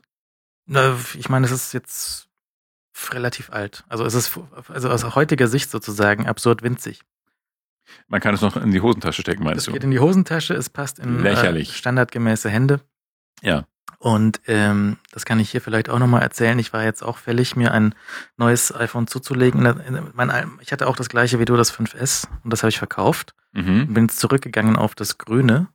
[0.66, 2.28] Na, ich meine, es ist jetzt
[3.10, 3.84] relativ alt.
[3.88, 7.00] Also es ist also aus heutiger Sicht sozusagen absurd winzig.
[8.08, 9.72] Man kann es noch in die Hosentasche stecken, Es meinst du?
[9.72, 11.70] geht in die Hosentasche, es passt in Lächerlich.
[11.70, 12.80] Äh, standardgemäße Hände.
[13.42, 13.64] Ja.
[13.98, 16.58] Und ähm, das kann ich hier vielleicht auch nochmal erzählen.
[16.58, 17.94] Ich war jetzt auch fällig, mir ein
[18.36, 19.62] neues iPhone zuzulegen.
[20.14, 22.78] Mein, Al- ich hatte auch das gleiche wie du, das 5S, und das habe ich
[22.78, 23.34] verkauft.
[23.52, 23.92] Mhm.
[23.92, 25.68] Bin zurückgegangen auf das Grüne.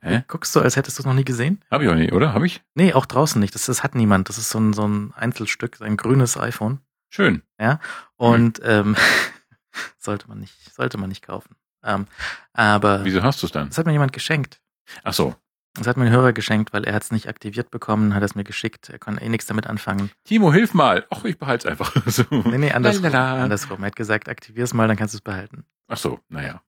[0.00, 0.24] Hä?
[0.26, 1.62] Guckst du, als hättest du es noch nie gesehen?
[1.70, 2.32] Habe ich auch nicht, oder?
[2.34, 2.60] Habe ich?
[2.74, 3.54] Nee, auch draußen nicht.
[3.54, 4.28] Das, das hat niemand.
[4.28, 6.80] Das ist so ein, so ein Einzelstück, ein grünes iPhone.
[7.08, 7.42] Schön.
[8.16, 8.96] Und ähm,
[9.98, 11.54] sollte man nicht, sollte man nicht kaufen.
[11.84, 12.06] Ähm,
[12.52, 13.68] aber Wieso hast du es dann?
[13.68, 14.60] das hat mir jemand geschenkt.
[15.04, 15.36] Ach so.
[15.74, 18.34] Das hat mir ein Hörer geschenkt, weil er hat es nicht aktiviert bekommen, hat es
[18.34, 18.90] mir geschickt.
[18.90, 20.10] Er konnte eh nichts damit anfangen.
[20.24, 21.06] Timo, hilf mal.
[21.10, 21.94] Ach, ich behalte es einfach.
[22.06, 22.24] so.
[22.30, 23.06] Nee, nee, andersrum.
[23.14, 23.80] Andersrum.
[23.82, 25.64] Er hat gesagt, aktivier es mal, dann kannst du es behalten.
[25.88, 26.62] Ach so, naja.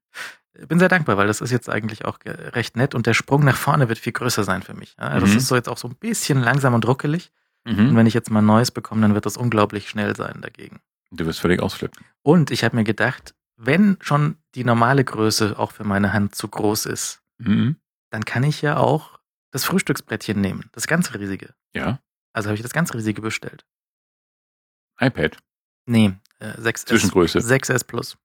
[0.68, 3.57] Bin sehr dankbar, weil das ist jetzt eigentlich auch recht nett und der Sprung nach
[3.57, 4.94] vorne wird viel größer sein für mich.
[4.96, 5.30] Also Mhm.
[5.32, 7.30] Das ist so jetzt auch so ein bisschen langsam und ruckelig.
[7.66, 7.96] Und Mhm.
[7.96, 10.80] wenn ich jetzt mal neues bekomme, dann wird das unglaublich schnell sein dagegen.
[11.11, 12.05] Du wirst völlig ausflippen.
[12.22, 16.48] Und ich habe mir gedacht, wenn schon die normale Größe auch für meine Hand zu
[16.48, 17.76] groß ist, Mhm.
[18.15, 19.19] Dann kann ich ja auch
[19.51, 21.53] das Frühstücksbrettchen nehmen, das ganz riesige.
[21.75, 21.99] Ja.
[22.33, 23.67] Also habe ich das ganz riesige bestellt.
[25.01, 25.37] iPad.
[25.87, 26.87] Nee, äh, 6S.
[26.87, 27.41] Zwischengröße.
[27.41, 28.17] 6S Plus.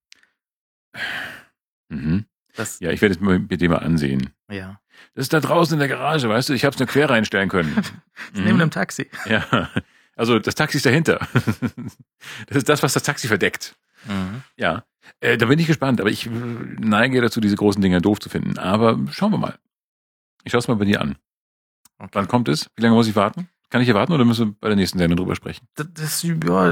[1.88, 2.26] Mhm.
[2.54, 4.32] Das, Ja, ich werde es mir mit dir mal ansehen.
[4.48, 4.80] ja.
[5.14, 6.52] Das ist da draußen in der Garage, weißt du?
[6.52, 7.74] Ich habe es nur quer reinstellen können.
[8.34, 8.44] Mhm.
[8.44, 9.10] Neben dem Taxi.
[9.24, 9.70] Ja.
[10.14, 11.26] Also das Taxi ist dahinter.
[12.46, 13.74] Das ist das, was das Taxi verdeckt.
[14.06, 14.42] Mhm.
[14.56, 14.84] Ja.
[15.20, 18.56] Äh, da bin ich gespannt, aber ich neige dazu, diese großen Dinger doof zu finden.
[18.58, 19.58] Aber schauen wir mal.
[20.44, 21.16] Ich schaue es mal bei dir an.
[21.98, 22.10] Okay.
[22.12, 22.70] Wann kommt es?
[22.76, 23.48] Wie lange muss ich warten?
[23.68, 25.66] Kann ich hier warten oder müssen wir bei der nächsten Sendung drüber sprechen?
[25.74, 26.70] Das, das ja,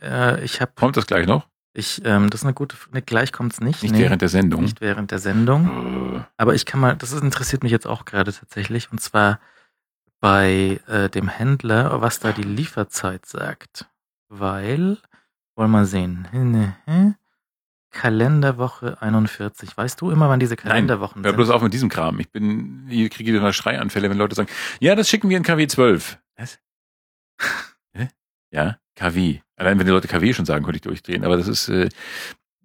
[0.00, 1.48] äh, ich habe, Kommt das gleich noch?
[1.72, 3.82] ich, ähm, das ist eine gute, ne, gleich kommt's nicht.
[3.82, 4.62] Nicht nee, während der Sendung.
[4.62, 6.16] nicht während der Sendung.
[6.16, 9.38] Äh, Aber ich kann mal, das ist- interessiert mich jetzt auch gerade tatsächlich, und zwar
[10.20, 13.86] bei äh, dem Händler, was da die Lieferzeit sagt.
[14.28, 14.98] Weil,
[15.56, 17.16] wollen wir mal sehen.
[17.90, 19.76] Kalenderwoche 41.
[19.76, 21.36] Weißt du immer, wann diese Kalenderwochen Hör sind?
[21.36, 22.18] bloß auf mit diesem Kram.
[22.20, 24.48] Ich bin, hier kriege ich immer Schreianfälle, wenn Leute sagen,
[24.80, 26.18] ja, das schicken wir in KW 12.
[26.36, 26.58] Was?
[28.52, 29.38] Ja, KW.
[29.54, 31.88] Allein wenn die Leute KW schon sagen, könnte ich durchdrehen, aber das ist, äh,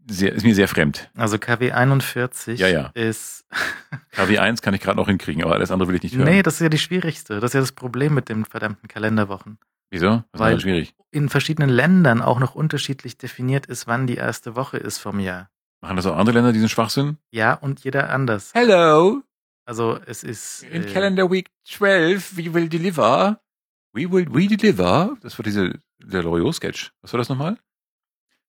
[0.10, 1.12] sehr, ist mir sehr fremd.
[1.16, 2.88] Also KW 41 Ja, ja.
[2.96, 3.46] ist.
[4.12, 6.28] KW 1 kann ich gerade noch hinkriegen, aber alles andere will ich nicht hören.
[6.28, 7.40] Nee, das ist ja die schwierigste.
[7.40, 9.60] Das ist ja das Problem mit den verdammten Kalenderwochen.
[9.92, 10.24] Wieso?
[10.32, 10.96] Was Weil- ist schwierig?
[11.12, 15.50] In verschiedenen Ländern auch noch unterschiedlich definiert ist, wann die erste Woche ist vom Jahr.
[15.82, 17.18] Machen das auch andere Länder, diesen Schwachsinn?
[17.32, 18.52] Ja, und jeder anders.
[18.54, 19.22] Hello,
[19.66, 20.64] Also es ist.
[20.64, 23.40] in äh, Calendar Week 12, we will deliver.
[23.94, 25.16] We will we deliver.
[25.22, 26.92] Das war diese, der Loriot-Sketch.
[27.02, 27.58] Was war das nochmal?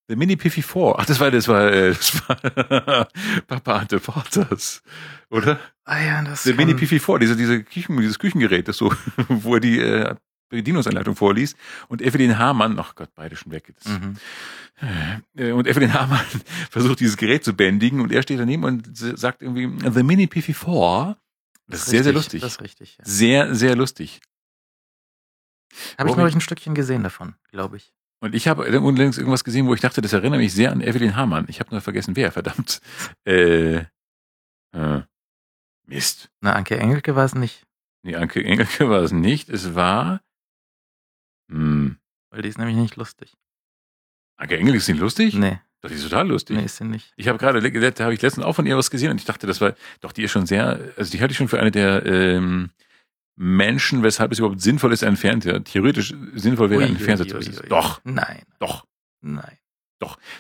[0.09, 0.95] The Mini Piffy 4.
[0.99, 2.37] Ach, das war, das war, äh, das war
[3.47, 4.83] Papa and the Porters.
[5.31, 5.61] Oder?
[5.85, 8.93] Ah ja, das The kann- Mini Piffy 4, diese, diese Küchen, dieses Küchengerät, das so,
[9.29, 10.15] wo er die äh,
[10.49, 11.57] Bedienungsanleitung vorliest.
[11.89, 13.73] Und Evelyn Hamann, ach Gott, beide schon weg.
[13.83, 14.17] Das, Mhm.
[15.37, 16.25] äh, Und Evelyn Hamann
[16.71, 20.55] versucht dieses Gerät zu bändigen und er steht daneben und sagt irgendwie, The Mini Piffy
[20.55, 21.17] 4.
[21.69, 22.43] Das ist sehr, sehr lustig.
[22.43, 22.97] Das ist richtig.
[22.99, 23.05] Ja.
[23.05, 24.21] Sehr, sehr lustig.
[25.99, 27.93] Habe ich neulich ein Stückchen gesehen davon, glaube ich.
[28.21, 31.17] Und ich habe unlängst irgendwas gesehen, wo ich dachte, das erinnert mich sehr an Evelyn
[31.17, 31.45] Hamann.
[31.49, 32.81] Ich habe nur vergessen, wer, verdammt.
[33.27, 33.85] Äh,
[34.73, 35.03] äh,
[35.87, 36.31] Mist.
[36.41, 37.65] Na, Anke Engelke war es nicht,
[38.03, 39.49] Nee, Anke Engelke war es nicht.
[39.49, 40.21] Es war.
[41.51, 41.99] Hm,
[42.31, 43.35] weil die ist nämlich nicht lustig.
[44.37, 45.35] Anke Engelke ist nicht lustig?
[45.35, 46.57] Nee, Doch, die ist total lustig.
[46.57, 47.13] nee, ist sie nicht.
[47.17, 49.47] Ich habe gerade, da habe ich letztens auch von ihr was gesehen und ich dachte,
[49.47, 52.05] das war, doch, die ist schon sehr, also die halte ich schon für eine der
[52.05, 52.71] ähm,
[53.37, 57.67] Menschen, weshalb es überhaupt sinnvoll ist, einen Fernseher, theoretisch sinnvoll wäre, ui, Fernseher zu besitzen.
[57.69, 58.87] Doch, Nein, doch.
[59.21, 59.59] nein.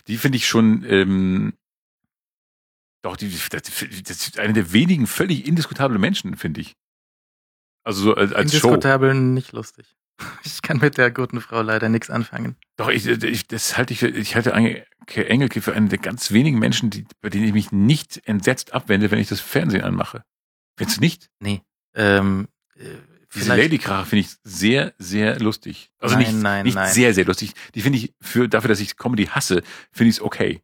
[0.06, 1.54] Die finde ich schon, ähm,
[3.02, 6.76] doch, die, das, das ist eine der wenigen völlig indiskutablen Menschen, finde ich.
[7.84, 8.68] Also so als, als Show.
[8.68, 9.96] Indiskutabel nicht lustig.
[10.44, 12.56] Ich kann mit der guten Frau leider nichts anfangen.
[12.76, 14.84] Doch, ich, ich, das halte ich, für- ich halte Anke
[15.28, 19.10] Engelke für einen der ganz wenigen Menschen, die, bei denen ich mich nicht entsetzt abwende,
[19.10, 20.24] wenn ich das Fernsehen anmache.
[20.76, 21.28] Findest du nicht?
[21.40, 21.62] Nee.
[21.94, 22.84] Ähm, äh,
[23.34, 25.90] Diese Ladykracher finde ich sehr, sehr lustig.
[25.98, 26.92] Also Nein, nicht, nein, nicht nein.
[26.92, 27.52] sehr, sehr lustig.
[27.74, 29.62] Die finde ich für, dafür, dass ich Comedy hasse,
[29.92, 30.62] finde ich es okay.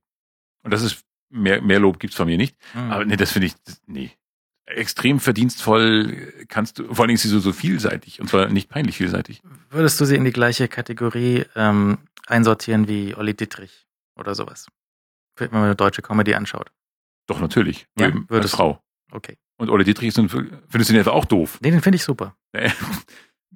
[0.64, 2.56] Und das ist, mehr, mehr Lob gibt's von mir nicht.
[2.72, 2.90] Hm.
[2.90, 3.54] Aber nee, das finde ich,
[3.86, 4.10] nee.
[4.66, 8.20] Extrem verdienstvoll kannst du, vor allen Dingen ist sie so, so vielseitig.
[8.20, 9.42] Und zwar nicht peinlich vielseitig.
[9.70, 13.86] Würdest du sie in die gleiche Kategorie ähm, einsortieren wie Olli Dittrich
[14.16, 14.66] oder sowas?
[15.36, 16.70] Wenn man eine deutsche Comedy anschaut.
[17.26, 17.86] Doch, natürlich.
[17.98, 18.82] Ja, eben als würdest- Frau.
[19.10, 19.36] Okay.
[19.58, 21.58] Und Ole Dietrich ist, ein- findest du den etwa auch doof?
[21.62, 22.36] Nee, den finde ich super.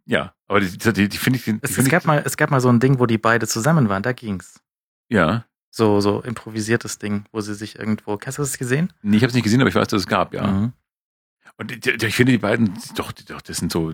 [0.07, 2.36] ja, aber die, die, die finde ich, die Es, find es, gab ich, mal, es
[2.36, 4.61] gab mal so ein Ding, wo die beide zusammen waren, da ging's.
[5.09, 5.44] ja.
[5.72, 8.18] So, so improvisiertes Ding, wo sie sich irgendwo.
[8.24, 8.90] Hast du das gesehen?
[9.02, 10.46] Nee, ich habe es nicht gesehen, aber ich weiß, dass es gab, ja.
[10.46, 10.72] Mhm.
[11.59, 13.92] Und ich finde die beiden, doch, doch, das sind so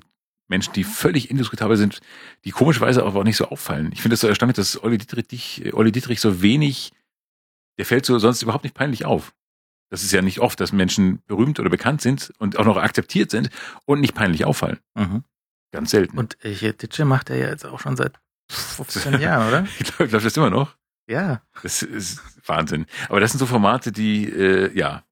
[0.49, 2.01] Menschen, die völlig indiskutabel sind,
[2.45, 3.91] die komischerweise aber auch nicht so auffallen.
[3.93, 6.93] Ich finde es so erstaunlich, dass Olli Dietrich, Olli Dietrich so wenig,
[7.79, 9.35] der fällt so sonst überhaupt nicht peinlich auf.
[9.91, 13.31] Das ist ja nicht oft, dass Menschen berühmt oder bekannt sind und auch noch akzeptiert
[13.31, 13.51] sind
[13.85, 14.79] und nicht peinlich auffallen.
[14.95, 15.25] Mhm.
[15.71, 16.19] Ganz selten.
[16.19, 19.67] Und äh, hier Ditsche macht er ja jetzt auch schon seit 15 Jahren, oder?
[19.79, 20.77] ich glaube, glaub, das immer noch.
[21.09, 21.43] Ja.
[21.63, 22.87] Das ist Wahnsinn.
[23.09, 25.05] Aber das sind so Formate, die, äh, ja,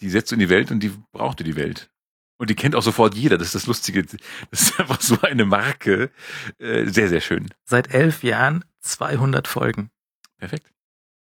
[0.00, 1.90] die setzt du in die Welt und die braucht du die Welt.
[2.38, 3.38] Und die kennt auch sofort jeder.
[3.38, 4.04] Das ist das Lustige.
[4.50, 6.10] Das ist einfach so eine Marke.
[6.58, 7.48] Äh, sehr, sehr schön.
[7.64, 9.90] Seit elf Jahren 200 Folgen.
[10.38, 10.72] Perfekt.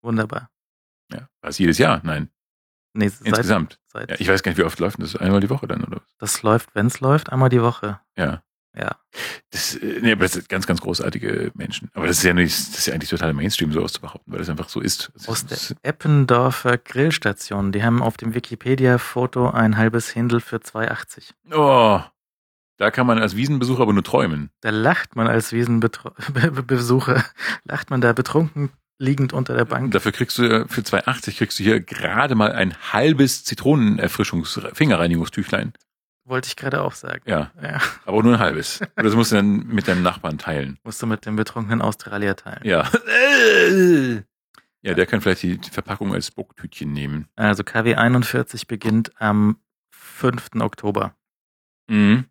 [0.02, 0.50] Wunderbar.
[1.12, 1.28] Ja.
[1.40, 2.00] Was jedes Jahr?
[2.04, 2.30] Nein.
[2.92, 3.80] Nee, seit, Insgesamt.
[3.86, 5.16] seit Ja, ich weiß gar nicht, wie oft läuft das.
[5.16, 5.96] Einmal die Woche dann, oder?
[5.96, 6.16] was?
[6.18, 8.00] das läuft, wenn's läuft, einmal die Woche.
[8.16, 8.42] Ja.
[8.76, 8.96] Ja.
[9.50, 11.90] Das, äh, nee, aber das sind ganz, ganz großartige Menschen.
[11.94, 14.38] Aber das ist ja nicht, das ist ja eigentlich totaler Mainstream, sowas zu behaupten, weil
[14.38, 15.10] das einfach so ist.
[15.14, 17.72] Das Aus ist der Eppendorfer Grillstation.
[17.72, 21.32] Die haben auf dem Wikipedia-Foto ein halbes Hindel für 2,80.
[21.52, 22.00] oh,
[22.76, 24.50] da kann man als Wiesenbesucher aber nur träumen.
[24.62, 27.24] Da lacht man als Wiesenbesucher,
[27.64, 29.92] lacht man da betrunken liegend unter der Bank.
[29.92, 35.72] Dafür kriegst du für 2,80 kriegst du hier gerade mal ein halbes Zitronenerfrischungs-Fingerreinigungstüchlein.
[36.24, 37.22] Wollte ich gerade auch sagen.
[37.26, 37.80] Ja, Ja.
[38.04, 38.80] aber nur ein halbes.
[38.96, 40.78] Und das musst du dann mit deinem Nachbarn teilen.
[40.84, 42.62] Musst du mit dem betrunkenen Australier teilen.
[42.64, 42.88] Ja.
[44.82, 47.28] Ja, der kann vielleicht die Verpackung als Spucktütchen nehmen.
[47.36, 49.58] Also KW 41 beginnt am
[49.90, 50.52] 5.
[50.60, 51.14] Oktober.
[51.88, 52.24] Mhm.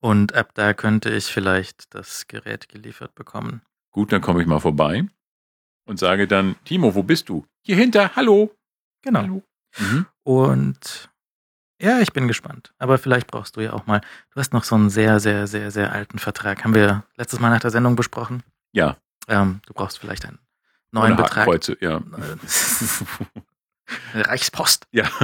[0.00, 3.60] Und ab da könnte ich vielleicht das Gerät geliefert bekommen.
[3.90, 5.06] Gut, dann komme ich mal vorbei
[5.84, 7.44] und sage dann, Timo, wo bist du?
[7.62, 8.54] Hier hinter, hallo.
[9.02, 9.20] Genau.
[9.20, 9.42] Hallo.
[9.78, 10.06] Mhm.
[10.22, 11.10] Und
[11.80, 12.72] ja, ich bin gespannt.
[12.78, 14.00] Aber vielleicht brauchst du ja auch mal.
[14.34, 16.64] Du hast noch so einen sehr, sehr, sehr, sehr alten Vertrag.
[16.64, 18.42] Haben wir letztes Mal nach der Sendung besprochen.
[18.72, 18.96] Ja,
[19.28, 20.38] Ähm, du brauchst vielleicht einen
[20.90, 21.46] neuen Oder Betrag.
[21.46, 22.00] Hakenkreuze, ja.
[24.14, 24.86] Reichspost.
[24.90, 25.08] ja.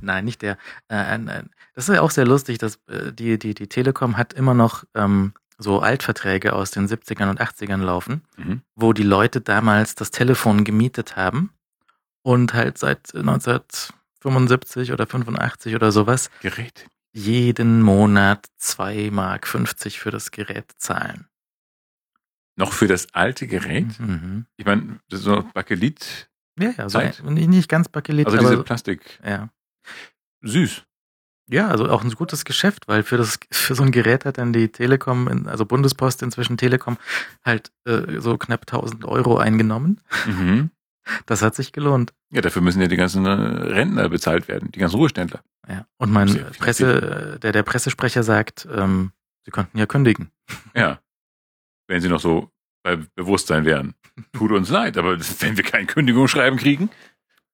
[0.00, 0.56] Nein, nicht der.
[0.88, 4.32] Äh, ein- das ist ja auch sehr lustig, dass äh, die, die, die Telekom hat
[4.32, 8.62] immer noch ähm, so Altverträge aus den 70ern und 80ern laufen, Mhm.
[8.74, 11.52] wo die Leute damals das Telefon gemietet haben
[12.22, 13.12] und halt seit
[14.20, 16.88] 1975 oder 85 oder sowas Gerät.
[17.12, 21.26] jeden Monat 2 Mark 50 für das Gerät zahlen.
[22.56, 23.98] Noch für das alte Gerät?
[24.00, 24.46] Mhm.
[24.56, 27.22] Ich meine, das ist so Bakelit, Ja, ja, so Zeit.
[27.24, 29.20] nicht ganz Bakelit, also diese Plastik.
[29.24, 29.50] ja.
[30.42, 30.84] Süß.
[31.50, 34.52] Ja, also auch ein gutes Geschäft, weil für das für so ein Gerät hat dann
[34.52, 36.98] die Telekom, also Bundespost inzwischen Telekom,
[37.42, 40.00] halt äh, so knapp 1000 Euro eingenommen.
[40.26, 40.70] Mhm.
[41.24, 42.12] Das hat sich gelohnt.
[42.30, 45.40] Ja, dafür müssen ja die ganzen äh, Rentner bezahlt werden, die ganzen Ruheständler.
[45.66, 45.86] Ja.
[45.96, 49.12] Und mein viel Presse, äh, der der Pressesprecher sagt, ähm,
[49.44, 50.30] sie könnten ja kündigen.
[50.74, 51.00] Ja.
[51.86, 52.50] Wenn sie noch so
[52.82, 53.94] bei Bewusstsein wären.
[54.32, 56.90] Tut uns leid, aber wenn wir kein Kündigungsschreiben kriegen,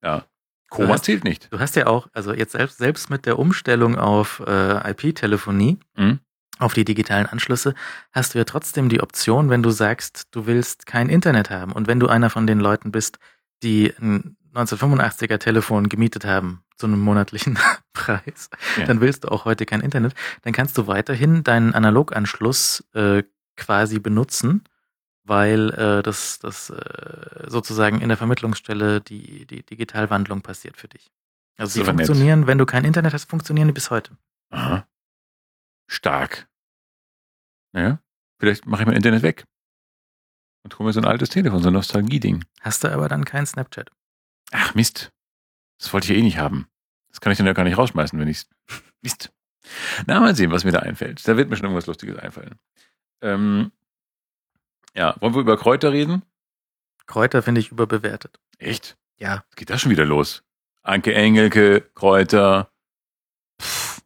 [0.03, 0.25] ja.
[0.71, 1.53] Koma hast- zählt nicht.
[1.53, 6.19] Du hast ja auch, also jetzt selbst selbst mit der Umstellung auf äh, IP-Telefonie, Mhm.
[6.59, 7.75] auf die digitalen Anschlüsse,
[8.13, 11.87] hast du ja trotzdem die Option, wenn du sagst, du willst kein Internet haben und
[11.87, 13.19] wenn du einer von den Leuten bist,
[13.63, 17.59] die ein 1985er Telefon gemietet haben zu einem monatlichen
[17.93, 18.85] Preis, Ja.
[18.87, 23.23] dann willst du auch heute kein Internet, dann kannst du weiterhin deinen Analoganschluss äh,
[23.57, 24.65] quasi benutzen,
[25.25, 31.11] weil äh, das, das äh, sozusagen in der Vermittlungsstelle die, die Digitalwandlung passiert für dich.
[31.57, 32.07] Also ist aber nett.
[32.07, 34.17] funktionieren, wenn du kein Internet hast, funktionieren die bis heute.
[34.51, 34.87] Aha.
[35.87, 36.49] Stark.
[37.73, 38.01] Naja,
[38.39, 39.45] vielleicht mache ich mein Internet weg.
[40.65, 42.45] Und hole mir so ein altes Telefon, so ein Nostalgie-Ding.
[42.61, 43.91] Hast du aber dann kein Snapchat.
[44.55, 45.11] Ach, Mist.
[45.79, 46.69] Das wollte ich ja eh nicht haben.
[47.09, 48.47] Das kann ich dann ja gar nicht rausschmeißen, wenn ich
[49.03, 49.33] Mist.
[50.07, 51.27] Na, mal sehen, was mir da einfällt.
[51.27, 52.55] Da wird mir schon irgendwas Lustiges einfallen.
[53.21, 53.73] Ähm,
[54.95, 56.23] ja, wollen wir über Kräuter reden?
[57.07, 58.39] Kräuter finde ich überbewertet.
[58.59, 58.97] Echt?
[59.19, 59.45] Ja.
[59.49, 60.45] Was geht da schon wieder los?
[60.83, 62.71] Anke Engelke, Kräuter.
[63.61, 64.03] Pff.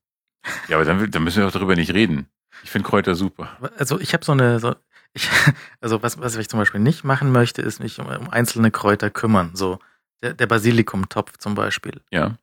[0.69, 2.31] Ja, aber dann, dann müssen wir auch darüber nicht reden.
[2.63, 3.59] Ich finde Kräuter super.
[3.77, 4.75] Also ich habe so eine, so,
[5.13, 5.29] Ich,
[5.81, 9.11] also was, was ich zum Beispiel nicht machen möchte, ist mich um, um einzelne Kräuter
[9.11, 9.51] kümmern.
[9.55, 9.79] So
[10.23, 12.01] der, der Basilikumtopf zum Beispiel.
[12.11, 12.37] Ja.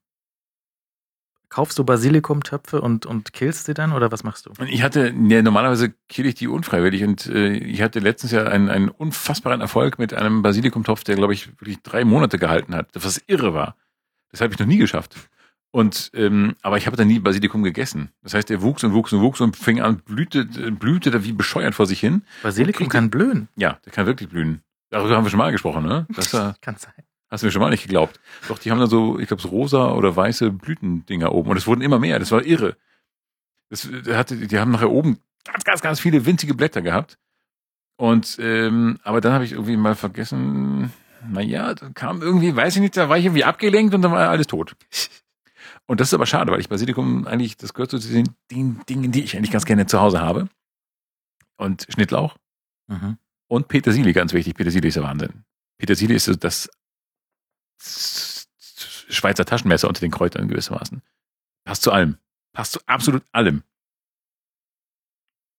[1.49, 4.51] Kaufst du Basilikumtöpfe und, und killst sie dann oder was machst du?
[4.65, 8.69] Ich hatte, ja, normalerweise kill ich die unfreiwillig und äh, ich hatte letztens ja einen,
[8.69, 13.21] einen unfassbaren Erfolg mit einem Basilikumtopf, der, glaube ich, wirklich drei Monate gehalten hat, was
[13.27, 13.75] irre war.
[14.31, 15.15] Das habe ich noch nie geschafft.
[15.71, 18.09] Und ähm, aber ich habe dann nie Basilikum gegessen.
[18.23, 21.33] Das heißt, er wuchs und wuchs und wuchs und fing an, blühte, blühte da wie
[21.33, 22.23] bescheuert vor sich hin.
[22.43, 23.49] Basilikum kann blühen.
[23.55, 24.61] Ja, der kann wirklich blühen.
[24.89, 26.05] Darüber haben wir schon mal gesprochen, ne?
[26.09, 26.93] Das, äh, Kann sein.
[27.35, 28.19] Hast du mir schon mal nicht geglaubt.
[28.47, 31.51] Doch, die haben da so, ich glaube, so rosa oder weiße Blütendinger oben.
[31.51, 32.17] Und es wurden immer mehr.
[32.19, 32.75] Das war irre.
[33.69, 37.17] Das der hatte, die haben nachher oben ganz, ganz, ganz viele winzige Blätter gehabt.
[37.97, 40.91] Und ähm, aber dann habe ich irgendwie mal vergessen,
[41.27, 44.29] naja, da kam irgendwie, weiß ich nicht, da war ich irgendwie abgelenkt und dann war
[44.29, 44.75] alles tot.
[45.87, 49.11] Und das ist aber schade, weil ich Basilikum eigentlich, das gehört zu den, den Dingen,
[49.11, 50.49] die ich eigentlich ganz gerne zu Hause habe.
[51.57, 52.35] Und Schnittlauch
[52.87, 53.17] Mhm.
[53.47, 54.53] und Petersilie, ganz wichtig.
[54.55, 55.43] Petersilie ist der Wahnsinn.
[55.79, 56.69] Petersilie ist so das
[57.79, 61.01] Schweizer Taschenmesser unter den Kräutern gewissermaßen.
[61.63, 62.17] Passt zu allem.
[62.53, 63.63] Passt zu absolut allem.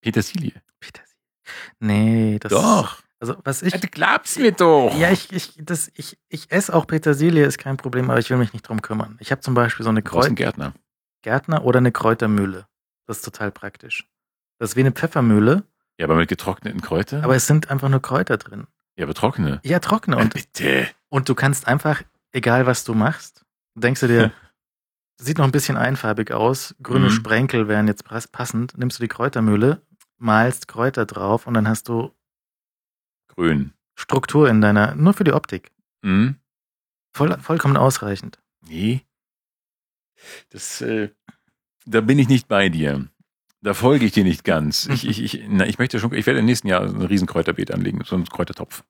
[0.00, 0.62] Petersilie.
[0.80, 1.16] Petersilie.
[1.80, 2.50] Nee, das.
[2.50, 3.02] Doch.
[3.18, 3.72] Also was ich.
[3.72, 4.94] du glaubst mir doch.
[4.98, 8.36] Ja, ich, ich, das, ich, ich esse auch Petersilie, ist kein Problem, aber ich will
[8.36, 9.16] mich nicht drum kümmern.
[9.20, 10.74] Ich habe zum Beispiel so eine Du brauchst einen Kräut Gärtner.
[11.22, 12.66] Gärtner oder eine Kräutermühle.
[13.06, 14.06] Das ist total praktisch.
[14.58, 15.64] Das ist wie eine Pfeffermühle,
[15.98, 17.24] Ja, aber mit getrockneten Kräutern?
[17.24, 18.66] aber es sind einfach nur Kräuter drin.
[18.96, 19.60] Ja, aber trockene.
[19.64, 20.16] Ja, trockene.
[20.16, 20.88] Und, Bitte.
[21.08, 23.44] und du kannst einfach, egal was du machst,
[23.74, 24.32] denkst du dir,
[25.20, 27.10] sieht noch ein bisschen einfarbig aus, grüne Mhm.
[27.12, 29.82] Sprenkel wären jetzt pass- passend, nimmst du die Kräutermühle,
[30.18, 32.12] malst Kräuter drauf und dann hast du
[33.28, 33.72] Grün.
[33.94, 35.70] Struktur in deiner, nur für die Optik.
[36.02, 36.36] Hm?
[37.14, 38.38] Voll, vollkommen ausreichend.
[38.66, 39.02] Nee.
[40.50, 41.10] Das, äh,
[41.86, 43.08] da bin ich nicht bei dir.
[43.66, 44.86] Da folge ich dir nicht ganz.
[44.86, 47.72] Ich, ich, ich, na, ich möchte schon, ich werde im nächsten Jahr ein riesen Kräuterbeet
[47.72, 48.84] anlegen, so einen Kräutertopf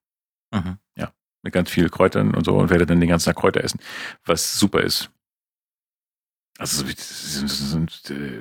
[0.53, 0.77] Mhm.
[1.43, 3.81] mit ganz viel Kräutern und so und werde dann den ganzen Tag Kräuter essen,
[4.27, 5.11] was super ist.
[6.59, 7.89] Also so, ein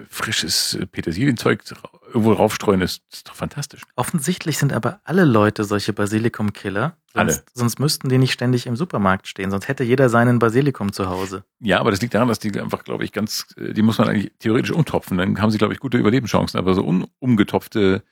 [0.10, 1.64] frisches Petersilienzeug
[2.08, 3.82] irgendwo raufstreuen ist, ist doch fantastisch.
[3.98, 6.96] Offensichtlich sind aber alle Leute solche Basilikum-Killer.
[7.14, 7.32] Alle.
[7.32, 11.10] Sonst, sonst müssten die nicht ständig im Supermarkt stehen, sonst hätte jeder seinen Basilikum zu
[11.10, 11.44] Hause.
[11.60, 14.08] Ja, aber das liegt daran, dass die einfach, glaube ich, ganz, äh, die muss man
[14.08, 15.18] eigentlich theoretisch umtopfen.
[15.18, 16.58] Dann haben sie, glaube ich, gute Überlebenschancen.
[16.58, 18.04] Aber so un, umgetopfte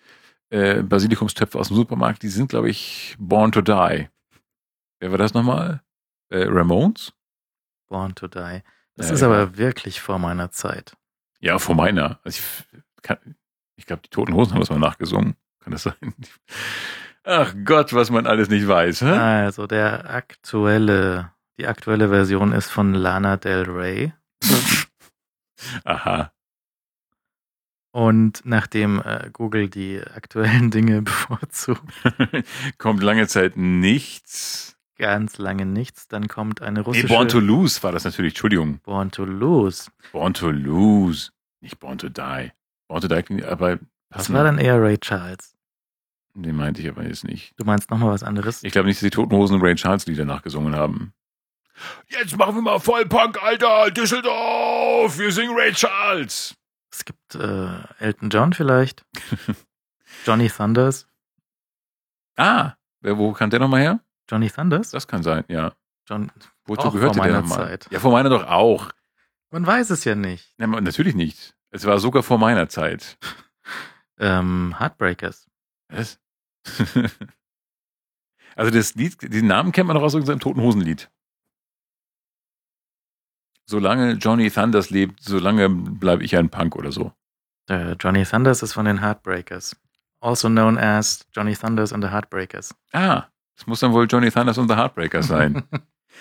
[0.49, 4.07] äh, Basilikumstöpfe aus dem Supermarkt, die sind, glaube ich, born to die.
[4.99, 5.81] Wer war das nochmal?
[6.29, 7.13] Äh, Ramones?
[7.87, 8.63] Born to die.
[8.95, 10.95] Das Ja, ist aber wirklich vor meiner Zeit.
[11.39, 12.19] Ja, vor meiner.
[12.23, 12.43] Also ich
[13.75, 15.35] ich glaube, die Toten Hosen haben das mal nachgesungen.
[15.61, 15.95] Kann das sein?
[17.23, 19.01] Ach Gott, was man alles nicht weiß.
[19.01, 19.05] Hä?
[19.11, 24.13] Also der aktuelle, die aktuelle Version ist von Lana Del Rey.
[25.85, 26.31] Aha.
[27.91, 31.81] Und nachdem äh, Google die aktuellen Dinge bevorzugt,
[32.77, 34.72] Kommt lange Zeit nichts.
[34.97, 38.33] Ganz lange nichts, dann kommt eine Nee, russische Born to Lose war das natürlich.
[38.33, 38.79] Entschuldigung.
[38.79, 39.89] Born to Lose.
[40.11, 41.31] Born to Lose.
[41.61, 42.51] Nicht Born to Die.
[42.87, 43.79] Born to Die klingt aber
[44.09, 45.55] Das war dann eher Ray Charles.
[46.35, 47.53] Den meinte ich aber jetzt nicht.
[47.57, 48.63] Du meinst nochmal was anderes?
[48.63, 51.13] Ich glaube nicht, dass die Toten Hosen Ray Charles Lieder nachgesungen haben.
[52.07, 53.91] Jetzt machen wir mal Vollpunk, Alter!
[53.91, 55.17] Düsseldorf!
[55.17, 56.55] Wir singen Ray Charles!
[56.91, 57.69] Es gibt äh,
[57.99, 59.03] Elton John vielleicht.
[60.25, 61.07] Johnny Thunders.
[62.35, 63.99] Ah, wer, wo kann der nochmal her?
[64.33, 64.89] Johnny Thunders?
[64.89, 65.73] Das kann sein, ja.
[66.09, 66.31] John,
[66.65, 67.67] Wozu Auch gehörte vor der meiner nochmal?
[67.67, 67.87] Zeit.
[67.91, 68.89] Ja, vor meiner doch auch.
[69.51, 70.55] man weiß es ja nicht.
[70.57, 71.55] Ja, natürlich nicht.
[71.69, 73.17] Es war sogar vor meiner Zeit.
[74.19, 75.49] Ähm, Heartbreakers.
[75.89, 76.19] Was?
[78.55, 81.09] also das Lied, den Namen kennt man doch aus irgendeinem Toten Hosen-Lied.
[83.65, 87.11] Solange Johnny Thunders lebt, solange bleibe ich ein Punk oder so.
[87.67, 89.75] Äh, Johnny Thunders ist von den Heartbreakers.
[90.21, 92.75] Also known as Johnny Thunders and the Heartbreakers.
[92.93, 95.63] Ah, das muss dann wohl Johnny Thunders und The Heartbreakers sein.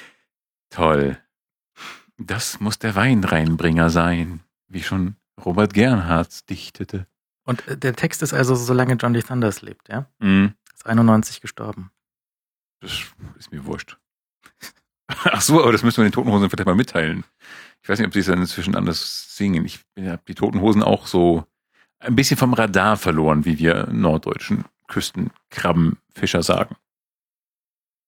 [0.70, 1.18] Toll.
[2.18, 7.06] Das muss der Weinreinbringer sein, wie schon Robert Gernhardt dichtete.
[7.44, 10.06] Und äh, der Text ist also, solange Johnny Thunders lebt, ja?
[10.20, 11.90] Hm, Ist 91 gestorben.
[12.80, 12.92] das
[13.38, 13.98] ist mir wurscht.
[15.09, 17.24] Ach so, aber das müssen wir den Toten Hosen vielleicht mal mitteilen.
[17.82, 19.64] Ich weiß nicht, ob sie es dann inzwischen anders singen.
[19.64, 21.44] Ich habe die Toten Hosen auch so
[21.98, 26.76] ein bisschen vom Radar verloren, wie wir norddeutschen Küstenkrabbenfischer sagen.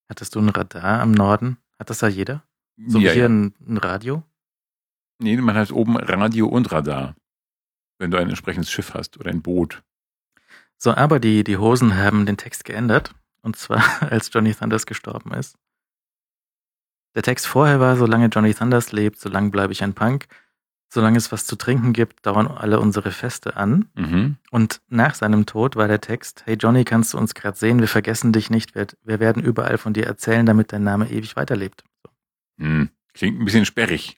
[0.08, 1.58] Hattest du ein Radar am Norden?
[1.78, 2.42] Hat das da jeder?
[2.76, 3.28] So ja, wie hier ja.
[3.28, 4.22] ein, ein Radio?
[5.18, 7.14] Nee, man hat oben Radio und Radar.
[7.98, 9.82] Wenn du ein entsprechendes Schiff hast oder ein Boot.
[10.76, 13.14] So, aber die, die Hosen haben den Text geändert.
[13.42, 15.56] Und zwar, als Johnny Thunders gestorben ist.
[17.14, 20.26] Der Text vorher war, solange Johnny Thunders lebt, solange bleibe ich ein Punk.
[20.88, 23.88] Solange es was zu trinken gibt, dauern alle unsere Feste an.
[23.94, 24.36] Mhm.
[24.50, 27.80] Und nach seinem Tod war der Text, hey Johnny, kannst du uns gerade sehen?
[27.80, 28.74] Wir vergessen dich nicht.
[28.74, 31.84] Wir, wir werden überall von dir erzählen, damit dein Name ewig weiterlebt.
[32.02, 32.10] So.
[32.64, 32.88] Hm.
[33.12, 34.16] Klingt ein bisschen sperrig.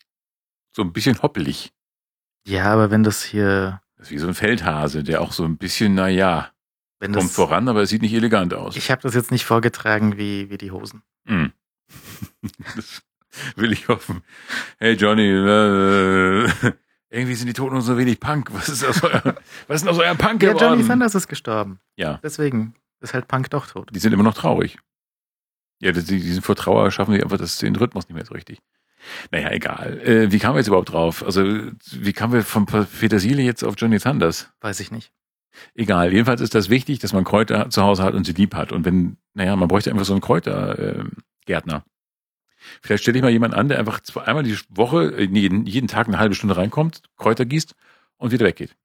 [0.75, 1.73] So ein bisschen hoppelig.
[2.47, 5.57] Ja, aber wenn das hier, Das ist wie so ein Feldhase, der auch so ein
[5.57, 6.51] bisschen, na ja,
[7.01, 8.77] wenn kommt das, voran, aber es sieht nicht elegant aus.
[8.77, 11.03] ich habe das jetzt nicht vorgetragen wie, wie die Hosen.
[11.27, 11.53] Hm.
[12.77, 13.03] Das
[13.57, 14.23] will ich hoffen.
[14.79, 16.49] Hey Johnny, äh,
[17.11, 18.51] irgendwie sind die Toten nur so wenig Punk.
[18.53, 19.35] Was ist aus eurem,
[19.69, 20.71] was ist denn aus eurem Punk Ja, geworden?
[20.73, 21.81] Johnny Sanders ist gestorben.
[21.97, 23.91] ja, Deswegen ist halt Punk doch tot.
[23.93, 24.79] die sind immer noch traurig.
[25.81, 28.35] Ja, die, die sind vor Trauer, schaffen die einfach das, den Rhythmus nicht mehr so
[28.35, 28.61] richtig.
[29.31, 30.01] Naja, egal.
[30.01, 31.23] Äh, wie kamen wir jetzt überhaupt drauf?
[31.23, 31.45] Also,
[31.93, 34.51] wie kamen wir von Petersilie jetzt auf Johnny Sanders?
[34.61, 35.13] Weiß ich nicht.
[35.75, 36.13] Egal.
[36.13, 38.73] Jedenfalls ist das wichtig, dass man Kräuter zu Hause hat und sie lieb hat.
[38.73, 41.85] Und wenn, naja, man bräuchte einfach so einen Kräutergärtner.
[42.83, 46.07] Vielleicht stelle ich mal jemanden an, der einfach einmal die Woche, äh, jeden, jeden Tag
[46.09, 47.75] eine halbe Stunde reinkommt, Kräuter gießt
[48.19, 48.77] und wieder weggeht.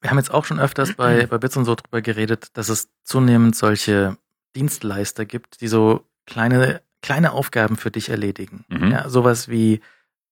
[0.00, 2.88] Wir haben jetzt auch schon öfters bei, bei Bits und so drüber geredet, dass es
[3.02, 4.16] zunehmend solche
[4.54, 8.64] Dienstleister gibt, die so kleine, kleine Aufgaben für dich erledigen.
[8.68, 8.90] Mhm.
[8.90, 9.80] Ja, sowas wie,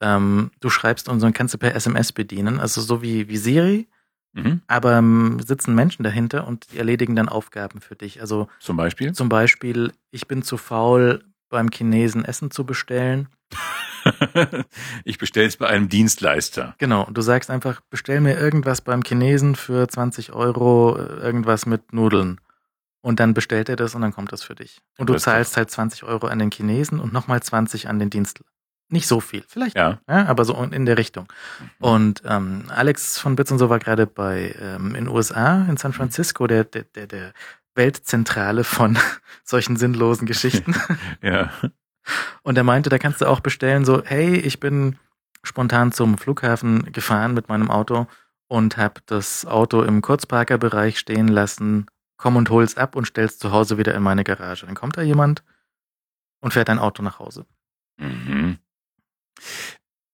[0.00, 3.88] ähm, du schreibst und so kannst du per SMS bedienen, also so wie, wie Siri,
[4.34, 4.60] Mhm.
[4.66, 8.20] aber ähm, sitzen Menschen dahinter und die erledigen dann Aufgaben für dich.
[8.20, 9.14] Also Zum Beispiel.
[9.14, 13.28] zum Beispiel, ich bin zu faul, beim Chinesen Essen zu bestellen.
[15.04, 16.74] ich bestelle es bei einem Dienstleister.
[16.78, 21.66] Genau, und du sagst einfach, bestell mir irgendwas beim Chinesen für 20 Euro, äh, irgendwas
[21.66, 22.40] mit Nudeln.
[23.02, 24.80] Und dann bestellt er das und dann kommt das für dich.
[24.98, 28.10] Und du Das zahlst halt 20 Euro an den Chinesen und nochmal 20 an den
[28.10, 28.50] Dienstleister.
[28.88, 29.98] Nicht so viel, vielleicht, Ja.
[30.08, 31.26] ja, aber so in der Richtung.
[31.80, 35.92] Und ähm, Alex von Bits und so war gerade bei ähm, in USA, in San
[35.92, 37.32] Francisco, der, der, der, der
[37.76, 38.98] Weltzentrale von
[39.44, 40.74] solchen sinnlosen Geschichten.
[41.22, 41.50] Ja.
[42.42, 44.96] Und er meinte, da kannst du auch bestellen, so, hey, ich bin
[45.42, 48.06] spontan zum Flughafen gefahren mit meinem Auto
[48.48, 51.86] und habe das Auto im Kurzparkerbereich stehen lassen,
[52.16, 54.66] komm und hol's ab und stell's zu Hause wieder in meine Garage.
[54.66, 55.42] Dann kommt da jemand
[56.40, 57.46] und fährt dein Auto nach Hause.
[57.98, 58.58] Mhm.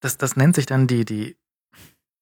[0.01, 1.37] Das, das nennt sich dann die, die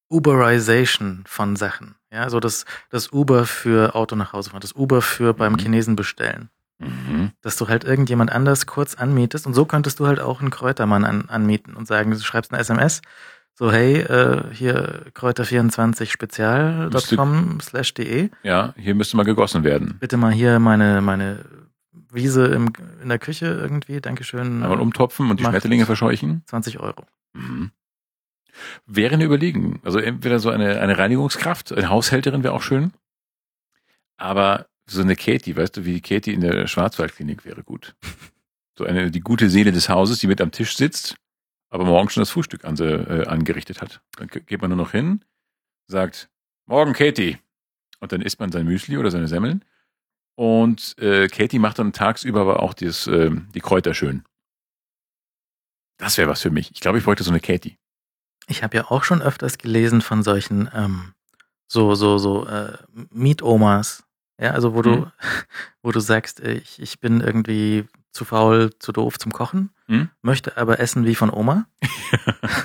[0.09, 1.95] Uberization von Sachen.
[2.13, 5.57] Ja, so das, das Uber für Auto nach Hause fahren, das Uber für beim Mhm.
[5.59, 6.49] Chinesen bestellen.
[6.83, 7.31] Mhm.
[7.41, 11.05] dass du halt irgendjemand anders kurz anmietest und so könntest du halt auch einen Kräutermann
[11.05, 13.01] an, anmieten und sagen, du schreibst eine SMS,
[13.53, 19.97] so hey, äh, hier kräuter24spezial.com slash de, Ja, hier müsste mal gegossen werden.
[19.99, 21.39] bitte mal hier meine, meine
[22.11, 22.71] Wiese im,
[23.01, 25.43] in der Küche irgendwie, Dankeschön, Einmal umtopfen und die.
[25.43, 26.43] Schmetterlinge verscheuchen.
[26.47, 27.05] 20 Euro.
[27.33, 27.71] Mhm.
[28.85, 29.79] Wäre eine Überlegung.
[29.83, 32.93] Also entweder so eine, eine Reinigungskraft, eine Haushälterin wäre auch schön.
[34.17, 37.95] Aber so eine Katie, weißt du, wie die Katie in der Schwarzwaldklinik wäre gut.
[38.77, 41.15] So eine, die gute Seele des Hauses, die mit am Tisch sitzt,
[41.69, 44.01] aber morgen schon das Frühstück an, äh, angerichtet hat.
[44.17, 45.23] Dann ge- geht man nur noch hin,
[45.87, 46.29] sagt,
[46.65, 47.37] morgen Katie.
[47.99, 49.63] Und dann isst man sein Müsli oder seine Semmeln.
[50.35, 54.23] Und äh, Katie macht dann tagsüber aber auch das, äh, die Kräuter schön.
[55.97, 56.71] Das wäre was für mich.
[56.71, 57.77] Ich glaube, ich bräuchte so eine Katie.
[58.51, 61.13] Ich habe ja auch schon öfters gelesen von solchen ähm,
[61.67, 62.73] so so so äh,
[63.11, 64.03] Mietomas,
[64.39, 65.11] ja, also wo du Mhm.
[65.83, 70.09] wo du sagst, äh, ich, ich bin irgendwie zu faul, zu doof zum Kochen, Mhm.
[70.21, 71.65] möchte aber essen wie von Oma.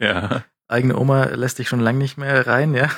[0.00, 0.42] Ja.
[0.66, 2.88] Eigene Oma lässt dich schon lange nicht mehr rein, ja.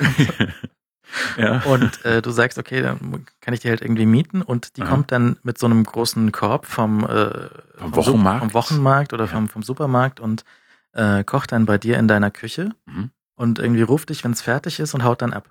[1.37, 1.59] ja.
[1.59, 4.89] Und äh, du sagst, okay, dann kann ich die halt irgendwie mieten und die Aha.
[4.89, 8.39] kommt dann mit so einem großen Korb vom, äh, Vom Sup- Wochenmarkt?
[8.39, 9.31] vom Wochenmarkt oder Ja.
[9.31, 10.43] vom, vom Supermarkt und
[10.93, 13.11] äh, kocht dann bei dir in deiner Küche Mhm.
[13.35, 15.49] und irgendwie ruft dich, wenn es fertig ist und haut dann ab.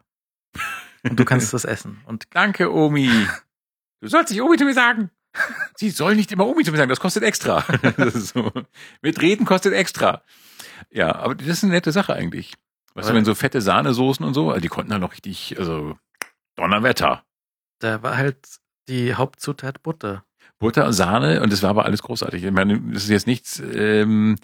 [1.02, 2.00] Und du kannst das essen.
[2.06, 3.08] Und Danke, Omi.
[4.00, 5.10] Du sollst nicht Omi zu mir sagen.
[5.76, 7.64] Sie soll nicht immer Omi zu mir sagen, das kostet extra.
[7.96, 8.50] Das so.
[9.00, 10.22] Mit Reden kostet extra.
[10.90, 12.54] Ja, aber das ist eine nette Sache eigentlich.
[12.94, 15.56] Weißt du, Weil- wenn so fette Sahnesoßen und so, also die konnten halt noch richtig,
[15.58, 15.96] also
[16.56, 17.22] Donnerwetter.
[17.78, 18.38] da war halt
[18.88, 20.24] die Hauptzutat Butter.
[20.58, 22.42] Butter, Sahne und das war aber alles großartig.
[22.44, 24.36] Ich meine, das ist jetzt nichts, ähm,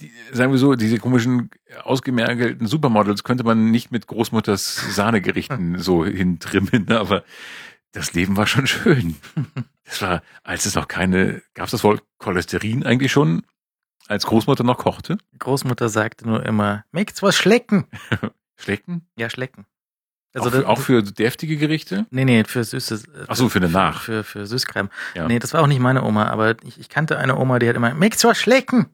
[0.00, 1.50] die, sagen wir so, diese komischen
[1.84, 7.24] ausgemergelten Supermodels könnte man nicht mit Großmutters Sahnegerichten so hintrimmen, aber
[7.92, 9.16] das Leben war schon schön.
[9.84, 13.42] Das war, als es noch keine, gab es das Wort Cholesterin eigentlich schon,
[14.08, 15.18] als Großmutter noch kochte?
[15.38, 17.86] Großmutter sagte nur immer, möcht's was schlecken?
[18.56, 19.06] Schlecken?
[19.16, 19.66] Ja, schlecken.
[20.34, 22.06] Also auch, das- für, auch für deftige Gerichte?
[22.10, 23.04] Nee, nee, für süßes.
[23.08, 24.02] äh, Ach so, für eine Nach.
[24.02, 24.88] Für, für, für Süßkram.
[25.14, 25.26] Ja.
[25.28, 27.76] Nee, das war auch nicht meine Oma, aber ich, ich kannte eine Oma, die hat
[27.76, 28.86] immer, möcht's was schlecken?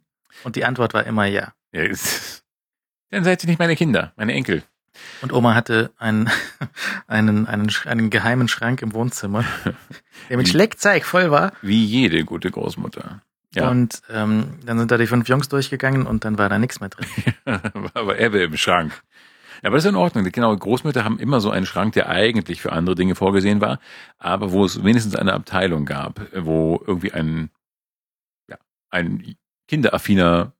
[0.44, 1.52] Und die Antwort war immer ja.
[1.72, 2.44] ja ist,
[3.10, 4.62] dann seid ihr nicht meine Kinder, meine Enkel.
[5.22, 6.30] Und Oma hatte einen,
[7.06, 9.44] einen, einen, einen geheimen Schrank im Wohnzimmer,
[10.28, 11.52] der mit Schleckzeug voll war.
[11.62, 13.22] Wie jede gute Großmutter.
[13.54, 13.70] Ja.
[13.70, 16.90] Und ähm, dann sind da die fünf Jungs durchgegangen und dann war da nichts mehr
[16.90, 17.06] drin.
[17.94, 18.92] aber Ebbe im Schrank.
[19.62, 20.24] Ja, aber das ist in Ordnung.
[20.30, 23.80] Genau, Großmütter haben immer so einen Schrank, der eigentlich für andere Dinge vorgesehen war,
[24.18, 27.50] aber wo es wenigstens eine Abteilung gab, wo irgendwie ein,
[28.48, 28.58] ja,
[28.90, 29.34] ein
[29.68, 30.52] kinderaffiner,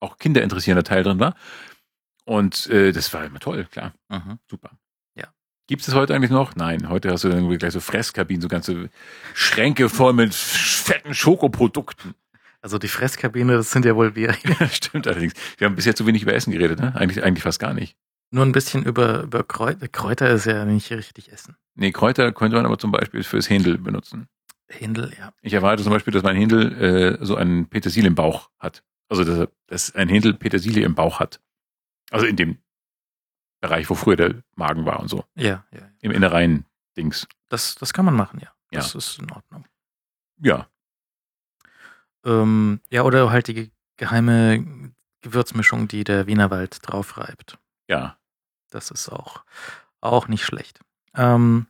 [0.00, 1.34] auch kinderinteressierender Teil drin war.
[2.24, 3.92] Und äh, das war immer toll, klar.
[4.08, 4.38] Mhm.
[4.48, 4.70] Super.
[5.14, 5.26] Ja.
[5.66, 6.56] Gibt es das heute eigentlich noch?
[6.56, 8.88] Nein, heute hast du dann gleich so Fresskabinen, so ganze
[9.34, 12.14] Schränke voll mit fetten Schokoprodukten.
[12.62, 14.34] Also die Fresskabine, das sind ja wohl wir.
[14.58, 15.34] Ja, stimmt allerdings.
[15.58, 16.94] Wir haben bisher zu wenig über Essen geredet, ne?
[16.96, 17.94] Eigentlich, eigentlich fast gar nicht.
[18.30, 19.86] Nur ein bisschen über, über Kräuter.
[19.86, 21.56] Kräuter ist ja nicht richtig Essen.
[21.74, 24.28] Nee, Kräuter könnte man aber zum Beispiel fürs Händel benutzen.
[24.68, 25.32] Händel, ja.
[25.42, 26.72] Ich erwarte zum Beispiel, dass mein Händel
[27.20, 28.82] äh, so einen Petersilie im Bauch hat.
[29.08, 31.40] Also, dass, er- dass ein Händel Petersilie im Bauch hat.
[32.10, 32.58] Also in dem
[33.60, 35.24] Bereich, wo früher der Magen war und so.
[35.34, 35.90] Ja, ja.
[36.00, 37.26] Im Innereien-Dings.
[37.48, 38.48] Das, das kann man machen, ja.
[38.70, 38.80] Ja.
[38.80, 39.66] Das ist in Ordnung.
[40.38, 40.68] Ja.
[42.24, 47.58] Ähm, ja, oder halt die ge- geheime Gewürzmischung, die der Wienerwald draufreibt.
[47.88, 48.18] Ja.
[48.70, 49.44] Das ist auch,
[50.00, 50.80] auch nicht schlecht.
[51.14, 51.66] Ähm,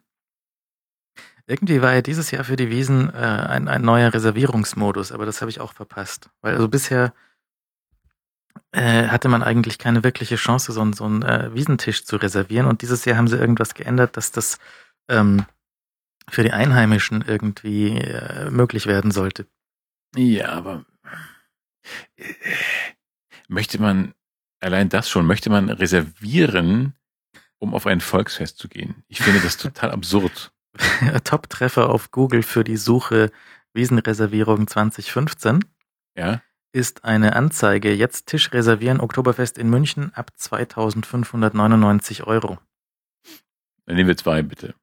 [1.46, 5.40] irgendwie war ja dieses Jahr für die Wiesen äh, ein, ein neuer Reservierungsmodus, aber das
[5.40, 6.30] habe ich auch verpasst.
[6.40, 7.12] Weil also bisher
[8.72, 12.66] äh, hatte man eigentlich keine wirkliche Chance, so, einen- so einen äh, Wiesentisch zu reservieren.
[12.66, 14.58] Und dieses Jahr haben sie irgendwas geändert, dass das
[15.08, 15.44] ähm,
[16.28, 19.46] für die Einheimischen irgendwie äh, möglich werden sollte.
[20.16, 20.86] Ja, aber
[23.48, 24.14] möchte man,
[24.60, 26.94] allein das schon, möchte man reservieren,
[27.58, 29.04] um auf ein Volksfest zu gehen?
[29.08, 30.52] Ich finde das total absurd.
[31.24, 33.30] Top-Treffer auf Google für die Suche
[33.72, 35.64] Wiesenreservierung 2015
[36.16, 36.42] Ja.
[36.72, 42.58] ist eine Anzeige, jetzt Tisch reservieren, Oktoberfest in München ab 2599 Euro.
[43.86, 44.74] Dann nehmen wir zwei, bitte.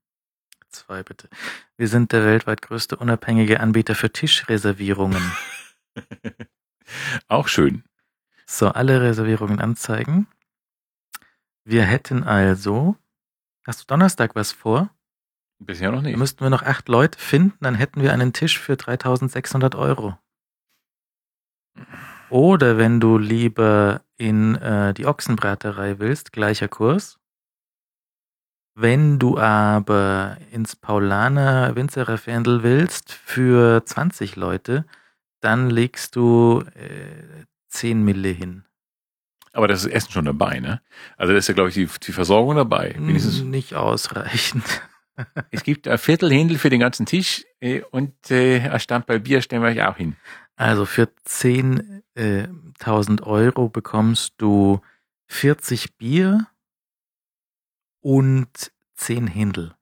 [0.70, 1.28] Zwei bitte.
[1.78, 5.32] Wir sind der weltweit größte unabhängige Anbieter für Tischreservierungen.
[7.28, 7.84] Auch schön.
[8.46, 10.28] So, alle Reservierungen anzeigen.
[11.64, 12.96] Wir hätten also,
[13.66, 14.90] hast du Donnerstag was vor?
[15.64, 16.18] Bisher noch nicht.
[16.18, 20.18] müssten wir noch acht Leute finden, dann hätten wir einen Tisch für 3600 Euro.
[22.30, 27.20] Oder wenn du lieber in äh, die Ochsenbraterei willst, gleicher Kurs.
[28.74, 34.86] Wenn du aber ins Paulaner Winzerer Fendel willst für 20 Leute,
[35.42, 38.64] dann legst du äh, 10 Mille hin.
[39.54, 40.82] Aber das ist Essen schon dabei, ne?
[41.18, 42.96] Also da ist ja, glaube ich, die, die Versorgung dabei.
[42.98, 44.82] Wenigstens, Nicht ausreichend.
[45.52, 49.42] Es gibt ein Viertel Händel für den ganzen Tisch äh, und äh, ein Stammball Bier
[49.42, 50.16] stellen wir euch auch hin.
[50.56, 54.82] Also für 10.000 Euro bekommst du
[55.28, 56.48] 40 Bier
[58.02, 59.76] und 10 Händel.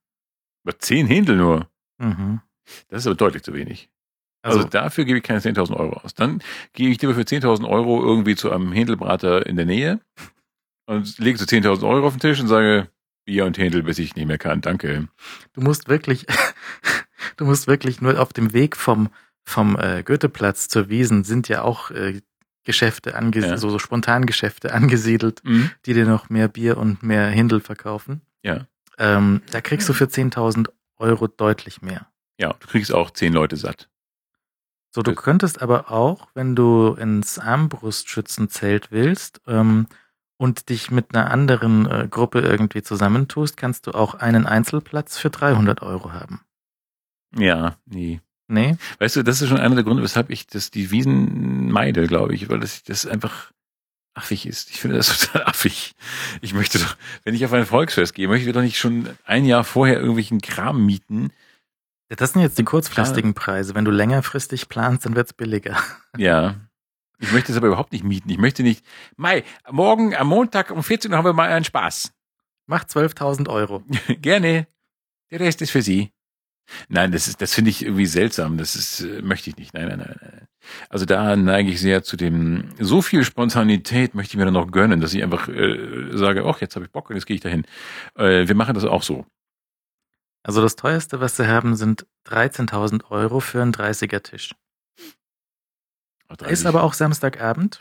[0.64, 1.70] Aber zehn Händel nur.
[1.98, 2.41] Mhm.
[2.90, 3.90] Das ist aber deutlich zu wenig.
[4.41, 6.14] Also, Also, dafür gebe ich keine 10.000 Euro aus.
[6.14, 6.41] Dann
[6.74, 9.99] gehe ich lieber für 10.000 Euro irgendwie zu einem Händelbrater in der Nähe
[10.86, 12.90] und lege so 10.000 Euro auf den Tisch und sage,
[13.30, 14.60] Bier und Händel, bis ich nicht mehr kann.
[14.61, 15.07] Danke.
[15.53, 16.26] du musst wirklich,
[17.38, 19.10] du musst wirklich nur auf dem Weg vom,
[19.43, 22.22] vom äh, Goetheplatz zur Wiesen sind ja auch äh,
[22.64, 23.61] Geschäfte angesiedelt, Ja.
[23.61, 25.69] so, so Spontangeschäfte angesiedelt, Mhm.
[25.85, 28.22] die dir noch mehr Bier und mehr Händel verkaufen.
[28.41, 28.65] Ja.
[28.97, 32.07] Ähm, da kriegst du für 10.000 Euro deutlich mehr.
[32.39, 33.89] Ja, du kriegst auch zehn Leute satt.
[34.89, 39.85] So, du Das- könntest aber auch, wenn du ins Armbrustschützenzelt willst ähm,
[40.40, 45.30] und dich mit einer anderen äh, Gruppe irgendwie zusammentust, kannst du auch einen Einzelplatz für
[45.30, 46.41] 300 Euro haben.
[47.38, 48.22] Ja, nee.
[48.48, 48.78] Nee?
[48.98, 52.34] Weißt du, das ist schon einer der Gründe, weshalb ich das die Wiesen meide, glaube
[52.34, 53.52] ich, weil das, das einfach
[54.16, 54.72] affig ist.
[54.72, 55.94] Ich finde das total affig.
[56.41, 56.95] Ich möchte doch,
[57.26, 60.41] wenn ich auf ein Volksfest gehe, möchte ich doch nicht schon ein Jahr vorher irgendwelchen
[60.41, 61.32] Kram mieten.
[62.07, 63.76] Das sind jetzt die kurzfristigen Preise.
[63.76, 65.78] Wenn du längerfristig planst, dann wird's billiger.
[66.18, 66.56] Ja.
[67.19, 68.29] Ich möchte es aber überhaupt nicht mieten.
[68.29, 68.85] Ich möchte nicht,
[69.17, 72.13] Mai, morgen am Montag um 14 Uhr haben wir mal einen Spaß.
[72.65, 73.83] Macht 12.000 Euro.
[74.21, 74.67] Gerne.
[75.31, 76.11] Der Rest ist für Sie.
[76.87, 78.57] Nein, das ist, das finde ich irgendwie seltsam.
[78.57, 79.73] Das ist, äh, möchte ich nicht.
[79.73, 80.47] Nein, nein, nein, nein.
[80.89, 84.71] Also da neige ich sehr zu dem, so viel Spontanität möchte ich mir dann noch
[84.71, 87.41] gönnen, dass ich einfach äh, sage, ach, jetzt habe ich Bock und jetzt gehe ich
[87.41, 87.65] dahin.
[88.15, 89.25] Äh, wir machen das auch so.
[90.43, 94.51] Also das teuerste, was sie haben, sind 13.000 Euro für einen 30er-Tisch.
[96.47, 97.80] Ist aber auch Samstagabend.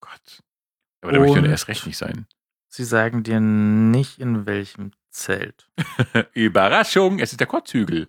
[0.00, 0.42] Gott.
[1.00, 2.26] Aber da möchte ich dann erst recht nicht sein.
[2.68, 5.68] Sie sagen dir nicht, in welchem Zelt.
[6.34, 8.08] Überraschung, es ist der Kotzhügel.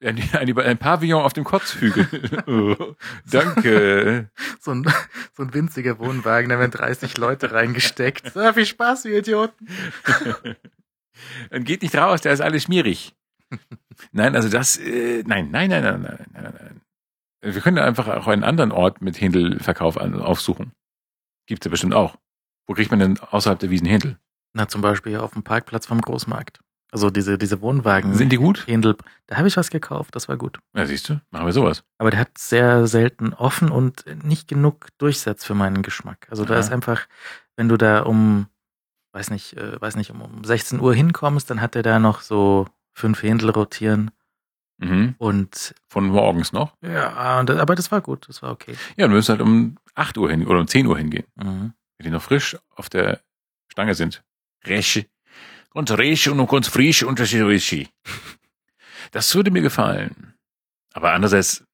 [0.00, 2.42] Ein, ein, ein Pavillon auf dem Kotzhügel.
[2.48, 2.96] oh,
[3.30, 4.30] danke.
[4.60, 4.84] So ein,
[5.32, 8.32] so ein winziger Wohnwagen, da werden 30 Leute reingesteckt.
[8.32, 9.68] So, viel Spaß, ihr Idioten.
[11.50, 13.14] Dann geht nicht raus, da ist alles schmierig.
[14.10, 16.80] Nein, also das, äh, nein, nein, nein, nein, nein, nein, nein.
[17.42, 20.72] Wir können ja einfach auch einen anderen Ort mit Händelverkauf aufsuchen.
[21.46, 22.16] Gibt's ja bestimmt auch.
[22.66, 24.18] Wo kriegt man denn außerhalb der Wiesen Händel?
[24.54, 26.60] Na, zum Beispiel auf dem Parkplatz vom Großmarkt.
[26.92, 28.14] Also diese, diese Wohnwagen.
[28.14, 28.66] Sind die gut?
[28.66, 28.96] Händel.
[29.26, 30.58] Da habe ich was gekauft, das war gut.
[30.76, 31.84] Ja, siehst du, machen wir sowas.
[31.98, 36.26] Aber der hat sehr selten offen und nicht genug Durchsatz für meinen Geschmack.
[36.30, 36.60] Also da Aha.
[36.60, 37.08] ist einfach,
[37.56, 38.46] wenn du da um,
[39.12, 42.20] weiß nicht, äh, weiß nicht, um, um 16 Uhr hinkommst, dann hat er da noch
[42.20, 44.10] so fünf Händel rotieren
[44.82, 45.14] Mhm.
[45.18, 46.74] und Von morgens noch.
[46.82, 48.74] ja, aber das war gut, das war okay.
[48.96, 51.72] Ja, du müsst halt um 8 Uhr hin oder um 10 Uhr hingehen, Mhm.
[51.98, 53.20] wenn die noch frisch auf der
[53.68, 54.22] Stange sind.
[54.64, 55.06] Resche.
[55.74, 57.74] Ganz resch und ganz frisch und das ist.
[59.12, 60.34] Das würde mir gefallen.
[60.92, 61.64] Aber andererseits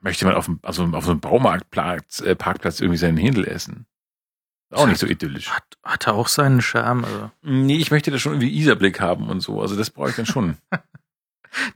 [0.00, 3.86] möchte man auf, dem, also auf so einem Baumarktplatz äh, Parkplatz irgendwie seinen Händel essen.
[4.70, 5.50] Auch nicht so idyllisch.
[5.50, 7.04] Hat, hatte auch seinen Charme.
[7.04, 7.30] Also.
[7.42, 9.60] Nee, ich möchte da schon irgendwie Isarblick haben und so.
[9.62, 10.56] Also das brauche ich dann schon.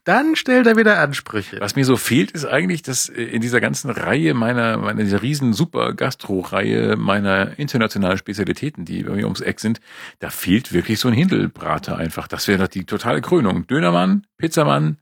[0.05, 1.61] Dann stellt er wieder Ansprüche.
[1.61, 5.23] Was mir so fehlt, ist eigentlich, dass äh, in dieser ganzen Reihe meiner, meiner dieser
[5.23, 9.81] riesen super Gastro-Reihe meiner internationalen Spezialitäten, die bei mir ums Eck sind,
[10.19, 12.29] da fehlt wirklich so ein Händelbrater einfach.
[12.29, 13.67] Das wäre doch die totale Krönung.
[13.67, 14.99] Dönermann, Pizzamann,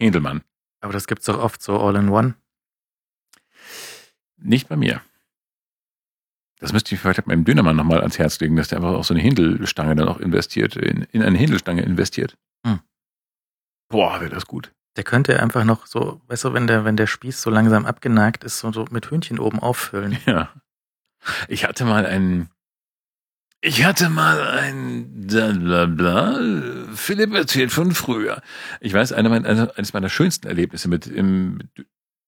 [0.00, 0.42] Händelmann.
[0.80, 2.34] Aber das gibt's doch oft so all in one.
[4.36, 5.00] Nicht bei mir.
[6.60, 9.12] Das müsste ich vielleicht meinem Dönermann nochmal ans Herz legen, dass der einfach auch so
[9.12, 12.36] eine Händelstange dann auch investiert, in, in eine Händelstange investiert.
[12.66, 12.80] Hm.
[13.88, 14.72] Boah, wäre das gut.
[14.96, 18.44] Der könnte einfach noch so, weißt du, wenn der, wenn der Spieß so langsam abgenagt
[18.44, 20.18] ist, so, so mit Hühnchen oben auffüllen.
[20.26, 20.52] Ja.
[21.48, 22.50] Ich hatte mal einen.
[23.62, 26.38] Ich hatte mal ein bla bla bla.
[26.94, 28.42] Philipp erzählt von früher.
[28.80, 31.60] Ich weiß, eine meiner, also eines meiner schönsten Erlebnisse mit im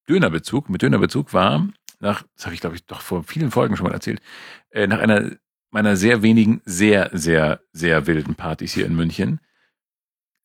[0.09, 1.69] Dönerbezug, mit Dönerbezug war,
[2.01, 4.23] nach, das habe ich glaube ich doch vor vielen Folgen schon mal erzählt,
[4.71, 5.33] äh, nach einer
[5.71, 9.41] meiner sehr wenigen, sehr, sehr, sehr wilden Partys hier in München.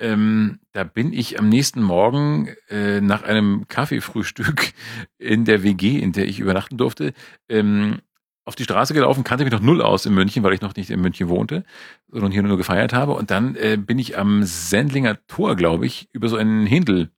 [0.02, 4.73] Ähm, da bin ich am nächsten Morgen äh, nach einem Kaffeefrühstück
[5.19, 7.14] in der WG, in der ich übernachten durfte,
[7.48, 7.99] ähm,
[8.44, 10.90] auf die Straße gelaufen, kannte mich noch null aus in München, weil ich noch nicht
[10.90, 11.64] in München wohnte,
[12.10, 13.14] sondern hier nur gefeiert habe.
[13.14, 17.11] Und dann äh, bin ich am Sendlinger Tor, glaube ich, über so einen Händel,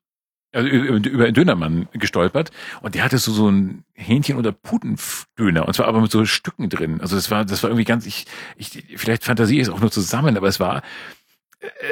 [0.52, 2.52] also über, einen Dönermann gestolpert.
[2.82, 5.66] Und der hatte so, so ein Hähnchen- oder Putendöner.
[5.66, 7.00] Und zwar aber mit so Stücken drin.
[7.00, 8.26] Also das war, das war irgendwie ganz, ich,
[8.58, 10.82] ich vielleicht Fantasie ist auch nur zusammen, aber es war,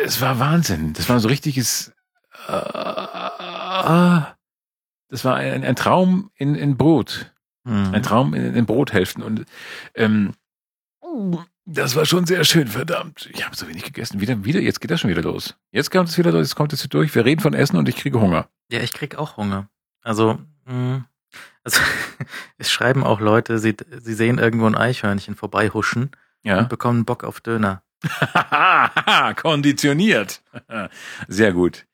[0.03, 0.93] es war Wahnsinn.
[0.93, 1.91] Das war so richtiges,
[2.47, 4.21] äh, äh,
[5.09, 7.31] das war ein, ein Traum in, in Brot.
[7.65, 7.93] Hm.
[7.93, 9.21] Ein Traum in den Brothälften.
[9.23, 9.45] Und
[9.93, 10.33] ähm,
[11.65, 13.29] das war schon sehr schön, verdammt.
[13.33, 14.19] Ich habe so wenig gegessen.
[14.19, 15.55] Wieder, wieder, jetzt geht das schon wieder los.
[15.71, 17.13] Jetzt kommt es wieder los, jetzt kommt es durch.
[17.13, 18.47] Wir reden von Essen und ich kriege Hunger.
[18.71, 19.69] Ja, ich krieg auch Hunger.
[20.01, 21.05] Also, mh,
[21.63, 21.79] also
[22.57, 26.11] es schreiben auch Leute, sie, sie sehen irgendwo ein Eichhörnchen vorbeihuschen
[26.43, 26.59] Ja.
[26.59, 27.83] und bekommen Bock auf Döner.
[29.41, 30.41] Konditioniert.
[31.27, 31.85] Sehr gut.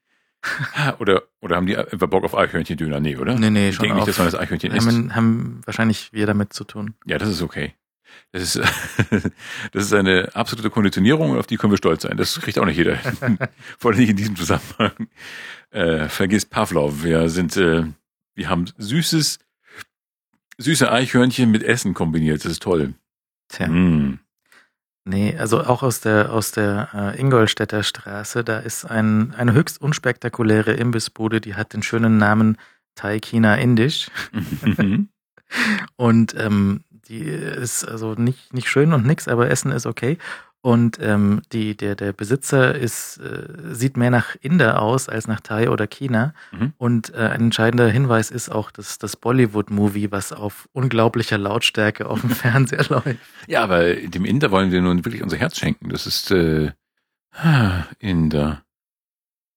[1.00, 3.00] Oder, oder haben die einfach Bock auf Eichhörnchendöner?
[3.00, 3.36] Nee, oder?
[3.36, 4.88] Nee, nee, ich schon denke nicht, dass man das Eichhörnchen isst.
[4.88, 6.96] Haben, haben wahrscheinlich wir damit zu tun.
[7.06, 7.74] Ja, das ist okay.
[8.32, 8.56] Das ist,
[9.72, 12.18] das ist eine absolute Konditionierung und auf die können wir stolz sein.
[12.18, 12.98] Das kriegt auch nicht jeder.
[13.78, 15.08] Vor allem nicht in diesem Zusammenhang.
[15.72, 17.04] Äh, vergiss Pavlov.
[17.04, 17.84] Wir sind, äh,
[18.36, 19.40] wir haben süßes,
[20.58, 22.44] süße Eichhörnchen mit Essen kombiniert.
[22.46, 22.94] Das ist toll.
[23.50, 23.68] Tja.
[23.68, 24.20] Mm.
[25.08, 29.82] Nee, also auch aus der, aus der äh, Ingolstädter Straße, da ist ein, eine höchst
[29.82, 32.58] unspektakuläre Imbissbude, die hat den schönen Namen
[32.96, 34.12] Thai China Indisch.
[35.96, 40.18] Und ähm, die ist also nicht, nicht schön und nix, aber Essen ist okay.
[40.62, 45.40] Und ähm, die, der, der Besitzer ist, äh, sieht mehr nach Inder aus als nach
[45.40, 46.34] Thai oder China.
[46.52, 46.74] Mhm.
[46.78, 52.22] Und äh, ein entscheidender Hinweis ist auch das, das Bollywood-Movie, was auf unglaublicher Lautstärke auf
[52.22, 53.20] dem Fernseher läuft.
[53.48, 55.90] ja, aber dem Inder wollen wir nun wirklich unser Herz schenken.
[55.90, 56.72] Das ist äh,
[57.34, 58.64] ah, Inder.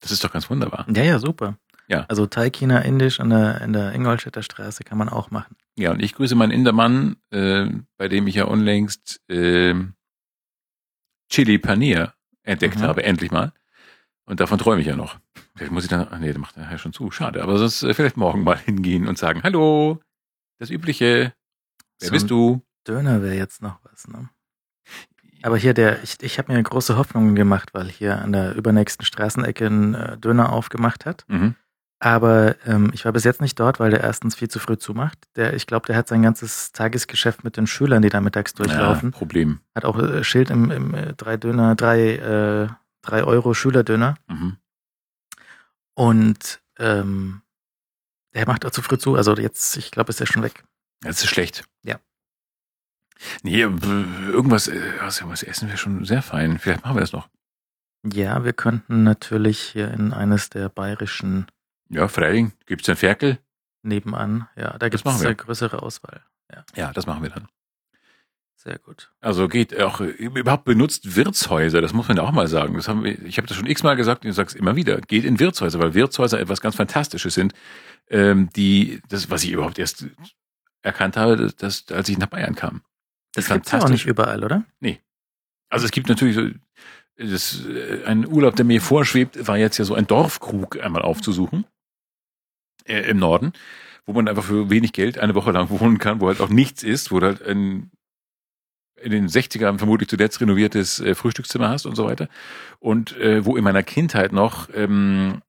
[0.01, 0.87] Das ist doch ganz wunderbar.
[0.95, 1.57] Ja, ja, super.
[1.89, 2.07] Ja.
[2.09, 5.57] Also Thai, China, Indisch an der, in der Ingolstädter Straße kann man auch machen.
[5.77, 7.67] Ja, und ich grüße meinen Indermann, äh,
[7.97, 9.75] bei dem ich ja unlängst äh,
[11.31, 12.13] Chili Panier
[12.43, 12.83] entdeckt Mhm.
[12.83, 13.53] habe, endlich mal.
[14.25, 15.19] Und davon träume ich ja noch.
[15.57, 17.43] Vielleicht muss ich dann, ach nee, der macht ja schon zu, schade.
[17.43, 20.01] Aber sonst äh, vielleicht morgen mal hingehen und sagen, hallo,
[20.59, 21.33] das Übliche,
[21.99, 22.63] wer So bist du?
[22.87, 24.29] Döner wäre jetzt noch was, ne?
[25.43, 29.07] Aber hier der, ich, ich habe mir große Hoffnungen gemacht, weil hier an der übernächsten
[29.07, 31.25] Straßenecke ein äh, Döner aufgemacht hat.
[31.29, 31.55] Mhm.
[32.03, 35.19] Aber ähm, ich war bis jetzt nicht dort, weil der erstens viel zu früh zumacht.
[35.37, 39.11] Der, ich glaube, der hat sein ganzes Tagesgeschäft mit den Schülern, die da mittags durchlaufen.
[39.11, 39.61] Ja, Problem.
[39.75, 42.69] Hat auch äh, Schild im, im äh, drei Döner, drei, äh,
[43.03, 44.15] drei Euro Schülerdöner.
[44.29, 44.57] Mhm.
[45.95, 47.43] Und ähm,
[48.33, 49.17] der macht auch zu früh zu.
[49.17, 50.65] Also jetzt, ich glaube, ist er schon weg.
[51.03, 51.65] Das ist schlecht.
[51.83, 52.01] Ja.
[53.43, 54.71] Nee, äh, irgendwas,
[55.01, 56.59] was, was essen wir schon sehr fein.
[56.59, 57.29] Vielleicht machen wir das noch.
[58.11, 61.45] Ja, wir könnten natürlich hier in eines der bayerischen
[61.91, 63.39] Ja, Freiling, gibt's denn Ferkel?
[63.83, 64.49] nebenan.
[64.57, 66.23] Ja, da gibt es eine größere Auswahl.
[66.77, 67.49] Ja, das machen wir dann.
[68.57, 69.11] Sehr gut.
[69.21, 72.75] Also geht auch überhaupt benutzt Wirtshäuser, das muss man ja auch mal sagen.
[72.75, 75.01] Das haben wir, ich habe das schon x-mal gesagt und ich sage es immer wieder.
[75.01, 77.55] Geht in Wirtshäuser, weil Wirtshäuser etwas ganz Fantastisches sind,
[78.09, 80.05] ähm, die, das, was ich überhaupt erst
[80.83, 82.83] erkannt habe, das, das, als ich nach Bayern kam.
[83.33, 84.65] Das gibt's ja auch nicht überall, oder?
[85.71, 86.49] Also es gibt natürlich so,
[87.17, 91.65] das, äh, ein Urlaub, der mir vorschwebt, war jetzt ja so ein Dorfkrug einmal aufzusuchen
[92.87, 93.53] äh, im Norden,
[94.07, 96.83] wo man einfach für wenig Geld eine Woche lang wohnen kann, wo halt auch nichts
[96.83, 97.91] ist, wo du halt ein
[99.03, 102.29] in den 60ern vermutlich zuletzt renoviertes äh, Frühstückszimmer hast und so weiter.
[102.81, 105.41] Und äh, wo in meiner Kindheit noch ähm,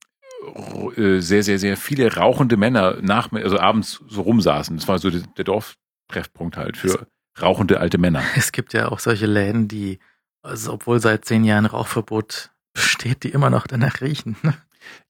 [0.95, 4.77] äh, sehr, sehr, sehr viele rauchende Männer nach, also abends so rumsaßen.
[4.77, 7.07] Das war so der, der Dorftreffpunkt halt für
[7.39, 8.23] rauchende alte Männer.
[8.35, 9.99] Es gibt ja auch solche Läden, die,
[10.41, 14.35] also obwohl seit zehn Jahren Rauchverbot besteht, die immer noch danach riechen.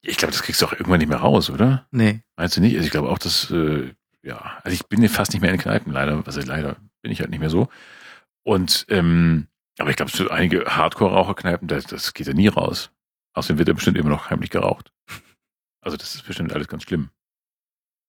[0.00, 1.86] Ich glaube, das kriegst du auch irgendwann nicht mehr raus, oder?
[1.90, 2.20] nee.
[2.36, 2.74] Meinst du nicht?
[2.74, 3.92] Also ich glaube auch, dass, äh,
[4.22, 6.22] ja, also ich bin ja fast nicht mehr in Kneipen, leider.
[6.26, 7.68] Also leider bin ich halt nicht mehr so.
[8.44, 12.90] Und, ähm, aber ich glaube, so einige Hardcore-Raucherkneipen, das, das geht ja nie raus.
[13.34, 14.92] Außerdem wird ja bestimmt immer noch heimlich geraucht.
[15.80, 17.10] Also das ist bestimmt alles ganz schlimm.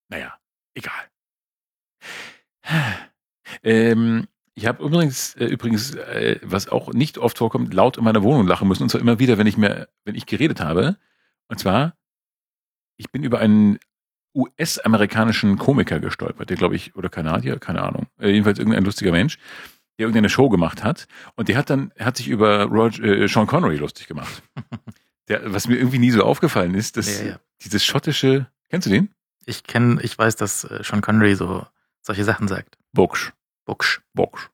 [0.09, 0.37] Naja,
[0.75, 1.09] egal.
[3.63, 8.23] Ähm, ich habe übrigens, äh, übrigens, äh, was auch nicht oft vorkommt, laut in meiner
[8.23, 8.83] Wohnung lachen müssen.
[8.83, 10.97] Und zwar immer wieder, wenn ich mir, wenn ich geredet habe.
[11.53, 11.93] Und zwar,
[12.97, 13.77] ich bin über einen
[14.33, 19.37] US-amerikanischen Komiker gestolpert, der glaube ich, oder Kanadier, keine Ahnung, äh, jedenfalls irgendein lustiger Mensch,
[19.99, 21.07] der irgendeine Show gemacht hat.
[21.35, 24.41] Und der hat dann, hat sich über Roger, äh, Sean Connery lustig gemacht.
[25.29, 27.39] Der, was mir irgendwie nie so aufgefallen ist, dass Ja, ja.
[27.61, 29.13] dieses schottische, kennst du den?
[29.45, 31.67] Ich kenne, ich weiß, dass äh, Sean Connery so
[32.01, 32.79] solche Sachen sagt.
[32.93, 33.31] Boksch.
[33.63, 34.01] Bucksch.
[34.13, 34.49] Box.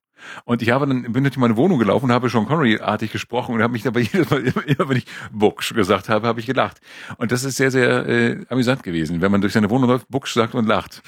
[0.45, 3.61] Und ich habe dann, bin durch meine Wohnung gelaufen und habe Sean Connery-artig gesprochen und
[3.61, 6.79] habe mich dabei jedes Mal, immer, wenn ich Box gesagt habe, habe ich gelacht.
[7.17, 10.33] Und das ist sehr, sehr äh, amüsant gewesen, wenn man durch seine Wohnung läuft, Box
[10.33, 11.01] sagt und lacht.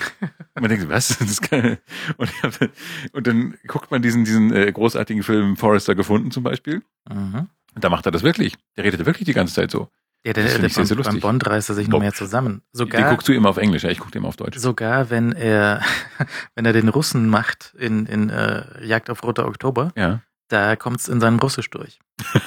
[0.56, 1.18] Und man denkt, was?
[2.18, 2.70] Und, dann-
[3.14, 6.82] und dann guckt man diesen, diesen äh, großartigen Film Forrester gefunden zum Beispiel.
[7.10, 7.48] Mhm.
[7.74, 8.56] Und da macht er das wirklich.
[8.76, 9.90] Der redet wirklich die ganze Zeit so.
[10.24, 11.22] Ja, der, Das der, sehr, beim, beim lustig.
[11.22, 12.02] Bond reißt er sich noch Bock.
[12.02, 12.62] mehr zusammen.
[12.74, 14.58] Den Sogar, guckst du immer auf Englisch, ja, ich gucke immer auf Deutsch.
[14.60, 15.82] sogar wenn er,
[16.56, 20.22] wenn er den Russen macht in, in äh, Jagd auf Roter Oktober, Ja.
[20.48, 22.00] da kommt's in seinem Russisch durch.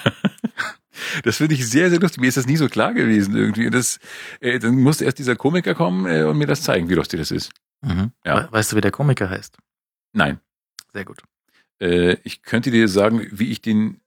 [1.25, 2.21] Das finde ich sehr, sehr lustig.
[2.21, 3.69] Mir ist das nie so klar gewesen irgendwie.
[3.71, 3.99] Das,
[4.41, 7.31] äh, dann musste erst dieser Komiker kommen äh, und mir das zeigen, wie lustig das
[7.31, 7.53] ist.
[7.83, 8.13] Mhm.
[8.25, 8.45] Ja.
[8.45, 9.57] We- Weißt du, wie der Komiker heißt?
[10.13, 10.39] Nein.
[10.93, 11.23] Sehr gut.
[11.81, 14.01] Äh, ich könnte dir sagen, wie ich den,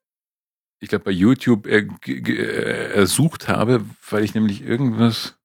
[0.79, 5.37] ich glaube, bei YouTube ge- äh, ersucht habe, weil ich nämlich irgendwas,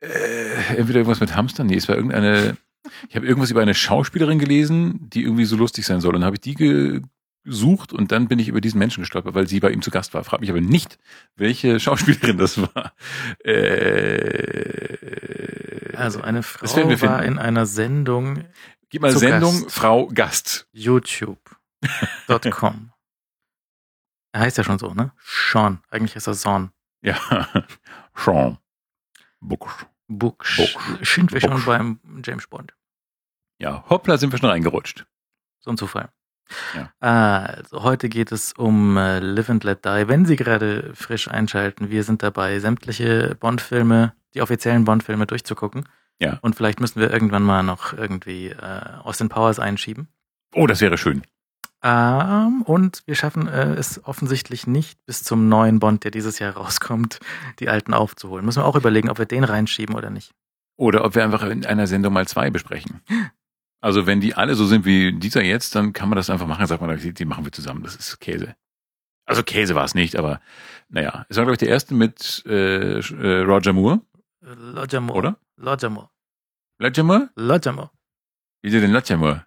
[0.00, 2.56] äh, entweder irgendwas mit Hamstern, nee, es war irgendeine,
[3.08, 6.14] ich habe irgendwas über eine Schauspielerin gelesen, die irgendwie so lustig sein soll.
[6.14, 7.02] Und dann habe ich die
[7.44, 10.14] gesucht und dann bin ich über diesen Menschen gestolpert, weil sie bei ihm zu Gast
[10.14, 10.22] war.
[10.24, 10.98] Frag mich aber nicht,
[11.36, 12.92] welche Schauspielerin das war.
[14.88, 16.88] Äh, Also eine Frau war
[17.20, 17.24] finden.
[17.24, 18.44] in einer Sendung
[18.90, 19.72] Gib mal Sendung, Gast.
[19.74, 20.68] Frau Gast.
[20.72, 22.92] youtube.com.
[24.32, 25.12] er heißt ja schon so, ne?
[25.22, 25.80] Sean.
[25.90, 26.70] Eigentlich ist er Son.
[27.02, 27.16] Ja,
[28.14, 28.58] Sean.
[29.40, 29.86] Bucksch.
[30.08, 30.56] Bucksch.
[30.56, 31.14] Bucksch.
[31.14, 32.74] Sind wir schon beim James Bond.
[33.58, 35.06] Ja, hoppla, sind wir schon reingerutscht.
[35.60, 36.10] So ein Zufall.
[36.74, 36.92] Ja.
[37.00, 40.08] Also, heute geht es um äh, Live and Let Die.
[40.08, 45.88] Wenn Sie gerade frisch einschalten, wir sind dabei, sämtliche Bond-Filme, die offiziellen Bond-Filme durchzugucken.
[46.20, 46.38] Ja.
[46.40, 50.08] Und vielleicht müssen wir irgendwann mal noch irgendwie äh, Austin Powers einschieben.
[50.54, 51.22] Oh, das wäre schön.
[51.82, 56.54] Ähm, und wir schaffen äh, es offensichtlich nicht, bis zum neuen Bond, der dieses Jahr
[56.56, 57.20] rauskommt,
[57.60, 58.44] die alten aufzuholen.
[58.44, 60.32] Müssen wir auch überlegen, ob wir den reinschieben oder nicht.
[60.76, 63.00] Oder ob wir einfach in einer Sendung mal zwei besprechen.
[63.80, 66.66] Also wenn die alle so sind wie dieser jetzt, dann kann man das einfach machen.
[66.66, 67.82] Sagt man, die, machen wir zusammen.
[67.82, 68.56] Das ist Käse.
[69.24, 70.40] Also Käse war es nicht, aber
[70.88, 71.26] naja.
[71.28, 74.00] Es war, glaube ich, der erste mit äh, äh, Roger Moore,
[74.42, 75.18] Roger Moore.
[75.18, 75.38] oder?
[75.60, 76.10] Roger Moore.
[76.82, 77.30] Roger Moore?
[77.38, 77.90] Roger Moore.
[78.62, 79.44] Wie denn Moore?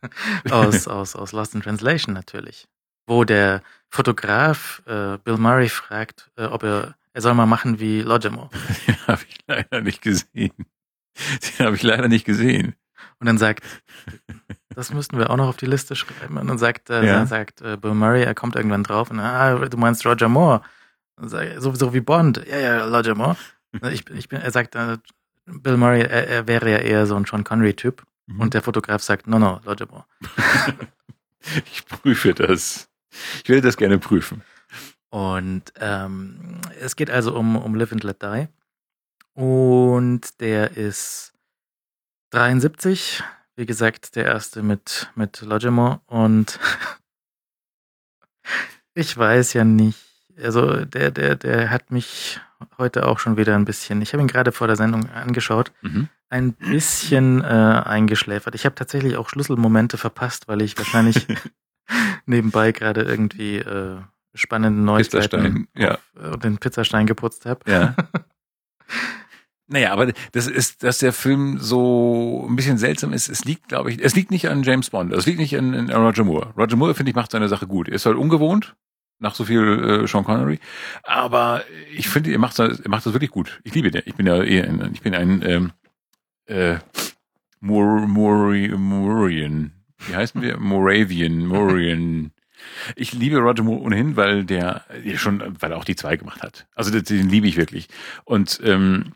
[0.50, 2.68] aus, aus, aus Lost in Translation natürlich.
[3.06, 8.02] Wo der Fotograf äh, Bill Murray fragt, äh, ob er, er soll mal machen wie
[8.02, 8.50] Roger Moore.
[8.86, 10.52] Den habe ich leider nicht gesehen.
[11.58, 12.76] Den habe ich leider nicht gesehen.
[13.18, 13.64] Und dann sagt,
[14.74, 16.38] das müssten wir auch noch auf die Liste schreiben.
[16.38, 17.14] Und dann sagt, äh, Ja.
[17.14, 20.62] dann sagt äh, Bill Murray, er kommt irgendwann drauf und ah, du meinst Roger Moore.
[21.16, 22.42] Sag, so, so wie Bond.
[22.46, 23.36] Ja, ja, Roger Moore.
[23.92, 24.98] Ich, ich bin, er sagt, äh,
[25.46, 28.02] Bill Murray, er, er wäre ja eher so ein Sean Connery-Typ.
[28.30, 28.40] Mhm.
[28.40, 30.04] Und der Fotograf sagt, no, no, Moore.
[31.72, 32.88] ich prüfe das.
[33.42, 34.42] Ich will das gerne prüfen.
[35.10, 38.48] Und ähm, es geht also um, um Live and Let Die.
[39.34, 41.32] Und der ist
[42.30, 43.22] 73.
[43.56, 46.00] Wie gesagt, der erste mit, mit Logimo.
[46.06, 46.60] Und
[48.94, 49.98] ich weiß ja nicht,
[50.40, 52.40] also der, der, der hat mich
[52.78, 56.08] heute auch schon wieder ein bisschen, ich habe ihn gerade vor der Sendung angeschaut, Mhm.
[56.28, 58.54] ein bisschen äh, eingeschläfert.
[58.54, 61.26] Ich habe tatsächlich auch Schlüsselmomente verpasst, weil ich wahrscheinlich
[62.26, 63.96] nebenbei gerade irgendwie äh,
[64.34, 65.94] spannende Neuigkeiten Pizzastein, ja.
[65.94, 67.60] auf, äh, den Pizzastein geputzt habe.
[67.70, 67.94] Ja.
[69.72, 73.28] Naja, aber das ist, dass der Film so ein bisschen seltsam ist.
[73.28, 75.12] Es liegt, glaube ich, es liegt nicht an James Bond.
[75.12, 76.52] Es liegt nicht an, an Roger Moore.
[76.56, 77.86] Roger Moore, finde ich, macht seine Sache gut.
[77.88, 78.74] Er ist halt ungewohnt,
[79.20, 80.58] nach so viel äh, Sean Connery.
[81.04, 81.62] Aber
[81.94, 83.60] ich finde, er macht, das- er macht das wirklich gut.
[83.64, 84.02] Ich liebe den.
[84.06, 85.72] Ich bin ja eher ich bin ein ähm,
[86.46, 86.78] äh,
[87.60, 89.72] Moor, Moori, Moorian.
[90.08, 90.58] Wie heißen wir?
[90.58, 92.32] Moravian, Moorian.
[92.96, 94.84] Ich liebe Roger Moore ohnehin, weil der
[95.16, 96.66] schon, weil er auch die zwei gemacht hat.
[96.74, 97.88] Also den, den liebe ich wirklich.
[98.24, 99.12] Und ähm,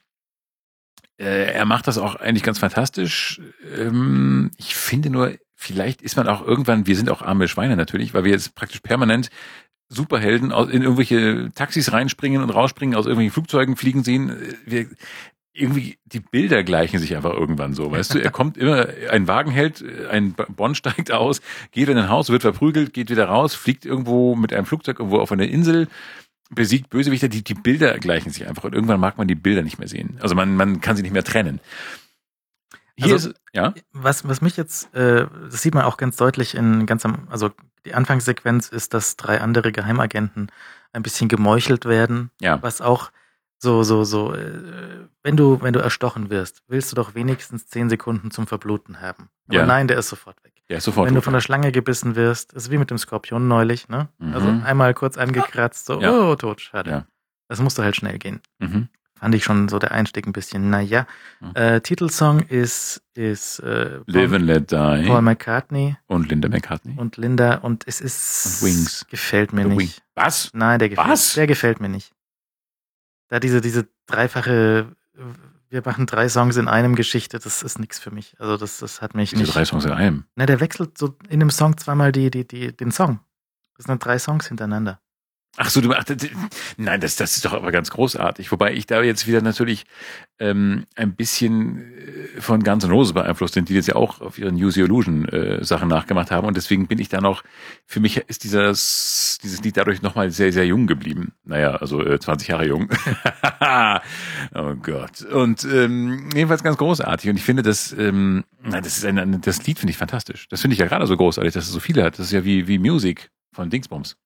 [1.18, 3.40] äh, er macht das auch eigentlich ganz fantastisch.
[3.78, 8.12] Ähm, ich finde nur, vielleicht ist man auch irgendwann, wir sind auch arme Schweine natürlich,
[8.14, 9.31] weil wir jetzt praktisch permanent
[9.89, 14.36] Superhelden aus, in irgendwelche Taxis reinspringen und rausspringen, aus irgendwelchen Flugzeugen fliegen sehen.
[14.66, 14.86] Wir,
[15.52, 18.19] irgendwie, die Bilder gleichen sich einfach irgendwann so, weißt du?
[18.19, 21.40] Er kommt immer, ein Wagen hält, ein Bond steigt aus,
[21.70, 25.19] geht in ein Haus, wird verprügelt, geht wieder raus, fliegt irgendwo mit einem Flugzeug irgendwo
[25.19, 25.86] auf einer Insel,
[26.51, 29.78] besiegt Bösewichter, die, die Bilder gleichen sich einfach und irgendwann mag man die Bilder nicht
[29.78, 30.19] mehr sehen.
[30.20, 31.61] Also man, man kann sie nicht mehr trennen.
[32.97, 33.75] Hier Also- ist, ja?
[33.93, 37.51] Was, was mich jetzt, äh, das sieht man auch ganz deutlich in ganz am, also
[37.85, 40.49] die Anfangssequenz ist, dass drei andere Geheimagenten
[40.93, 42.62] ein bisschen gemeuchelt werden, Ja.
[42.62, 43.11] was auch
[43.59, 47.89] so, so, so, äh, wenn du, wenn du erstochen wirst, willst du doch wenigstens zehn
[47.89, 49.29] Sekunden zum Verbluten haben.
[49.49, 49.66] Aber Ja.
[49.66, 50.53] nein, der ist sofort weg.
[50.69, 51.07] Ja, sofort.
[51.09, 54.09] wenn du von der Schlange gebissen wirst, ist wie mit dem Skorpion neulich, ne?
[54.19, 54.35] Mhm.
[54.35, 56.11] Also einmal kurz angekratzt, so, Ja.
[56.12, 56.91] oh, tot, schade.
[56.91, 57.07] Ja.
[57.49, 58.41] Das musste halt schnell gehen.
[58.61, 58.89] mhm.
[59.25, 61.07] Fand ich schon so der Einstieg ein bisschen, naja.
[61.41, 61.53] Mhm.
[61.55, 66.95] Äh, Titelsong ist, ist äh, Live Paul, and Let Die Paul McCartney und Linda McCartney.
[66.99, 69.07] und Linda und es ist Und Wings.
[69.09, 69.79] gefällt mir The nicht.
[69.97, 70.03] Wing.
[70.15, 70.51] Was?
[70.53, 71.33] Nein, der gefällt, Was?
[71.33, 72.13] der gefällt mir nicht.
[73.29, 74.95] Da diese diese dreifache
[75.71, 78.37] wir machen drei Songs in einem Geschichte, das ist nichts für mich.
[78.39, 79.55] Also das das hat mich Diese nicht.
[79.55, 80.25] drei Songs in einem.
[80.37, 83.21] Na, der wechselt so in dem Song zweimal die die die den Song.
[83.79, 85.01] Das sind drei Songs hintereinander.
[85.56, 86.16] Ach so, du ach, das-
[86.76, 88.51] nein, das, das ist doch aber ganz großartig.
[88.51, 89.85] Wobei ich da jetzt wieder natürlich
[90.40, 94.36] ähm, ein bisschen äh, von Guns N' Roses beeinflusst sind, die jetzt ja auch auf
[94.39, 96.47] ihren Use Your Illusion äh, Sachen nachgemacht haben.
[96.48, 97.44] Und deswegen bin ich da noch,
[97.86, 101.32] für mich ist dieses, dieses Lied dadurch nochmal sehr, sehr jung geblieben.
[101.44, 102.89] Naja, also äh, 20 Jahre jung.
[104.55, 105.22] oh Gott.
[105.22, 107.31] Und ähm, jedenfalls ganz großartig.
[107.31, 110.48] Und ich finde, das, ähm, das ist ein, ein das Lied finde ich fantastisch.
[110.48, 112.18] Das finde ich ja gerade so großartig, dass es so viele hat.
[112.18, 114.16] Das ist ja wie, wie Music von Dingsbums.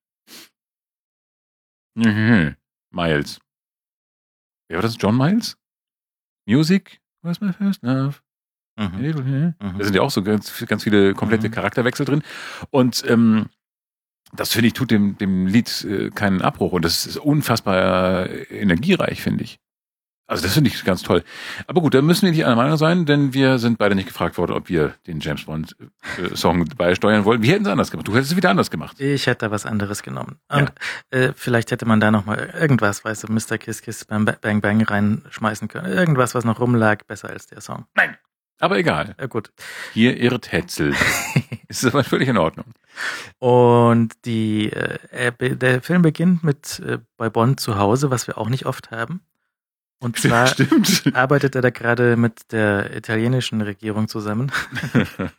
[1.99, 2.55] Mhm.
[2.91, 3.39] Miles.
[4.67, 4.95] Wer war das?
[4.99, 5.57] John Miles?
[6.47, 8.19] Music was my first love.
[8.77, 9.55] Mhm.
[9.59, 11.53] Da sind ja auch so ganz, ganz viele komplette Mhm.
[11.53, 12.23] Charakterwechsel drin.
[12.71, 13.49] Und ähm,
[14.31, 16.71] das finde ich, tut dem, dem Lied äh, keinen Abbruch.
[16.71, 19.59] Und das ist unfassbar äh, energiereich, finde ich.
[20.29, 21.23] Also das finde ich ganz toll.
[21.65, 24.37] Aber gut, da müssen wir nicht einer Meinung sein, denn wir sind beide nicht gefragt
[24.37, 25.75] worden, ob wir den James Bond
[26.19, 27.41] äh, Song beisteuern wollen.
[27.41, 28.07] Wir hätten es anders gemacht.
[28.07, 28.99] Du hättest es wieder anders gemacht.
[28.99, 30.37] Ich hätte da was anderes genommen.
[30.47, 30.71] Und
[31.09, 33.57] äh, vielleicht hätte man da noch mal irgendwas, weißt du, Mr.
[33.57, 35.91] Kiss Kiss beim Ba- Bang Bang reinschmeißen können.
[35.91, 37.85] Irgendwas, was noch rumlag, besser als der Song.
[38.59, 39.15] Aber egal.
[39.19, 39.51] Ja, gut.
[39.93, 40.93] Hier irrt Hetzel.
[41.69, 42.65] ist aber völlig in Ordnung.
[43.39, 48.37] Und die, äh, er der Film beginnt mit äh, bei Bond zu Hause, was wir
[48.37, 49.21] auch nicht oft haben.
[49.99, 51.11] Und zwar Stimmt.
[51.13, 54.51] arbeitet er da gerade mit der italienischen Regierung zusammen.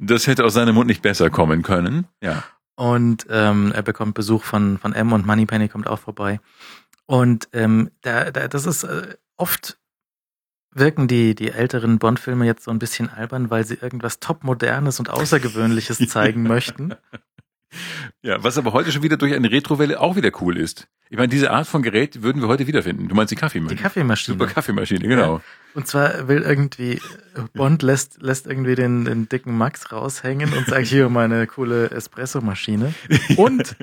[0.00, 2.08] Das hätte aus seinem Mund nicht besser kommen können.
[2.20, 2.42] Ja.
[2.74, 6.40] Und ähm, er bekommt Besuch von, von M und Moneypenny kommt auch vorbei.
[7.06, 9.78] Und ähm, da, da, das ist äh, oft
[10.74, 15.10] wirken die, die älteren Bond-Filme jetzt so ein bisschen albern, weil sie irgendwas Topmodernes und
[15.10, 16.94] Außergewöhnliches zeigen möchten.
[18.22, 20.86] Ja, was aber heute schon wieder durch eine Retrowelle auch wieder cool ist.
[21.10, 23.08] Ich meine, diese Art von Gerät würden wir heute wiederfinden.
[23.08, 23.80] Du meinst die Die Kaffeemaschine?
[23.80, 24.38] Kaffeemaschine.
[24.38, 25.40] Super Kaffeemaschine, genau.
[25.74, 27.00] Und zwar will irgendwie,
[27.54, 32.94] Bond lässt, lässt irgendwie den, den dicken Max raushängen und sagt, hier meine coole Espresso-Maschine.
[33.36, 33.76] Und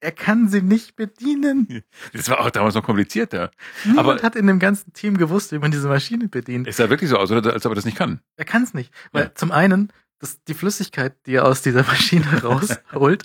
[0.00, 1.82] er kann sie nicht bedienen.
[2.12, 3.50] Das war auch damals noch komplizierter.
[3.84, 6.68] Niemand Aber- hat in dem ganzen Team gewusst, wie man diese Maschine bedient.
[6.68, 7.52] Es sah wirklich so aus, oder?
[7.52, 8.20] als ob er das nicht kann.
[8.36, 8.92] Er kann es nicht.
[9.12, 9.34] Weil Ja.
[9.34, 13.24] zum einen, das, die Flüssigkeit, die er aus dieser Maschine rausholt,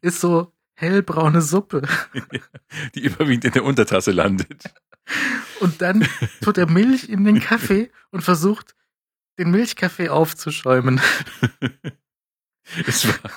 [0.00, 1.82] ist so hellbraune Suppe.
[2.94, 4.64] Die überwiegend in der Untertasse landet.
[5.60, 6.08] Und dann
[6.40, 8.74] tut er Milch in den Kaffee und versucht,
[9.38, 11.00] den Milchkaffee aufzuschäumen.
[12.86, 13.30] Es war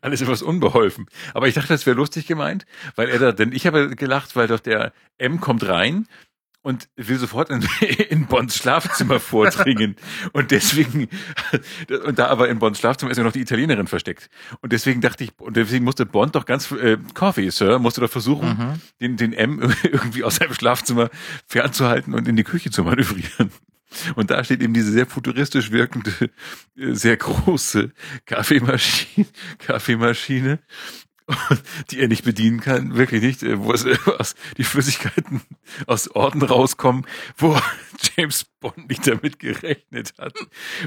[0.00, 1.06] alles etwas unbeholfen.
[1.34, 2.64] Aber ich dachte, das wäre lustig gemeint,
[2.96, 6.08] weil er da, denn ich habe gelacht, weil doch der M kommt rein
[6.64, 7.62] und will sofort in,
[8.08, 9.96] in Bonds Schlafzimmer vordringen.
[10.32, 11.08] Und deswegen,
[12.06, 14.30] und da aber in Bonds Schlafzimmer ist ja noch die Italienerin versteckt.
[14.60, 18.10] Und deswegen dachte ich, und deswegen musste Bond doch ganz, äh, Coffee, Sir, musste doch
[18.10, 18.80] versuchen, Mhm.
[19.00, 21.10] den, den M irgendwie aus seinem Schlafzimmer
[21.46, 23.52] fernzuhalten und in die Küche zu manövrieren.
[24.16, 26.10] Und da steht eben diese sehr futuristisch wirkende,
[26.76, 27.92] äh, sehr große
[28.26, 29.26] Kaffeemaschine,
[29.58, 30.58] Kaffeemaschine,
[31.90, 35.42] die er nicht bedienen kann, wirklich nicht, äh, wo es, äh, was die Flüssigkeiten
[35.86, 37.06] aus Orten rauskommen,
[37.36, 37.58] wo
[38.16, 40.38] James Bond nicht damit gerechnet hat.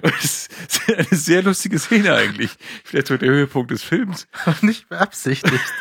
[0.01, 2.51] Und es ist eine sehr lustige Szene eigentlich.
[2.83, 4.27] Vielleicht so der Höhepunkt des Films.
[4.61, 5.73] nicht beabsichtigt.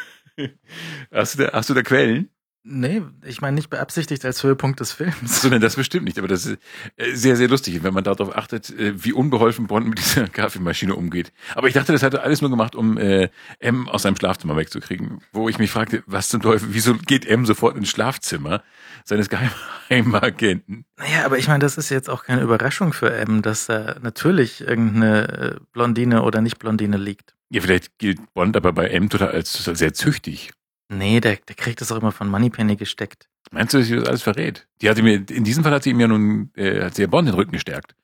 [1.11, 2.31] Hast du da, hast du da Quellen?
[2.69, 5.41] Nee, ich meine nicht beabsichtigt als Höhepunkt des Films.
[5.41, 6.59] Sondern das bestimmt nicht, aber das ist
[6.97, 10.97] äh, sehr, sehr lustig, wenn man darauf achtet, äh, wie unbeholfen Bond mit dieser Kaffeemaschine
[10.97, 11.33] umgeht.
[11.55, 13.29] Aber ich dachte, das hat er alles nur gemacht, um äh,
[13.61, 15.21] M aus seinem Schlafzimmer wegzukriegen.
[15.33, 18.65] Wo ich mich fragte, was zum Teufel, wieso geht M sofort ins Schlafzimmer
[19.05, 20.87] seines Geheimagenten?
[20.97, 24.63] Naja, aber ich meine, das ist jetzt auch keine Überraschung für M, dass da natürlich
[24.63, 27.37] irgendeine äh, Blondine oder nicht Blondine liegt.
[27.49, 30.51] Ja, vielleicht gilt Bond aber bei M total als sehr züchtig.
[30.89, 33.29] Nee, der, der kriegt das auch immer von Moneypenny gesteckt.
[33.51, 34.67] Meinst du, dass sie das alles verrät?
[34.81, 37.09] Die hatte mir, in diesem Fall hat sie ihm ja nun, äh, hat sie ja
[37.09, 37.95] Bond den Rücken gestärkt.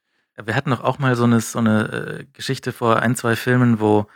[0.43, 3.81] Wir hatten doch auch mal so eine, so eine äh, Geschichte vor ein, zwei Filmen,
[3.81, 4.07] wo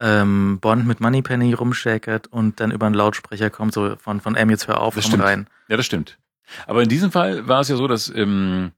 [0.00, 4.50] ähm, Bond mit Moneypenny rumschäkert und dann über einen Lautsprecher kommt, so von, von M,
[4.50, 5.24] jetzt hör auf, Das komm stimmt.
[5.24, 5.46] rein.
[5.68, 6.18] Ja, das stimmt.
[6.66, 8.72] Aber in diesem Fall war es ja so, dass ähm,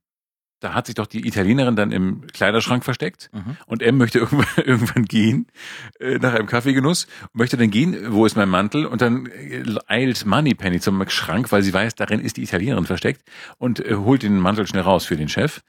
[0.61, 3.57] da hat sich doch die Italienerin dann im Kleiderschrank versteckt Mhm.
[3.67, 5.47] und M möchte irgendwann, irgendwann gehen
[6.01, 10.25] äh, nach einem Kaffeegenuss, möchte dann gehen, wo ist mein Mantel und dann äh, eilt
[10.25, 13.23] Moneypenny zum Schrank, weil sie weiß, darin ist die Italienerin versteckt
[13.59, 15.61] und äh, holt den Mantel schnell raus für den Chef.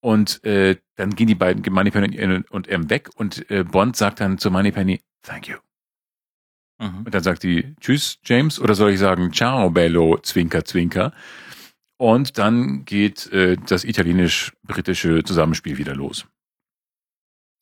[0.00, 4.36] Und äh, dann gehen die beiden, Moneypenny und M weg und äh, Bond sagt dann
[4.36, 5.56] zu Moneypenny, thank you.
[6.78, 7.02] Mhm.
[7.04, 11.12] Und dann sagt die, tschüss, James, oder soll ich sagen, ciao, bello, zwinker, zwinker.
[11.98, 16.26] Und dann geht äh, das italienisch-britische Zusammenspiel wieder los.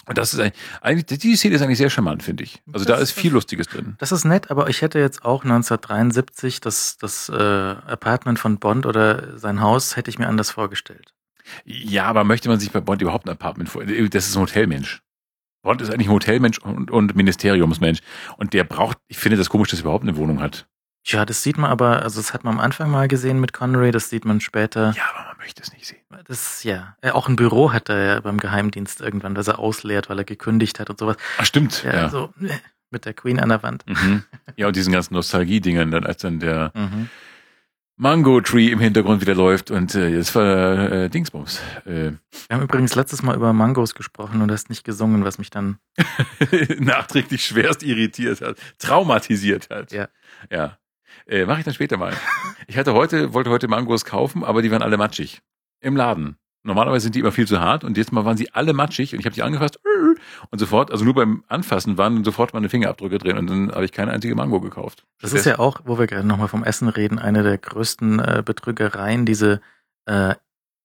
[0.07, 2.62] Und das ist ein, eigentlich, die Szene ist eigentlich sehr charmant, finde ich.
[2.73, 3.94] Also da Das ist viel Lustiges drin.
[3.98, 8.86] Das ist nett, aber ich hätte jetzt auch 1973 das, das äh, Apartment von Bond
[8.86, 11.15] oder sein Haus hätte ich mir anders vorgestellt.
[11.65, 13.85] Ja, aber möchte man sich bei Bond überhaupt ein Apartment vor?
[13.85, 15.02] Das ist ein Hotelmensch.
[15.62, 18.01] Bond ist eigentlich ein Hotelmensch und, und Ministeriumsmensch.
[18.39, 20.66] Und der braucht, ich finde das komisch, dass er überhaupt eine Wohnung hat.
[21.05, 23.90] Ja, das sieht man aber, also das hat man am Anfang mal gesehen mit Connery,
[23.90, 24.93] das sieht man später.
[24.97, 25.98] Ja, aber man möchte es nicht sehen.
[26.27, 26.94] Das, ja.
[27.01, 30.24] Äh, Auch ein Büro hat er ja beim Geheimdienst irgendwann, das er ausleert, weil er
[30.24, 31.16] gekündigt hat und sowas.
[31.39, 31.82] Ach, stimmt.
[31.85, 32.09] Ja, Ja.
[32.10, 32.51] so äh,
[32.90, 33.85] mit der Queen an der Wand.
[33.89, 34.24] Mhm.
[34.56, 37.09] Ja, und diesen ganzen Nostalgie-Dingern, dann, als dann der Mhm.
[37.97, 41.60] Mango Tree im Hintergrund wieder läuft und äh, jetzt war äh, Dingsbums.
[41.85, 42.16] Äh, Wir
[42.51, 45.78] haben übrigens letztes Mal über Mangos gesprochen und hast nicht gesungen, was mich dann.
[46.78, 49.93] nachträglich schwerst irritiert hat, traumatisiert hat.
[49.93, 50.09] Ja.
[50.51, 50.78] Ja.
[51.27, 52.13] Äh, Mache ich dann später mal.
[52.67, 55.41] Ich hatte heute, wollte heute Mangos kaufen, aber die waren alle matschig.
[55.81, 56.37] Im Laden.
[56.63, 59.21] Normalerweise sind die immer viel zu hart und jetzt mal waren sie alle matschig und
[59.21, 59.81] ich habe die angefasst
[60.51, 63.93] und sofort, also nur beim Anfassen waren sofort meine Fingerabdrücke drin und dann habe ich
[63.93, 65.07] keine einzige Mango gekauft.
[65.23, 68.43] Das ist ja auch, wo wir gerade nochmal vom Essen reden, eine der größten äh,
[68.45, 69.63] Betrügereien, diese
[70.05, 70.35] äh,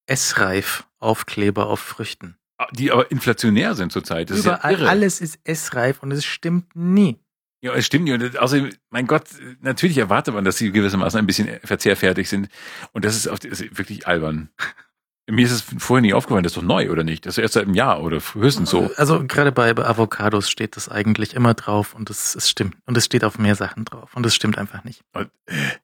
[0.08, 2.38] Essreif-Aufkleber auf Früchten.
[2.72, 4.30] die aber inflationär sind zurzeit.
[4.30, 4.90] Das Überall, ist ja irre.
[4.90, 7.20] alles ist essreif und es stimmt nie.
[7.62, 8.06] Ja, es stimmt.
[8.06, 8.14] nicht.
[8.14, 9.24] Und außerdem, mein Gott,
[9.62, 12.50] natürlich erwartet man, dass sie gewissermaßen ein bisschen verzehrfertig sind.
[12.92, 14.50] Und das ist, auch, das ist wirklich albern.
[15.28, 17.26] Mir ist es vorher nie aufgefallen, das ist doch neu, oder nicht?
[17.26, 18.92] Das ist erst seit einem Jahr oder höchstens so.
[18.96, 22.78] Also gerade bei, Avocados steht das eigentlich immer drauf und es, es stimmt.
[22.86, 25.02] Und es steht auf mehr Sachen drauf und es stimmt einfach nicht.
[25.14, 25.80] Und, äh,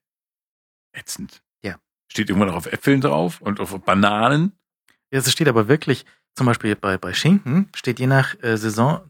[0.94, 1.42] ätzend.
[1.64, 1.78] Ja.
[2.08, 4.52] Steht irgendwann noch auf Äpfeln drauf und auf Bananen.
[5.12, 9.02] Ja, es steht aber wirklich, zum Beispiel bei, bei Schinken steht je nach äh, Saison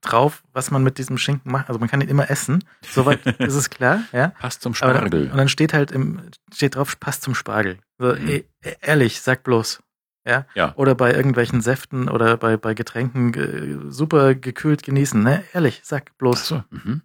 [0.00, 1.68] drauf, was man mit diesem Schinken macht.
[1.68, 2.64] Also man kann ihn immer essen.
[2.90, 4.28] Soweit ist es klar, ja.
[4.28, 5.30] Passt zum Aber dann, Spargel.
[5.30, 6.22] und dann steht halt im,
[6.52, 7.78] steht drauf, passt zum Spargel.
[7.98, 8.28] So, Mhm.
[8.28, 9.82] eh, eh, ehrlich, sag bloß.
[10.26, 10.46] Ja?
[10.54, 10.74] Ja.
[10.76, 15.22] Oder bei irgendwelchen Säften oder bei, bei Getränken äh, super gekühlt genießen.
[15.22, 15.42] Ne?
[15.54, 16.46] Ehrlich, sag bloß.
[16.48, 16.64] so.
[16.70, 17.02] Mhm.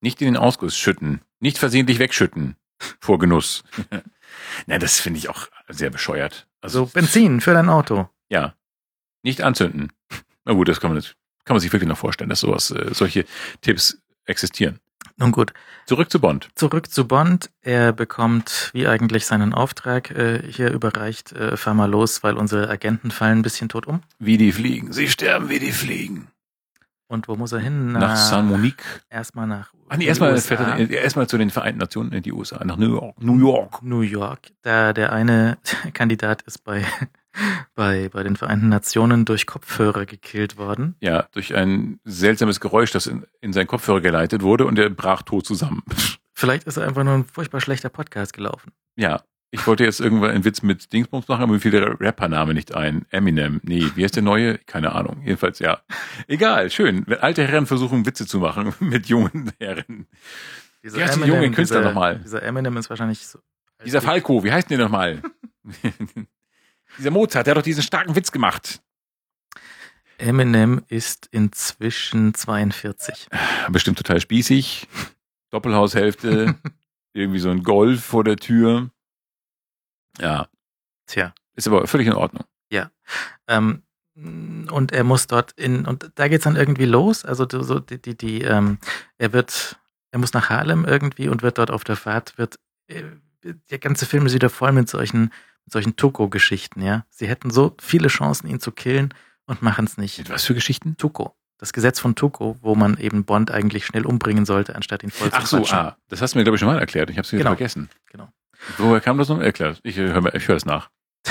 [0.00, 1.20] Nicht in den Ausguss schütten.
[1.40, 2.56] Nicht versehentlich wegschütten.
[3.00, 3.64] Vor Genuss.
[4.66, 6.46] Na, das finde ich auch sehr bescheuert.
[6.64, 8.08] So Benzin für dein Auto.
[8.28, 8.54] Ja.
[9.22, 9.92] Nicht anzünden.
[10.44, 12.92] Na gut, das kann man, nicht- kann man sich wirklich noch vorstellen, dass sowas, äh,
[12.92, 13.24] solche
[13.62, 14.78] Tipps existieren.
[15.16, 15.54] Nun gut,
[15.86, 16.48] Zurück zu Bond.
[16.56, 17.50] zurück zu Bond.
[17.62, 22.68] Er bekommt wie eigentlich seinen Auftrag äh, hier überreicht, äh, fahr mal los, weil unsere
[22.68, 24.02] Agenten fallen ein bisschen tot um.
[24.18, 24.92] Wie die fliegen.
[24.92, 26.28] Sie sterben wie die fliegen.
[27.08, 27.92] Und wo muss er hin?
[27.92, 28.82] Nach San Monique.
[29.08, 32.64] Erstmal nach Ah, nee, erstmal, fährt er, erstmal zu den Vereinten Nationen in die USA,
[32.64, 33.22] nach New York.
[33.22, 33.82] New York.
[33.84, 34.48] New York.
[34.62, 35.58] Da der eine
[35.94, 36.84] Kandidat ist bei,
[37.74, 40.96] bei, bei den Vereinten Nationen durch Kopfhörer gekillt worden.
[41.00, 45.22] Ja, durch ein seltsames Geräusch, das in, in seinen Kopfhörer geleitet wurde und er brach
[45.22, 45.82] tot zusammen.
[46.32, 48.72] Vielleicht ist er einfach nur ein furchtbar schlechter Podcast gelaufen.
[48.96, 49.22] ja,
[49.52, 52.74] Ich wollte jetzt irgendwann einen Witz mit Dingsbums machen, aber mir fiel der Rappername nicht
[52.74, 53.06] ein.
[53.10, 53.60] Eminem.
[53.62, 54.58] Nee, wie heißt der neue?
[54.58, 55.22] Keine Ahnung.
[55.24, 55.80] Jedenfalls ja.
[56.26, 57.04] Egal, schön.
[57.06, 60.06] Wenn alte Herren versuchen, Witze zu machen mit jungen Herren.
[60.82, 62.18] Dieser Wie heißt der junge Künstler nochmal?
[62.18, 63.38] Dieser Eminem ist wahrscheinlich so.
[63.84, 65.22] Dieser Falco, wie heißt denn der nochmal?
[66.98, 68.82] Dieser Mozart, der hat doch diesen starken Witz gemacht.
[70.18, 73.28] Eminem ist inzwischen 42.
[73.70, 74.88] Bestimmt total spießig.
[75.50, 76.54] Doppelhaushälfte.
[77.12, 78.90] irgendwie so ein Golf vor der Tür.
[80.18, 80.48] Ja,
[81.06, 81.34] Tja.
[81.54, 82.44] ist aber völlig in Ordnung.
[83.48, 83.82] Ähm,
[84.14, 87.24] und er muss dort in, und da geht's dann irgendwie los.
[87.24, 88.78] Also so die, die, die ähm,
[89.18, 89.78] er wird,
[90.10, 92.58] er muss nach Harlem irgendwie und wird dort auf der Fahrt, wird,
[92.88, 93.02] äh,
[93.70, 95.32] der ganze Film ist wieder voll mit solchen,
[95.66, 97.04] mit solchen Tuko-Geschichten, ja.
[97.10, 99.12] Sie hätten so viele Chancen, ihn zu killen
[99.46, 100.18] und machen es nicht.
[100.18, 100.96] Mit was für Geschichten?
[100.96, 101.36] Tuko.
[101.58, 105.30] Das Gesetz von Tuko, wo man eben Bond eigentlich schnell umbringen sollte, anstatt ihn voll
[105.32, 105.78] Ach zu so, quatschen.
[105.78, 107.10] ah, das hast du mir, glaube ich, schon mal erklärt.
[107.10, 107.44] Ich habe es Genau.
[107.50, 107.88] vergessen.
[108.10, 108.28] Genau.
[108.78, 109.40] Woher kam das noch?
[109.40, 109.76] Erklär.
[109.82, 110.90] Ich äh, höre ich hör es nach.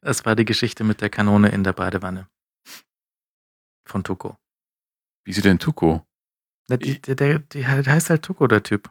[0.00, 2.28] Das war die Geschichte mit der Kanone in der Badewanne.
[3.86, 4.36] Von Tuko.
[5.24, 6.04] Wieso denn Tuko?
[6.68, 8.90] Na, die, der, der, der heißt halt Tuko, der Typ.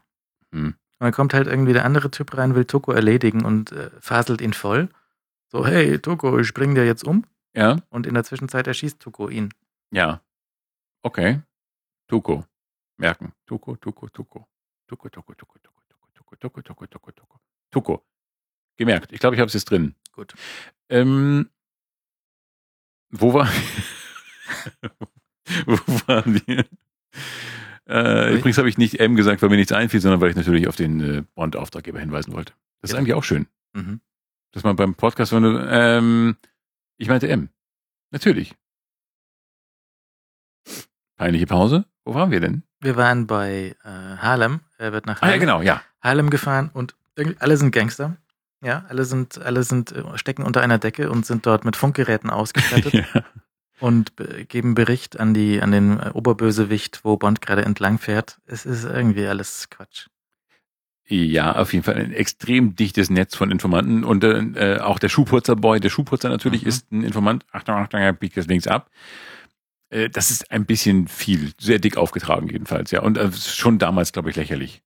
[0.54, 0.76] Hm.
[1.00, 4.42] Und dann kommt halt irgendwie der andere Typ rein, will Tuko erledigen und äh, faselt
[4.42, 4.90] ihn voll.
[5.50, 7.26] So, hey, Tuko, ich bring dir jetzt um.
[7.56, 9.54] Ja, Und in der Zwischenzeit erschießt Tuko ihn.
[9.92, 10.22] ja.
[11.04, 11.42] Okay.
[12.08, 12.44] Tuko.
[12.98, 13.32] Merken.
[13.46, 14.48] Tuko, Tuko, Tuko.
[14.88, 17.40] Tuko, Tuko, Tuko, Tuko, Tuko, Tuko, Tuko, Tuko, Tuko, Tuko.
[17.72, 18.06] Tuko.
[18.78, 19.12] Gemerkt.
[19.12, 19.96] Ich glaube, ich habe es jetzt drin.
[20.14, 20.34] Gut.
[20.90, 21.50] Ähm,
[23.12, 23.48] wo war
[25.66, 26.66] Wo waren wir?
[27.90, 30.68] Äh, übrigens habe ich nicht M gesagt, weil mir nichts einfiel, sondern weil ich natürlich
[30.68, 32.54] auf den äh, Bond-Auftraggeber hinweisen wollte.
[32.82, 33.00] Das ist Ja.
[33.00, 34.02] eigentlich auch schön, Mhm.
[34.52, 36.36] dass man beim Podcast, wenn du, ähm,
[36.98, 37.50] ich meinte M.
[38.12, 38.56] Natürlich.
[41.18, 41.86] Peinliche Pause.
[42.06, 42.64] Wo waren wir denn?
[42.80, 43.88] Wir waren bei äh,
[44.18, 44.60] Harlem.
[44.78, 45.82] Er wird nach Ah ja, Harlem, genau, ja.
[46.02, 46.96] Harlem gefahren und
[47.40, 48.18] alle sind Gangster.
[48.64, 52.30] Ja, alle sind, alle sind, äh, stecken unter einer Decke und sind dort mit Funkgeräten
[52.30, 52.94] ausgestattet.
[53.14, 53.24] ja.
[53.80, 58.40] Und be- geben Bericht an die an den äh, Oberbösewicht, wo Bond gerade entlang fährt.
[58.46, 60.08] Es ist irgendwie alles Quatsch.
[61.10, 65.80] Ja, auf jeden Fall ein extrem dichtes Netz von Informanten und äh, auch der Schuhputzerboy.
[65.80, 66.68] Der Schuhputzer natürlich Mhm.
[66.68, 67.46] ist ein Informant.
[67.52, 68.90] Achtung, Achtung, er biegt das links ab.
[69.90, 73.02] Äh, das ist ein bisschen viel, sehr dick aufgetragen jedenfalls, ja.
[73.04, 74.82] Und äh, schon damals, glaube ich, lächerlich.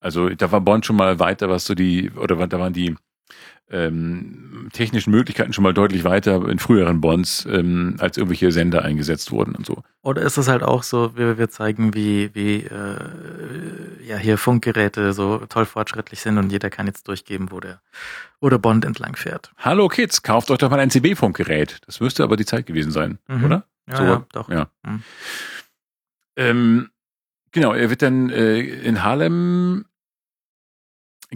[0.00, 2.96] Also da war Bond schon mal weiter, was so die, oder da waren die
[3.70, 9.30] ähm, technischen Möglichkeiten schon mal deutlich weiter in früheren Bonds, ähm, als irgendwelche Sender eingesetzt
[9.30, 9.82] wurden und so.
[10.02, 15.12] Oder ist es halt auch so, wir, wir zeigen, wie, wie äh, ja hier Funkgeräte
[15.14, 17.80] so toll fortschrittlich sind und jeder kann jetzt durchgeben, wo der,
[18.40, 19.52] wo der Bond entlang fährt.
[19.56, 21.80] Hallo Kids, kauft euch doch mal ein CB-Funkgerät.
[21.86, 23.44] Das müsste aber die Zeit gewesen sein, Mhm.
[23.44, 23.64] oder?
[23.88, 24.48] Ja, So, ja doch.
[24.50, 24.68] Ja.
[24.84, 25.02] Mhm.
[26.36, 26.90] Ähm,
[27.52, 29.86] genau, er wird dann äh, in Harlem.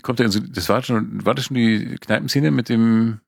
[0.02, 3.20] Kommt er in so, das war schon, war das schon die Kneipenszene mit dem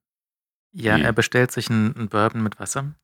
[0.72, 1.04] Ja, Nee.
[1.04, 2.94] er bestellt sich einen, einen Bourbon mit Wasser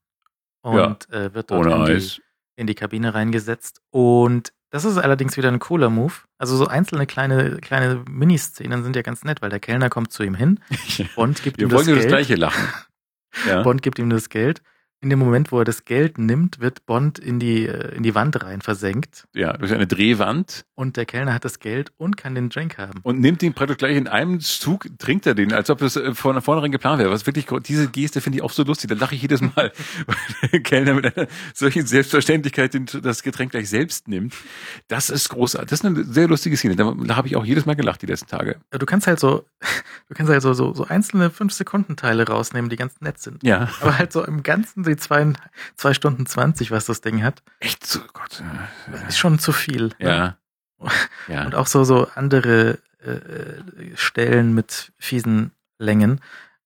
[0.62, 2.20] und äh, wird dort in, die,
[2.56, 3.80] in die Kabine reingesetzt.
[3.90, 6.12] Und das ist allerdings wieder ein cooler Move.
[6.38, 10.22] Also so einzelne kleine, kleine Miniszenen sind ja ganz nett, weil der Kellner kommt zu
[10.24, 10.60] ihm hin,
[11.16, 12.08] Bond gibt Wir ihm das wollen ja das Geld.
[12.12, 12.68] gleiche lachen.
[13.48, 13.62] Ja.
[13.62, 14.62] Bond gibt ihm das Geld.
[15.04, 18.14] In dem Moment, wo er das Geld nimmt, wird Bond in die, äh, in die
[18.14, 19.28] Wand rein versenkt.
[19.34, 23.00] ja, durch eine Drehwand Und der Kellner hat das Geld und kann den Drink haben.
[23.02, 26.14] und nimmt ihn praktisch gleich in einem Zug, trinkt er den, als ob das äh,
[26.14, 27.10] von vornherein geplant wäre.
[27.10, 28.88] Was wirklich, diese Geste finde ich auch so lustig.
[28.88, 29.72] Da lache ich jedes Mal,
[30.06, 30.16] weil
[30.50, 32.74] der Kellner mit einer solchen Selbstverständlichkeit
[33.04, 34.32] das Getränk gleich selbst nimmt.
[34.88, 35.68] Das ist großartig.
[35.68, 36.76] Das ist eine sehr lustige Szene.
[36.76, 38.56] Da, da habe ich auch jedes Mal gelacht die letzten Tage.
[38.72, 39.44] Ja, Du kannst halt so,
[40.08, 43.42] du kannst halt so, so, so einzelne 5-Sekunden-Teile rausnehmen, die ganz nett sind.
[43.42, 43.68] Ja.
[43.82, 45.32] Aber halt so im Ganzen die zwei,
[45.76, 48.42] zwei Stunden 20, was das Ding hat, Echt so, Gott.
[49.08, 49.88] ist schon zu viel.
[49.98, 50.36] ne?
[50.80, 50.88] Ja.
[51.28, 51.44] Ja.
[51.46, 56.20] Und auch so, so andere äh, Stellen mit fiesen Längen.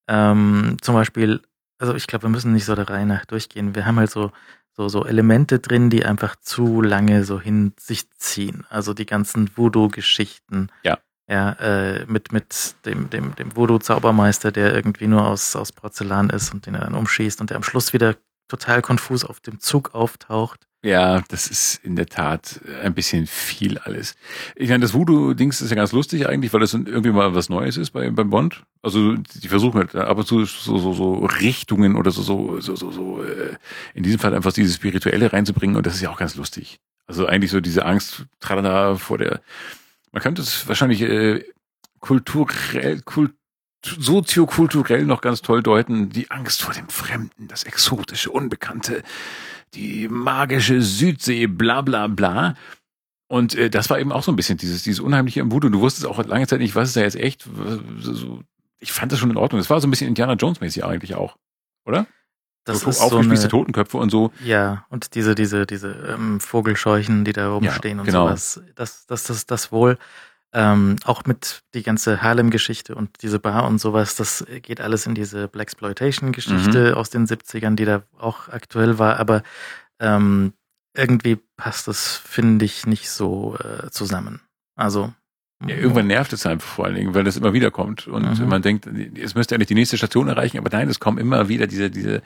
[0.08, 1.40] Ähm, zum Beispiel,
[1.78, 3.74] also ich glaube, wir müssen nicht so der Reihe nach durchgehen.
[3.74, 4.32] Wir haben halt so,
[4.72, 8.66] so, so Elemente drin, die einfach zu lange so hin sich ziehen.
[8.70, 10.68] Also die ganzen Voodoo-Geschichten.
[10.82, 10.98] Ja.
[11.28, 16.54] Ja, äh, mit, mit dem, dem, dem Voodoo-Zaubermeister, der irgendwie nur aus, aus Porzellan ist
[16.54, 18.16] und den er dann umschießt und der am Schluss wieder
[18.48, 20.68] total konfus auf dem Zug auftaucht.
[20.82, 24.14] Ja, das ist in der Tat ein bisschen viel alles.
[24.54, 27.76] Ich meine, das Voodoo-Dings ist ja ganz lustig eigentlich, weil das irgendwie mal was Neues
[27.76, 28.62] ist bei, beim Bond.
[28.80, 32.76] Also die versuchen halt ab und zu so, so, so Richtungen oder so, so, so,
[32.76, 33.56] so, so äh,
[33.94, 36.78] in diesem Fall einfach dieses Spirituelle reinzubringen und das ist ja auch ganz lustig.
[37.08, 39.40] Also eigentlich so diese Angst tralala, vor der,
[40.18, 41.44] man könnte es wahrscheinlich äh,
[42.00, 43.34] kulturell, kult,
[43.84, 49.04] soziokulturell noch ganz toll deuten, die Angst vor dem Fremden, das Exotische, Unbekannte,
[49.74, 52.56] die magische Südsee, bla bla bla.
[53.28, 55.68] Und äh, das war eben auch so ein bisschen dieses, dieses unheimliche im Voodoo.
[55.68, 57.48] Du wusstest auch lange Zeit nicht, was ist da jetzt echt.
[58.80, 59.60] Ich fand das schon in Ordnung.
[59.60, 61.36] Das war so ein bisschen Indiana Jones-mäßig eigentlich auch,
[61.84, 62.08] oder?
[62.68, 64.32] Das so ist so aufgespießte eine, Totenköpfe und so.
[64.44, 68.26] Ja, und diese, diese, diese ähm, Vogelscheuchen, die da oben Ja, stehen und genau.
[68.26, 68.60] sowas.
[68.74, 69.98] Das, das, das, das wohl.
[70.52, 75.14] Ähm, auch mit die ganze Harlem-Geschichte und diese Bar und sowas, das geht alles in
[75.14, 76.94] diese Blaxploitation-Geschichte Mhm.
[76.94, 79.42] aus den 70ern, die da auch aktuell war, aber
[80.00, 80.54] ähm,
[80.96, 84.40] irgendwie passt das, finde ich, nicht so äh, zusammen.
[84.74, 85.12] Also
[85.66, 88.48] Ja, irgendwann nervt es einfach vor allen Dingen, weil das immer wieder kommt und Mhm.
[88.48, 91.66] man denkt, es müsste eigentlich die nächste Station erreichen, aber nein, es kommen immer wieder
[91.66, 92.22] diese, diese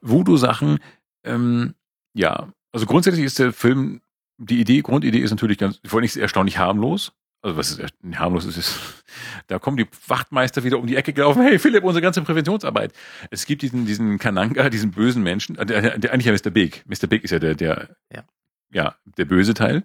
[0.00, 0.78] Voodoo-Sachen.
[1.24, 1.74] Ähm,
[2.14, 4.00] ja, also grundsätzlich ist der Film,
[4.36, 7.12] die Idee, Grundidee ist natürlich ganz, vor allem ist erstaunlich harmlos.
[7.40, 9.04] Also was ist harmlos ist, ist,
[9.46, 12.92] da kommen die Wachtmeister wieder um die Ecke gelaufen, hey Philipp, unsere ganze Präventionsarbeit.
[13.30, 16.50] Es gibt diesen, diesen Kananga, diesen bösen Menschen, äh, der, der eigentlich ja Mr.
[16.50, 16.84] Big.
[16.86, 17.06] Mr.
[17.08, 18.24] Big ist ja der, der, Ja.
[18.70, 19.82] Ja, der böse Teil.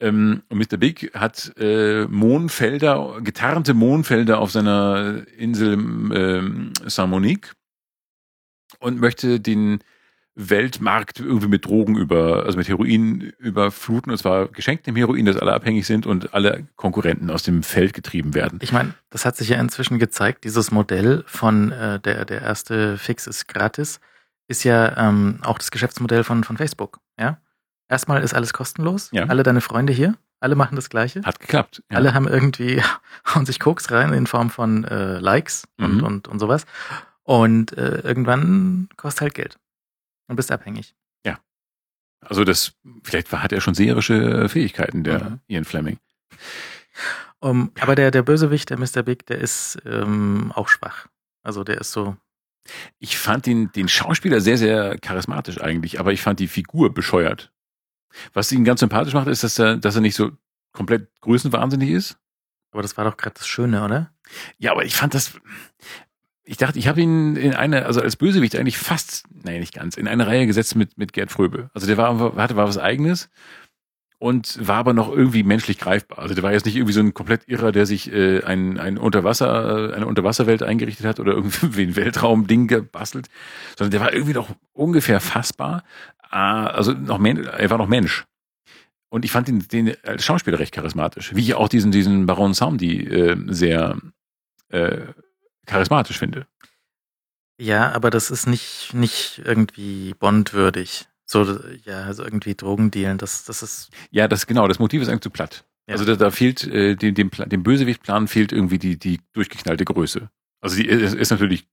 [0.00, 0.76] Ähm, und Mr.
[0.76, 7.52] Big hat äh, Mondfelder, getarnte Mondfelder auf seiner Insel ähm, Saint-Monique
[8.80, 9.78] und möchte den
[10.34, 15.52] Weltmarkt irgendwie mit Drogen über, also mit Heroin überfluten, und zwar geschenktem Heroin, dass alle
[15.52, 18.58] abhängig sind und alle Konkurrenten aus dem Feld getrieben werden.
[18.62, 22.96] Ich meine, das hat sich ja inzwischen gezeigt, dieses Modell von äh, der, der erste
[22.96, 24.00] Fix ist gratis,
[24.48, 27.00] ist ja ähm, auch das Geschäftsmodell von, von Facebook.
[27.18, 27.38] Ja?
[27.92, 29.24] Erstmal ist alles kostenlos, Ja.
[29.26, 31.22] alle deine Freunde hier, alle machen das Gleiche.
[31.24, 31.82] Hat geklappt.
[31.90, 31.98] Ja.
[31.98, 32.82] Alle haben irgendwie,
[33.34, 36.04] hauen sich Koks rein in Form von äh, Likes und, Mhm.
[36.04, 36.64] und, und sowas.
[37.22, 39.58] Und äh, irgendwann kostet halt Geld.
[40.28, 40.94] Und bist abhängig.
[42.24, 45.40] Also das, vielleicht hat er schon seherische Fähigkeiten, der Mhm.
[45.48, 45.98] Ian Fleming.
[47.40, 49.02] Um, aber der, der Bösewicht, der Mr.
[49.02, 51.08] Big, der ist ähm, auch schwach.
[51.42, 52.16] Also der ist so,
[53.00, 57.50] Ich fand den, den Schauspieler sehr, sehr charismatisch eigentlich, aber ich fand die Figur bescheuert.
[58.32, 60.30] Was ihn ganz sympathisch macht, ist, dass er, dass er nicht so
[60.72, 62.16] komplett größenwahnsinnig ist.
[62.72, 64.12] aber das war doch gerade das Schöne, oder?
[64.58, 65.32] Ja, aber ich fand das.
[66.44, 69.96] Ich dachte, ich habe ihn in eine, also als Bösewicht eigentlich fast, nein, nicht ganz,
[69.96, 71.70] in eine Reihe gesetzt mit, mit Gerd Fröbe.
[71.72, 73.30] Also der war, hatte war was eigenes
[74.22, 76.20] und war aber noch irgendwie menschlich greifbar.
[76.20, 78.96] Also der war jetzt nicht irgendwie so ein komplett Irrer, der sich äh, ein, ein
[78.96, 83.28] Unterwasser, äh, eine Unterwasserwelt eingerichtet hat oder irgendwie ein Weltraumding gebastelt,
[83.76, 85.82] sondern der war irgendwie noch ungefähr fassbar.
[86.32, 88.24] Ah, Also noch er war noch Mensch.
[89.10, 92.54] Und ich fand den, den als Schauspieler recht charismatisch, wie ich auch diesen, diesen Baron
[92.54, 93.98] Samdi äh, sehr
[94.68, 95.02] äh,
[95.66, 96.46] charismatisch finde.
[97.60, 101.06] Ja, aber das ist nicht, nicht irgendwie bondwürdig.
[101.26, 105.20] So, ja, also irgendwie Drogendealen, das, das ist, Ja, das genau, das Motiv ist eigentlich
[105.20, 105.66] zu platt.
[105.86, 105.92] Ja.
[105.92, 110.30] Also da, da fehlt äh, dem, dem, dem Bösewichtplan fehlt irgendwie die, die durchgeknallte Größe.
[110.62, 111.68] Also die ist, ist natürlich,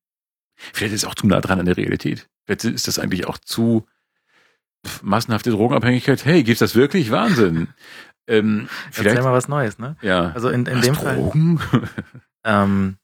[0.56, 2.28] vielleicht ist es auch zu nah dran an der Realität.
[2.46, 3.86] Vielleicht ist das eigentlich auch zu
[4.86, 6.26] pf, massenhafte Drogenabhängigkeit.
[6.26, 7.12] Hey, gibt's das wirklich?
[7.12, 7.68] Wahnsinn.
[8.28, 9.96] ähm, erzähl vielleicht, mal was Neues, ne?
[10.02, 10.32] ja.
[10.32, 11.16] Also in, in Was, dem Fall.
[11.16, 11.60] Drogen?
[12.46, 12.96] Ähm,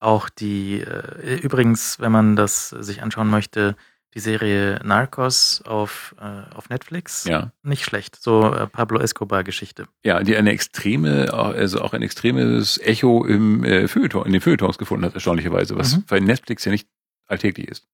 [0.00, 3.74] auch die, äh, übrigens, wenn man das sich anschauen möchte,
[4.14, 7.52] die Serie Narcos auf, äh, auf Netflix, ja.
[7.62, 8.16] nicht schlecht.
[8.20, 9.86] So äh, Pablo Escobar-Geschichte.
[10.04, 14.76] Ja, die eine extreme, also auch ein extremes Echo im äh, Feuilleton, in den Feuilletons
[14.76, 16.04] gefunden hat, erstaunlicherweise, was Mhm.
[16.06, 16.86] bei Netflix ja nicht
[17.26, 17.86] alltäglich ist.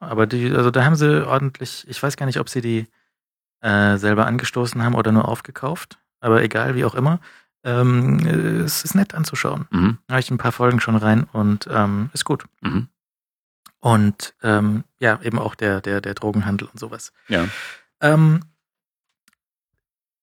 [0.00, 2.86] Aber die, also da haben sie ordentlich, ich weiß gar nicht, ob sie die
[3.60, 5.98] äh, selber angestoßen haben oder nur aufgekauft.
[6.20, 7.20] Aber egal, wie auch immer.
[7.64, 9.66] Ähm, äh, es ist nett anzuschauen.
[9.70, 9.98] Mhm.
[10.06, 12.44] Da habe ich ein paar Folgen schon rein und ähm, ist gut.
[12.60, 12.88] Mhm.
[13.80, 17.12] Und ähm, ja, eben auch der, der, der Drogenhandel und sowas.
[17.28, 17.48] Ja.
[18.00, 18.40] Ähm,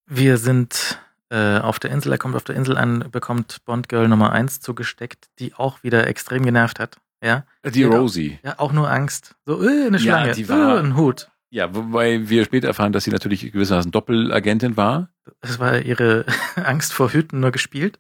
[0.06, 1.00] wir sind
[1.30, 4.60] äh, auf der Insel, er kommt auf der Insel an, bekommt Bond Girl Nummer 1
[4.60, 6.98] zugesteckt, die auch wieder extrem genervt hat.
[7.26, 7.88] Ja, Die Ja.
[7.90, 8.40] Rosie.
[8.44, 9.36] ja auch nur Angst.
[9.46, 11.30] So, äh, eine Schlange, die war- äh, ein Hut.
[11.50, 15.10] Ja, wobei wir später erfahren, dass sie natürlich gewissermaßen Doppelagentin war.
[15.42, 16.26] Das war ihre
[16.56, 18.00] Angst vor Hüten nur gespielt.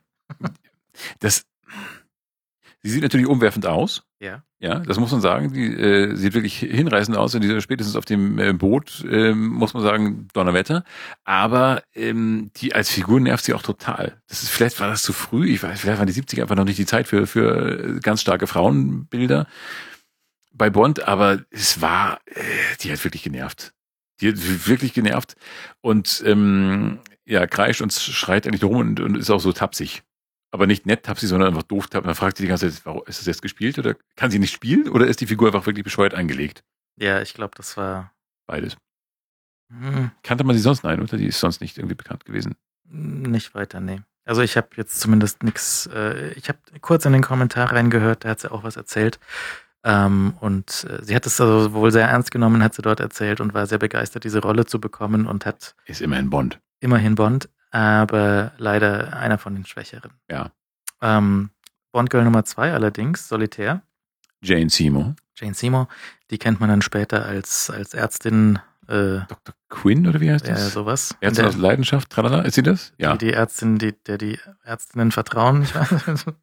[1.19, 1.45] Das,
[2.86, 4.03] sie sieht natürlich umwerfend aus.
[4.20, 4.44] Ja.
[4.60, 5.52] Ja, das muss man sagen.
[5.53, 7.34] Die äh, sieht wirklich hinreißend aus.
[7.34, 10.84] Und diese, spätestens auf dem äh, Boot ähm, muss man sagen, Donnerwetter.
[11.24, 14.22] Aber ähm, die als Figur nervt sie auch total.
[14.28, 15.49] Das ist vielleicht war das zu früh.
[15.49, 18.22] Ich weiß, vielleicht waren die 70er einfach noch nicht die Zeit für für äh, ganz
[18.22, 19.48] starke Frauenbilder
[20.53, 21.07] bei Bond.
[21.07, 22.41] Aber es war, äh,
[22.82, 23.74] die hat wirklich genervt.
[24.22, 25.36] Die hat wirklich genervt
[25.82, 30.03] und ähm, ja kreischt und schreit eigentlich rum und, und ist auch so tapsig
[30.51, 32.05] aber nicht nett tapsig, sondern einfach doof tapsig.
[32.05, 34.53] Man fragt sich die ganze Zeit, warum ist das jetzt gespielt oder kann sie nicht
[34.53, 36.63] spielen oder ist die Figur einfach wirklich bescheuert angelegt?
[36.97, 38.11] Ja, ich glaube, das war
[38.47, 38.77] Beides.
[39.72, 40.84] hm, Kannte man sie sonst?
[40.84, 41.17] Nein, oder?
[41.17, 42.55] Die ist sonst nicht irgendwie bekannt gewesen.
[42.88, 44.01] nicht weiter, nee.
[44.27, 48.30] Also ich habe jetzt zumindest nichts, äh, ich habe kurz in den Kommentar reingehört, da
[48.30, 49.19] hat sie auch was erzählt.
[49.84, 53.39] Ähm, und äh, sie hat es also wohl sehr ernst genommen, hat sie dort erzählt
[53.39, 56.59] und war sehr begeistert, diese Rolle zu bekommen und hat Ist immerhin Bond.
[56.80, 57.49] immerhin Bond.
[57.72, 60.12] Aber leider einer von den Schwächeren.
[60.30, 60.52] Ja.
[61.02, 61.50] Ähm,
[61.92, 63.82] Bond Girl Nummer zwei allerdings, Solitär,
[64.42, 65.16] Jane Seymour.
[65.36, 65.88] Jane Seymour,
[66.32, 69.56] die kennt man dann später als, als Ärztin, äh, Dr.
[69.70, 70.74] Quinn oder wie heißt ja, das?
[70.74, 71.12] sowas.
[71.20, 72.94] In Ärztin der- aus Leidenschaft, tralala, ist sie das?
[72.98, 73.14] Ja.
[73.18, 75.88] Die, die Ärztin, die, der die Ärztinnen vertrauen, wahr?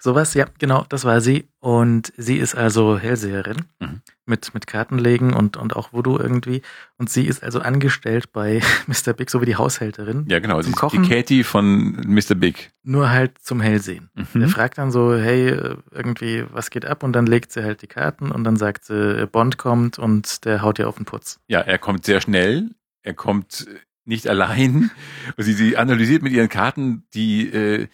[0.00, 1.48] Sowas, ja, genau, das war sie.
[1.60, 4.00] Und sie ist also Hellseherin Mhm.
[4.24, 6.62] mit, mit Kartenlegen und, und auch Voodoo irgendwie.
[6.98, 9.12] Und sie ist also angestellt bei Mr.
[9.12, 10.26] Big, so wie die Haushälterin.
[10.28, 10.60] Ja, genau.
[10.62, 11.02] Sie ist Kochen?
[11.02, 12.34] die Katie von Mr.
[12.34, 12.70] Big.
[12.82, 14.10] Nur halt zum Hellsehen.
[14.14, 14.40] Mhm.
[14.40, 15.48] Der fragt dann so, hey,
[15.90, 17.02] irgendwie, was geht ab?
[17.02, 20.62] Und dann legt sie halt die Karten und dann sagt sie, Bond kommt und der
[20.62, 21.40] haut ihr auf den Putz.
[21.48, 22.70] Ja, er kommt sehr schnell.
[23.02, 23.66] Er kommt
[24.04, 24.90] nicht allein.
[25.36, 27.88] Sie, sie analysiert mit ihren Karten die, äh,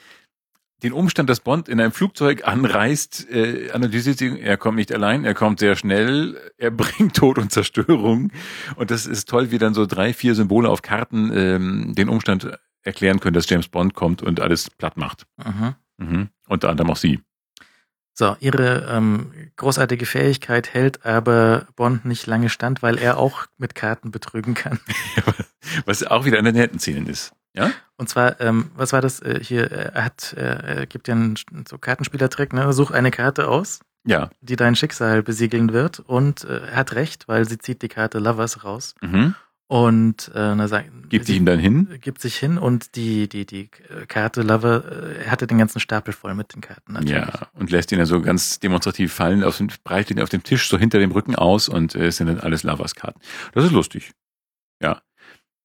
[0.83, 5.25] den Umstand, dass Bond in einem Flugzeug anreist, äh, analysiert sie, er kommt nicht allein,
[5.25, 8.33] er kommt sehr schnell, er bringt Tod und Zerstörung.
[8.77, 12.51] Und das ist toll, wie dann so drei, vier Symbole auf Karten ähm, den Umstand
[12.83, 15.27] erklären können, dass James Bond kommt und alles platt macht.
[15.37, 15.75] Mhm.
[15.99, 16.29] Mhm.
[16.49, 17.21] Unter anderem auch sie.
[18.15, 23.75] So, ihre ähm, großartige Fähigkeit hält aber Bond nicht lange stand, weil er auch mit
[23.75, 24.81] Karten betrügen kann.
[25.87, 27.33] Was auch wieder eine der netten Szenen ist.
[27.55, 27.71] Ja?
[27.97, 29.71] Und zwar, ähm, was war das äh, hier?
[29.71, 30.41] Er hat, äh,
[30.81, 31.37] er gibt ja einen
[31.69, 32.73] so Kartenspielertrick, ne?
[32.73, 34.31] Such eine Karte aus, Ja.
[34.41, 36.01] die dein Schicksal besiegeln wird.
[36.01, 39.35] Und äh, er hat recht, weil sie zieht die Karte Lovers raus Mhm.
[39.69, 41.99] und äh, na, sagt, Gibt sie ihm dann hin?
[42.01, 45.79] gibt sich hin und die die die äh, Karte Lover, äh, er hatte den ganzen
[45.79, 47.13] Stapel voll mit den Karten natürlich.
[47.23, 50.43] Ja, und lässt ihn dann so ganz demonstrativ fallen, auf den, breitet ihn auf dem
[50.43, 53.21] Tisch so hinter dem Rücken aus und äh, es sind dann alles Lovers-Karten.
[53.53, 54.13] Das ist lustig.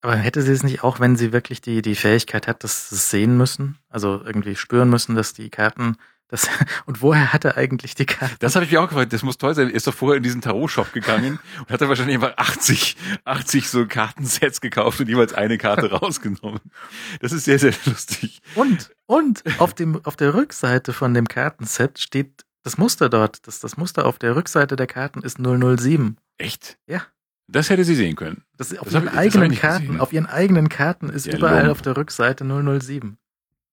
[0.07, 2.95] Aber hätte sie es nicht auch, wenn sie wirklich die, die Fähigkeit hat, dass sie
[2.95, 3.77] es sehen müssen?
[3.89, 5.97] Also irgendwie spüren müssen, dass die Karten,
[6.29, 6.47] das,
[6.85, 8.37] und woher hat er eigentlich die Karten?
[8.39, 9.11] Das habe ich mir auch gefragt.
[9.11, 9.67] Das muss toll sein.
[9.67, 13.69] Er ist doch vorher in diesen Tarot-Shop gegangen und hat dann wahrscheinlich einfach 80, 80
[13.69, 16.61] so Kartensets gekauft und jeweils eine Karte rausgenommen.
[17.19, 18.39] Das ist sehr, sehr lustig.
[18.55, 23.45] Und, und auf dem, auf der Rückseite von dem Kartenset steht das Muster dort.
[23.45, 26.15] Das, das Muster auf der Rückseite der Karten ist 007.
[26.37, 26.77] Echt?
[26.87, 27.01] Ja.
[27.47, 28.43] Das hätte sie sehen können.
[28.57, 29.99] Das auf Das hab ihren ich- eigenen Karten, gesehen.
[30.01, 31.71] auf ihren eigenen Karten ist Der überall Lump.
[31.71, 33.17] auf der Rückseite 007.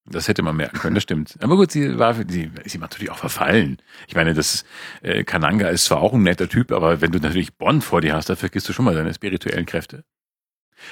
[0.07, 1.35] Das hätte man merken können, das stimmt.
[1.41, 3.79] Aber gut, sie war sie ist ihm natürlich auch verfallen.
[4.07, 4.65] Ich meine, das
[5.03, 8.15] äh, Kananga ist zwar auch ein netter Typ, aber wenn du natürlich Bond vor dir
[8.15, 10.05] hast, da vergisst du schon mal deine spirituellen Kräfte.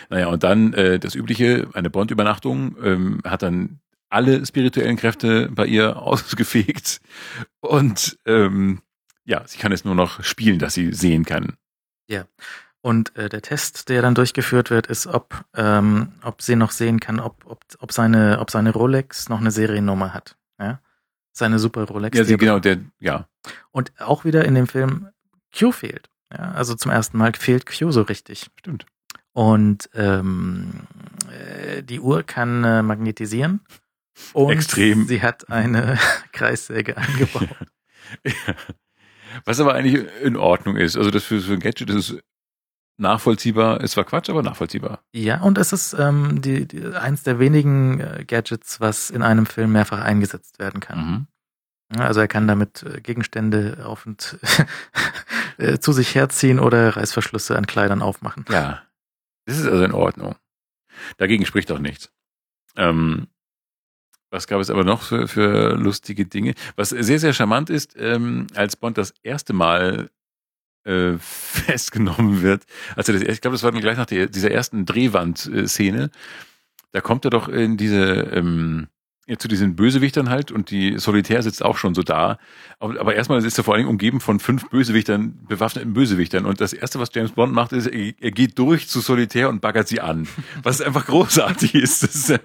[0.09, 5.67] Naja, und dann äh, das übliche, eine Bond-Übernachtung, ähm, hat dann alle spirituellen Kräfte bei
[5.67, 7.01] ihr ausgefegt.
[7.61, 8.81] Und ähm,
[9.25, 11.57] ja, sie kann es nur noch spielen, dass sie sehen kann.
[12.83, 16.99] Und äh, der Test, der dann durchgeführt wird, ist, ob, ähm, ob sie noch sehen
[16.99, 20.37] kann, ob, ob, ob, seine, ob seine Rolex noch eine Seriennummer hat.
[20.59, 20.81] Ja?
[21.33, 22.19] Seine super Rolex.
[22.19, 23.29] Ja, sie genau, der, ja,
[23.71, 25.09] Und auch wieder in dem Film
[25.57, 26.11] Q fehlt.
[26.33, 28.51] Ja, also zum ersten Mal fehlt Q so richtig.
[28.59, 28.85] stimmt.
[29.33, 30.73] Und ähm,
[31.31, 33.61] äh, die Uhr kann äh, magnetisieren.
[34.33, 35.07] Und Extrem.
[35.07, 35.99] sie hat eine
[36.33, 37.49] Kreissäge eingebaut.
[39.45, 40.97] Was aber eigentlich in Ordnung ist.
[40.97, 42.19] Also das für so ein Gadget ist
[42.97, 43.81] nachvollziehbar.
[43.81, 45.03] Ist zwar Quatsch, aber nachvollziehbar.
[45.13, 49.47] Ja, und es ist ähm, die, die, eins der wenigen äh, Gadgets, was in einem
[49.47, 50.99] Film mehrfach eingesetzt werden kann.
[50.99, 51.27] Mhm.
[52.01, 54.39] Also er kann damit äh, Gegenstände auf und
[55.59, 58.45] äh, zu sich herziehen oder Reißverschlüsse an Kleidern aufmachen.
[58.49, 58.83] Ja,
[59.47, 60.37] das ist also in Ordnung.
[61.19, 62.11] Dagegen spricht auch nichts.
[62.77, 63.29] Ähm,
[64.31, 66.55] was gab es aber noch für, für lustige Dinge?
[66.77, 70.11] Was sehr, sehr charmant ist, ähm, als Bond das erste Mal
[70.85, 72.65] äh, festgenommen wird,
[72.97, 76.11] also das, ich glaube, das war dann gleich nach der, dieser ersten Drehwand-Szene,
[76.93, 78.03] da kommt er doch in diese,
[78.33, 78.89] ähm,
[79.33, 82.39] ja, zu diesen Bösewichtern halt und die Solitär sitzt auch schon so da.
[82.79, 86.45] Aber, aber erstmal ist er vor allem umgeben von fünf Bösewichtern, bewaffneten Bösewichtern.
[86.45, 89.63] Und das erste, was James Bond macht, ist, er, er geht durch zu Solitär und
[89.63, 90.29] baggert sie an.
[90.63, 92.03] Was einfach großartig ist.
[92.03, 92.41] Ist äh,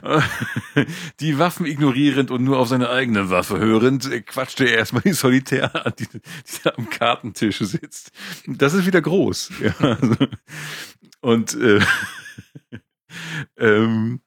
[1.20, 5.14] die Waffen ignorierend und nur auf seine eigene Waffe hörend, äh, quatschte er erstmal die
[5.14, 6.20] Solitär an, die, die
[6.62, 8.12] da am Kartentisch sitzt.
[8.46, 9.50] Das ist wieder groß.
[9.60, 10.16] Ja, also,
[11.20, 11.80] und äh,
[13.58, 14.20] ähm,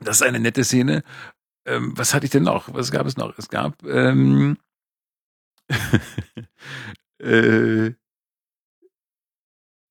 [0.00, 1.02] das ist eine nette Szene.
[1.66, 2.72] Ähm, was hatte ich denn noch?
[2.74, 3.36] Was gab es noch?
[3.38, 4.56] Es gab ähm,
[7.18, 7.92] äh,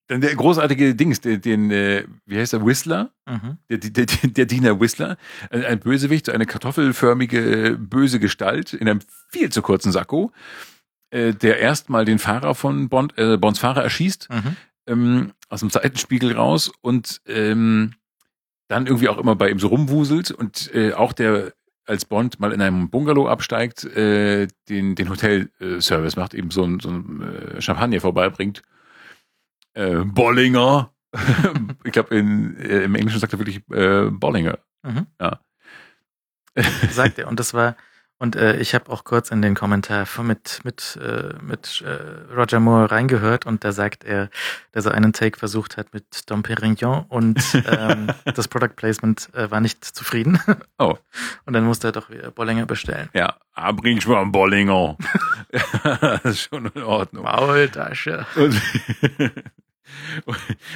[0.08, 3.10] dann der großartige Dings, den, den äh, wie heißt der, Whistler?
[3.28, 3.58] Mhm.
[3.68, 5.16] Der, der, der Diener Whistler,
[5.50, 9.00] ein, Bösewicht, so eine kartoffelförmige äh, böse Gestalt in einem
[9.30, 10.32] viel zu kurzen Sakko,
[11.10, 14.56] äh, der erstmal den Fahrer von Bond, äh, Bonds Fahrer erschießt, Mhm.
[14.86, 17.94] ähm, aus dem Seitenspiegel raus und ähm,
[18.68, 21.52] dann irgendwie auch immer bei ihm so rumwuselt und äh, auch der
[21.86, 26.80] als Bond mal in einem Bungalow absteigt, äh, den, den Hotelservice macht, eben so ein,
[26.80, 28.62] so ein äh, Champagner vorbeibringt.
[29.74, 30.92] Äh, Bollinger,
[31.84, 34.58] ich glaube, äh, im Englischen sagt er wirklich äh, Bollinger.
[34.82, 35.06] Mhm.
[35.20, 35.40] Ja.
[36.90, 37.28] Sagt er.
[37.28, 37.76] Und das war,
[38.18, 42.60] und äh, ich habe auch kurz in den Kommentar mit, mit, äh, mit äh, Roger
[42.60, 44.30] Moore reingehört und da sagt er,
[44.72, 49.50] dass er einen Take versucht hat mit Dom Perignon und ähm, das Product Placement äh,
[49.50, 50.40] war nicht zufrieden.
[50.78, 50.94] Oh.
[51.44, 53.08] Und dann musste er doch wieder Bollinger bestellen.
[53.14, 54.96] Ja, ah, bring ich mal einen Bollinger.
[55.50, 57.24] das ist schon in Ordnung.
[57.24, 58.26] Maultasche.
[58.36, 58.60] Und,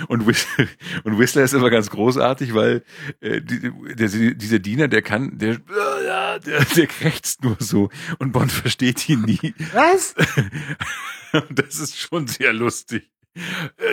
[0.08, 0.66] und, Whistler,
[1.04, 2.84] und Whistler ist immer ganz großartig, weil
[3.20, 5.58] äh, die, der, dieser Diener, der kann, der,
[6.32, 9.54] ja, der, der krächzt nur so und Bond versteht ihn nie.
[9.72, 10.14] Was?
[11.50, 13.08] Das ist schon sehr lustig.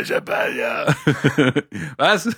[0.04, 0.96] Champagner.
[1.98, 2.24] Was?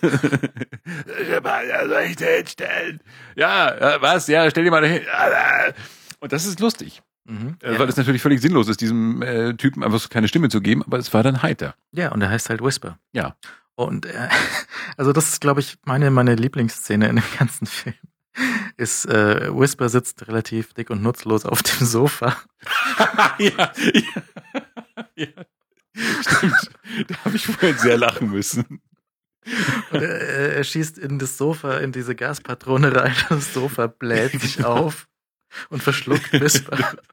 [1.29, 2.99] Champagner soll ich dir hinstellen?
[3.37, 4.27] Ja, äh, was?
[4.27, 5.01] Ja, stell dir mal dahin.
[6.19, 7.01] Und das ist lustig.
[7.25, 7.55] Mhm.
[7.61, 10.61] Äh, Weil es natürlich völlig sinnlos ist, diesem äh, Typen einfach so keine Stimme zu
[10.61, 11.75] geben, aber es war dann heiter.
[11.91, 12.99] Ja, und er heißt halt Whisper.
[13.13, 13.37] Ja.
[13.75, 14.27] Und äh,
[14.97, 17.95] also das ist, glaube ich, meine, meine Lieblingsszene in dem ganzen Film.
[18.77, 22.37] Ist, äh, Whisper sitzt relativ dick und nutzlos auf dem Sofa.
[23.37, 23.37] ja,
[23.93, 24.23] ja,
[25.15, 25.27] ja.
[26.21, 26.71] Stimmt.
[27.07, 28.81] Da habe ich vorhin sehr lachen müssen.
[29.91, 33.15] Und er, er schießt in das Sofa, in diese Gaspatrone rein.
[33.29, 34.75] Das Sofa bläht sich Genau.
[34.75, 35.07] auf
[35.69, 36.77] und verschluckt Whisper.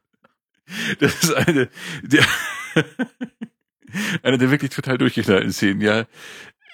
[0.98, 1.68] Das ist eine
[2.02, 2.24] der,
[4.24, 6.06] eine der wirklich total durchgeknallten Szenen, ja.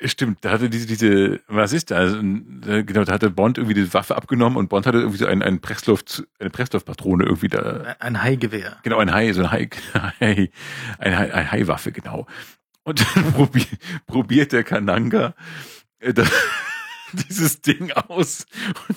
[0.05, 2.15] Stimmt, da hatte diese, diese, was ist das?
[2.15, 5.27] Und, äh, Genau, da hatte Bond irgendwie die Waffe abgenommen und Bond hatte irgendwie so
[5.27, 7.95] einen, einen Pressluft, eine Pressluftpatrone irgendwie da.
[8.01, 8.79] Ein Haigewehr.
[8.83, 9.69] Genau, ein Hai, so ein Hai,
[10.21, 10.51] Hai
[10.99, 12.27] ein Hai, eine Haiwaffe, genau.
[12.85, 13.67] Und dann probier,
[14.07, 15.35] probiert der Kananga
[16.01, 16.25] äh, da,
[17.29, 18.47] dieses Ding aus.
[18.89, 18.97] Und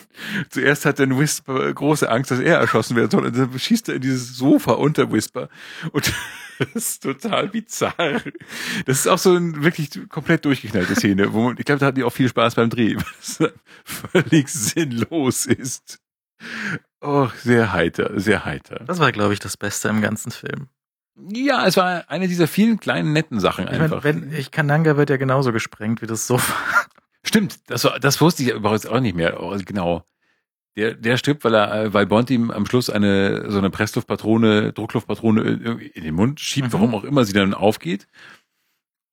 [0.50, 3.26] zuerst hat dann Whisper große Angst, dass er erschossen werden soll.
[3.26, 5.50] Und dann schießt er in dieses Sofa unter Whisper.
[5.92, 6.12] Und
[6.60, 8.22] das ist total bizarr.
[8.86, 11.34] Das ist auch so eine wirklich komplett durchgeknallte Szene.
[11.34, 13.40] Wo man, ich glaube, da hatten die auch viel Spaß beim Dreh, weil es
[13.84, 16.00] völlig sinnlos ist.
[17.02, 18.84] Oh, sehr heiter, sehr heiter.
[18.86, 20.68] Das war, glaube ich, das Beste im ganzen Film.
[21.32, 24.04] Ja, es war eine dieser vielen kleinen netten Sachen Ich meine, einfach.
[24.04, 26.54] wenn ich Kananga wird ja genauso gesprengt wie das Sofa.
[27.26, 29.42] Stimmt, das, das wusste ich übrigens auch nicht mehr.
[29.42, 30.04] Oh, genau.
[30.78, 34.74] Der, der stirbt, weil er, äh, weil Bond ihm am Schluss eine so eine Pressluftpatrone,
[34.74, 35.42] Druckluftpatrone
[35.94, 36.74] in den Mund schiebt, Mhm.
[36.74, 38.08] warum auch immer sie dann aufgeht.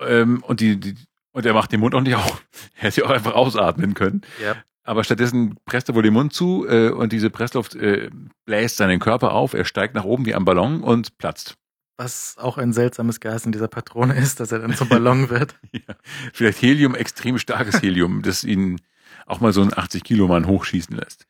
[0.00, 0.94] Ähm, und die, die
[1.34, 2.44] und er macht den Mund auch nicht auf.
[2.76, 4.22] Er hätte auch einfach ausatmen können.
[4.42, 4.56] Ja.
[4.84, 8.10] Aber stattdessen presst er wohl den Mund zu äh, und diese Pressluft äh,
[8.44, 9.54] bläst seinen Körper auf.
[9.54, 11.54] Er steigt nach oben wie am Ballon und platzt.
[11.96, 15.56] Was auch ein seltsames Gas in dieser Patrone ist, dass er dann zum Ballon wird.
[15.72, 15.94] Ja,
[16.32, 18.80] vielleicht Helium, extrem starkes Helium, das ihn
[19.26, 21.26] auch mal so einen 80 Kilo Mann hochschießen lässt.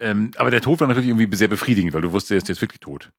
[0.00, 2.60] Ähm, aber der Tod war natürlich irgendwie sehr befriedigend, weil du wusstest, er ist jetzt
[2.60, 3.12] wirklich tot.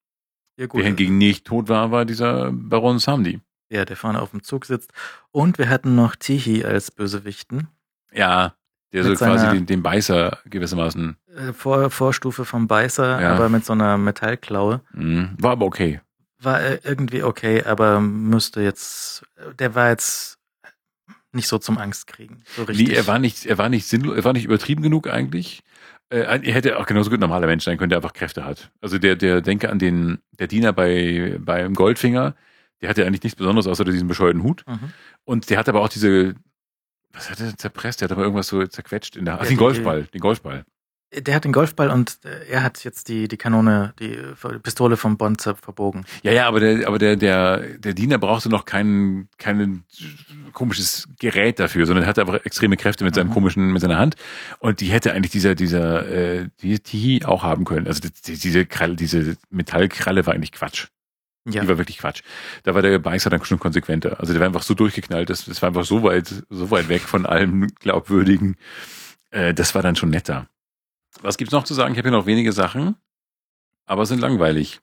[0.58, 0.80] Ja, gut.
[0.82, 3.40] Wer hingegen nicht tot war, war dieser Baron Samdi.
[3.72, 4.92] Ja, der vorne auf dem Zug sitzt.
[5.32, 7.70] Und wir hatten noch Tihi als Bösewichten.
[8.12, 8.54] Ja,
[8.92, 11.18] der so Mit quasi seiner- den, den Beißer gewissermaßen.
[11.36, 13.34] Äh, Vor, Vorstufe vom Beißer, Ja.
[13.34, 14.82] aber mit so einer Metallklaue.
[14.94, 16.02] Mh, war aber okay.
[16.44, 19.24] War äh, irgendwie okay, aber müsste jetzt,
[19.60, 20.38] der war jetzt
[21.32, 22.44] nicht so zum Angstkriegen.
[22.56, 22.88] So richtig.
[22.90, 25.62] Nee, er war nicht, er war nicht sinnlos, er war nicht übertrieben genug eigentlich.
[26.10, 28.72] Äh, er hätte auch genauso gut ein normaler Mensch sein können, der einfach Kräfte hat.
[28.82, 32.36] Also der, der denke an den, der Diener bei, beim Goldfinger,
[32.82, 34.64] der hatte eigentlich nichts Besonderes außer diesen bescheuerten Hut.
[34.68, 34.92] Mhm.
[35.24, 36.36] Und der hat aber auch diese,
[37.14, 38.02] was hat er zerpresst?
[38.02, 40.66] Der hat aber irgendwas so zerquetscht in der, Ja, den die- Golfball, den Golfball.
[41.16, 44.18] Der hat den Golfball und äh, er hat jetzt die, die Kanone, die
[44.64, 46.06] Pistole vom Bond zer- verbogen.
[46.24, 49.84] Ja, ja, aber der, aber der, der, der Diener brauchte noch kein, kein
[50.54, 53.34] komisches Gerät dafür, sondern hatte einfach extreme Kräfte mit seinem Mhm.
[53.34, 54.16] komischen, mit seiner Hand.
[54.60, 57.86] Und die hätte eigentlich dieser, dieser, äh, die, die auch haben können.
[57.88, 60.88] Also die, diese Kralle, diese Metallkralle war eigentlich Quatsch.
[61.46, 61.62] Ja.
[61.62, 62.22] Die war wirklich Quatsch.
[62.64, 64.20] Da war der Beißer dann schon konsequenter.
[64.20, 67.02] Also der war einfach so durchgeknallt, das, das war einfach so weit, so weit weg
[67.02, 68.56] von allem Glaubwürdigen.
[69.32, 70.48] Äh, das war dann schon netter.
[71.22, 71.94] Was gibt's noch zu sagen?
[71.94, 72.96] Ich habe hier noch wenige Sachen,
[73.86, 74.82] aber sind langweilig.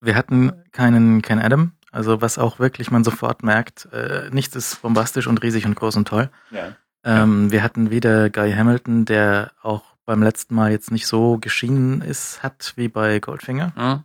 [0.00, 4.82] Wir hatten keinen Ken Adam, also was auch wirklich man sofort merkt, äh, nichts ist
[4.82, 6.30] bombastisch und riesig und groß und toll.
[6.50, 6.76] Ja.
[7.04, 12.00] Ähm, wir hatten wieder Guy Hamilton, der auch beim letzten Mal jetzt nicht so geschienen
[12.00, 13.72] ist, hat wie bei Goldfinger.
[13.76, 14.04] Hm?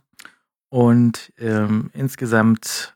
[0.68, 2.94] Und ähm, insgesamt,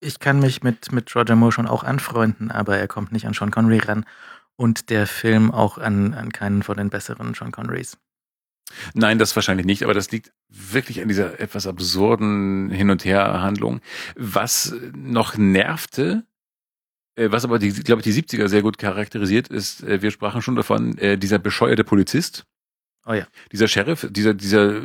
[0.00, 3.34] ich kann mich mit, mit Roger Moore schon auch anfreunden, aber er kommt nicht an
[3.34, 4.04] Sean Connery ran.
[4.56, 7.98] Und der Film auch an, an keinen von den besseren Sean Connerys.
[8.94, 13.80] Nein, das wahrscheinlich nicht, aber das liegt wirklich an dieser etwas absurden Hin- und Her-Handlung.
[14.16, 16.24] Was noch nervte,
[17.16, 20.42] äh, was aber, die, glaube ich, die 70er sehr gut charakterisiert ist, äh, wir sprachen
[20.42, 22.44] schon davon, äh, dieser bescheuerte Polizist,
[23.06, 23.26] Oh ja.
[23.52, 24.80] Dieser Sheriff, dieser, dieser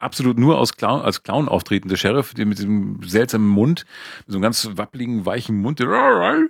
[0.00, 3.86] absolut nur aus Clown, als Clown auftretende Sheriff, der mit diesem seltsamen Mund,
[4.26, 6.48] mit so einem ganz wappeligen, weichen Mund, der,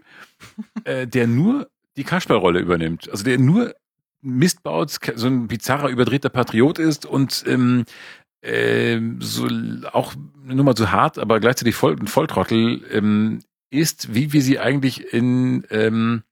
[0.86, 3.10] der nur die Kasperlrolle übernimmt.
[3.10, 3.74] Also der nur
[4.22, 7.84] Mist baut, so ein bizarrer, überdrehter Patriot ist und ähm,
[8.42, 9.48] äh, so
[9.92, 10.14] auch
[10.44, 13.40] nur mal so hart, aber gleichzeitig voll, ein Volltrottel ähm,
[13.70, 16.22] ist, wie wir sie eigentlich in ähm,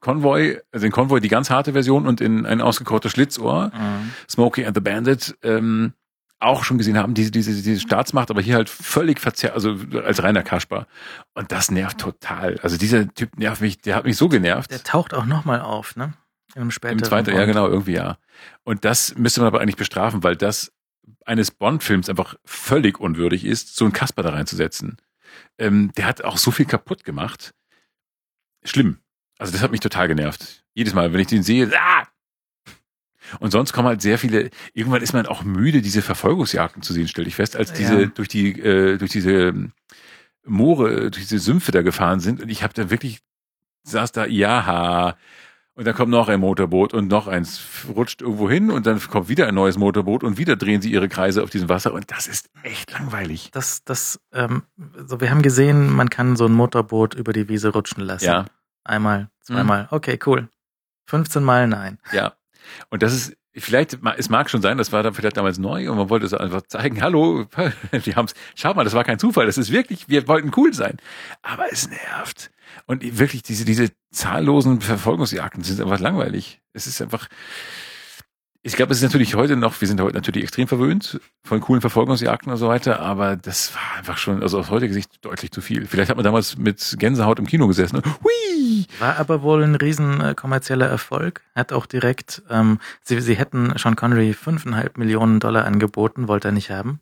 [0.00, 4.10] Convoy, also in Convoy die ganz harte Version und in ein ausgekochtes Schlitzohr, Mhm.
[4.28, 5.92] Smokey and the Bandit, ähm,
[6.40, 10.22] auch schon gesehen haben, diese, diese, diese Staatsmacht, aber hier halt völlig verzerrt, also als
[10.22, 10.86] reiner Kasper.
[11.34, 12.58] Und das nervt total.
[12.62, 14.70] Also dieser Typ nervt mich, der hat mich so genervt.
[14.70, 16.12] Der taucht auch nochmal auf, ne?
[16.54, 17.46] Einem späteren Im zweiten, ja Bond.
[17.48, 18.18] genau, irgendwie ja.
[18.62, 20.72] Und das müsste man aber eigentlich bestrafen, weil das
[21.24, 24.98] eines Bond-Films einfach völlig unwürdig ist, so einen Kasper da reinzusetzen.
[25.58, 27.54] Ähm, der hat auch so viel kaputt gemacht.
[28.64, 28.98] Schlimm.
[29.38, 30.64] Also das hat mich total genervt.
[30.74, 32.06] Jedes Mal, wenn ich den sehe, ah!
[33.40, 37.08] Und sonst kommen halt sehr viele, irgendwann ist man auch müde, diese Verfolgungsjagden zu sehen,
[37.08, 38.06] stelle ich fest, als diese Ja.
[38.06, 39.72] durch die, äh, durch diese ähm,
[40.46, 42.42] Moore, durch diese Sümpfe da gefahren sind.
[42.42, 43.20] Und ich habe da wirklich,
[43.84, 45.16] saß da, ja,
[45.76, 47.60] und dann kommt noch ein Motorboot und noch eins
[47.94, 51.08] rutscht irgendwo hin und dann kommt wieder ein neues Motorboot und wieder drehen sie ihre
[51.08, 53.50] Kreise auf diesem Wasser und das ist echt langweilig.
[53.52, 54.62] Das, das, ähm,
[55.06, 58.24] so wir haben gesehen, man kann so ein Motorboot über die Wiese rutschen lassen.
[58.24, 58.44] Ja,
[58.84, 59.88] Einmal, zweimal.
[59.90, 60.48] Okay, cool.
[61.06, 61.98] 15 Mal nein.
[62.12, 62.34] ja.
[62.90, 65.96] Und das ist, vielleicht, es mag schon sein, das war dann vielleicht damals neu und
[65.96, 67.46] man wollte es einfach zeigen, hallo,
[67.90, 70.96] wir haben's, schau mal, das war kein Zufall, das ist wirklich, wir wollten cool sein.
[71.42, 72.50] Aber es nervt.
[72.86, 76.60] Und wirklich, diese, diese zahllosen Verfolgungsjagden sind einfach langweilig.
[76.72, 77.28] Es ist einfach,
[78.66, 81.82] ich glaube, es ist natürlich heute noch, wir sind heute natürlich extrem verwöhnt von coolen
[81.82, 85.60] Verfolgungsjagden und so weiter, aber das war einfach schon, also aus heutiger Sicht deutlich zu
[85.60, 85.86] viel.
[85.86, 87.96] Vielleicht hat man damals mit Gänsehaut im Kino gesessen.
[87.96, 88.86] und Hui!
[88.98, 91.42] War aber wohl ein riesen äh, kommerzieller Erfolg.
[91.54, 96.52] Hat auch direkt, ähm, sie, sie hätten Sean Connery 5,5 Millionen Dollar angeboten, wollte er
[96.52, 97.00] nicht haben.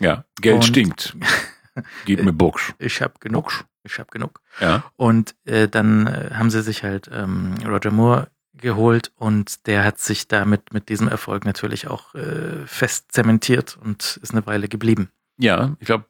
[0.00, 1.16] Ja, Geld Und- stinkt.
[2.04, 2.74] Gib mir Buchs.
[2.78, 3.64] Ich hab genug.
[3.84, 4.40] Ich hab genug.
[4.60, 4.82] Ja.
[4.96, 8.28] Und äh, dann äh, haben sie sich halt ähm, Roger Moore
[8.60, 14.18] geholt und der hat sich damit mit diesem Erfolg natürlich auch äh, fest zementiert und
[14.22, 15.10] ist eine Weile geblieben.
[15.38, 16.04] Ja, ich glaube,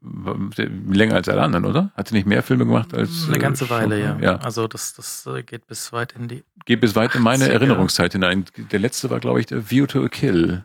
[0.00, 1.90] länger als alle anderen, oder?
[1.96, 3.26] Hat sie nicht mehr Filme gemacht als.
[3.26, 4.16] Eine äh, ganze Weile, ja.
[4.20, 4.36] Ja.
[4.36, 6.44] Also das, das äh, geht bis weit in die.
[6.66, 7.50] Geht bis weit in meine 80er.
[7.50, 8.44] Erinnerungszeit hinein.
[8.56, 10.64] Der letzte war, glaube ich, der View to a Kill.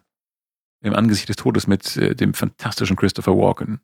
[0.81, 3.79] Im Angesicht des Todes mit äh, dem fantastischen Christopher Walken.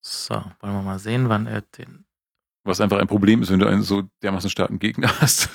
[0.00, 2.04] So, wollen wir mal sehen, wann er den.
[2.64, 5.48] Was einfach ein Problem ist, wenn du einen so dermaßen starken Gegner hast.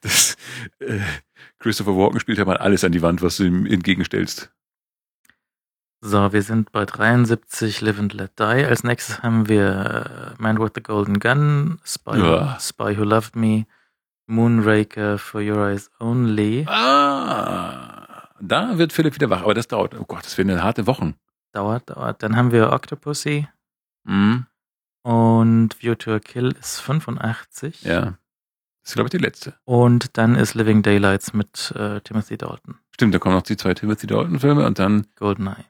[0.00, 0.36] Das,
[0.78, 1.00] äh,
[1.58, 4.52] Christopher Walken spielt ja mal alles an die Wand, was du ihm entgegenstellst.
[6.04, 8.42] So, wir sind bei 73 Live and Let Die.
[8.42, 12.58] Als nächstes haben wir äh, Man with the Golden Gun, Spy, Ja.
[12.60, 13.66] Spy Who Loved Me,
[14.26, 16.64] Moonraker for Your Eyes Only.
[16.68, 19.94] Ah, da wird Philipp wieder wach, aber das dauert.
[19.94, 21.14] Oh Gott, das werden harte Wochen.
[21.52, 22.22] Dauert, dauert.
[22.22, 23.46] Dann haben wir Octopussy
[24.04, 24.46] Mhm.
[25.02, 27.82] Und View to a Kill ist 85.
[27.82, 28.00] Ja.
[28.82, 29.54] Das ist, glaube ich, die letzte.
[29.64, 32.78] Und dann ist Living Daylights mit äh, Timothy Dalton.
[32.94, 35.64] Stimmt, da kommen noch die zwei Timothy Dalton-Filme und dann Goldeneye.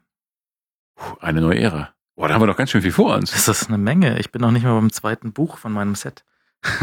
[0.94, 1.94] puh, eine neue Ära.
[2.14, 3.30] Boah, da haben wir doch ganz schön viel vor uns.
[3.32, 4.18] Das ist eine Menge.
[4.18, 6.24] Ich bin noch nicht mal beim zweiten Buch von meinem Set.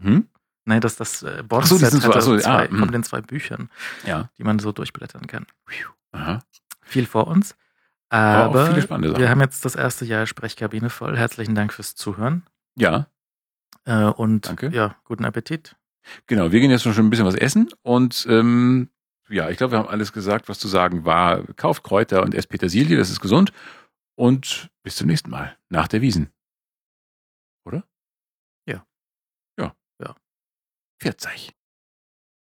[0.00, 0.28] Hm?
[0.64, 1.98] Nein, das, das äh, Ach so, so-
[2.38, 2.78] zwei, ah, hm.
[2.78, 3.68] kommt in zwei Büchern,
[4.06, 4.30] Ja.
[4.38, 5.46] die man so durchblättern kann.
[6.12, 6.42] Aha.
[6.82, 7.54] Viel vor uns.
[8.10, 9.20] Aber Aber auch viele spannende Sachen.
[9.22, 11.16] wir haben jetzt das erste Jahr Sprechkabine voll.
[11.16, 12.44] Herzlichen Dank fürs Zuhören.
[12.76, 13.06] Ja,
[13.84, 14.68] Äh, und Danke.
[14.74, 15.76] ja, guten Appetit.
[16.26, 16.52] genau.
[16.52, 18.90] Wir gehen jetzt schon ein bisschen was essen und ähm,
[19.28, 21.44] ja, ich glaube, wir haben alles gesagt, was zu sagen war.
[21.54, 23.52] Kauft Kräuter und esst Petersilie, das ist gesund.
[24.16, 26.30] Und bis zum nächsten Mal nach der Wiesen.
[27.64, 27.84] Oder?
[28.66, 28.84] Ja.
[29.58, 29.74] Ja.
[30.00, 30.14] Ja.
[31.00, 31.52] 40.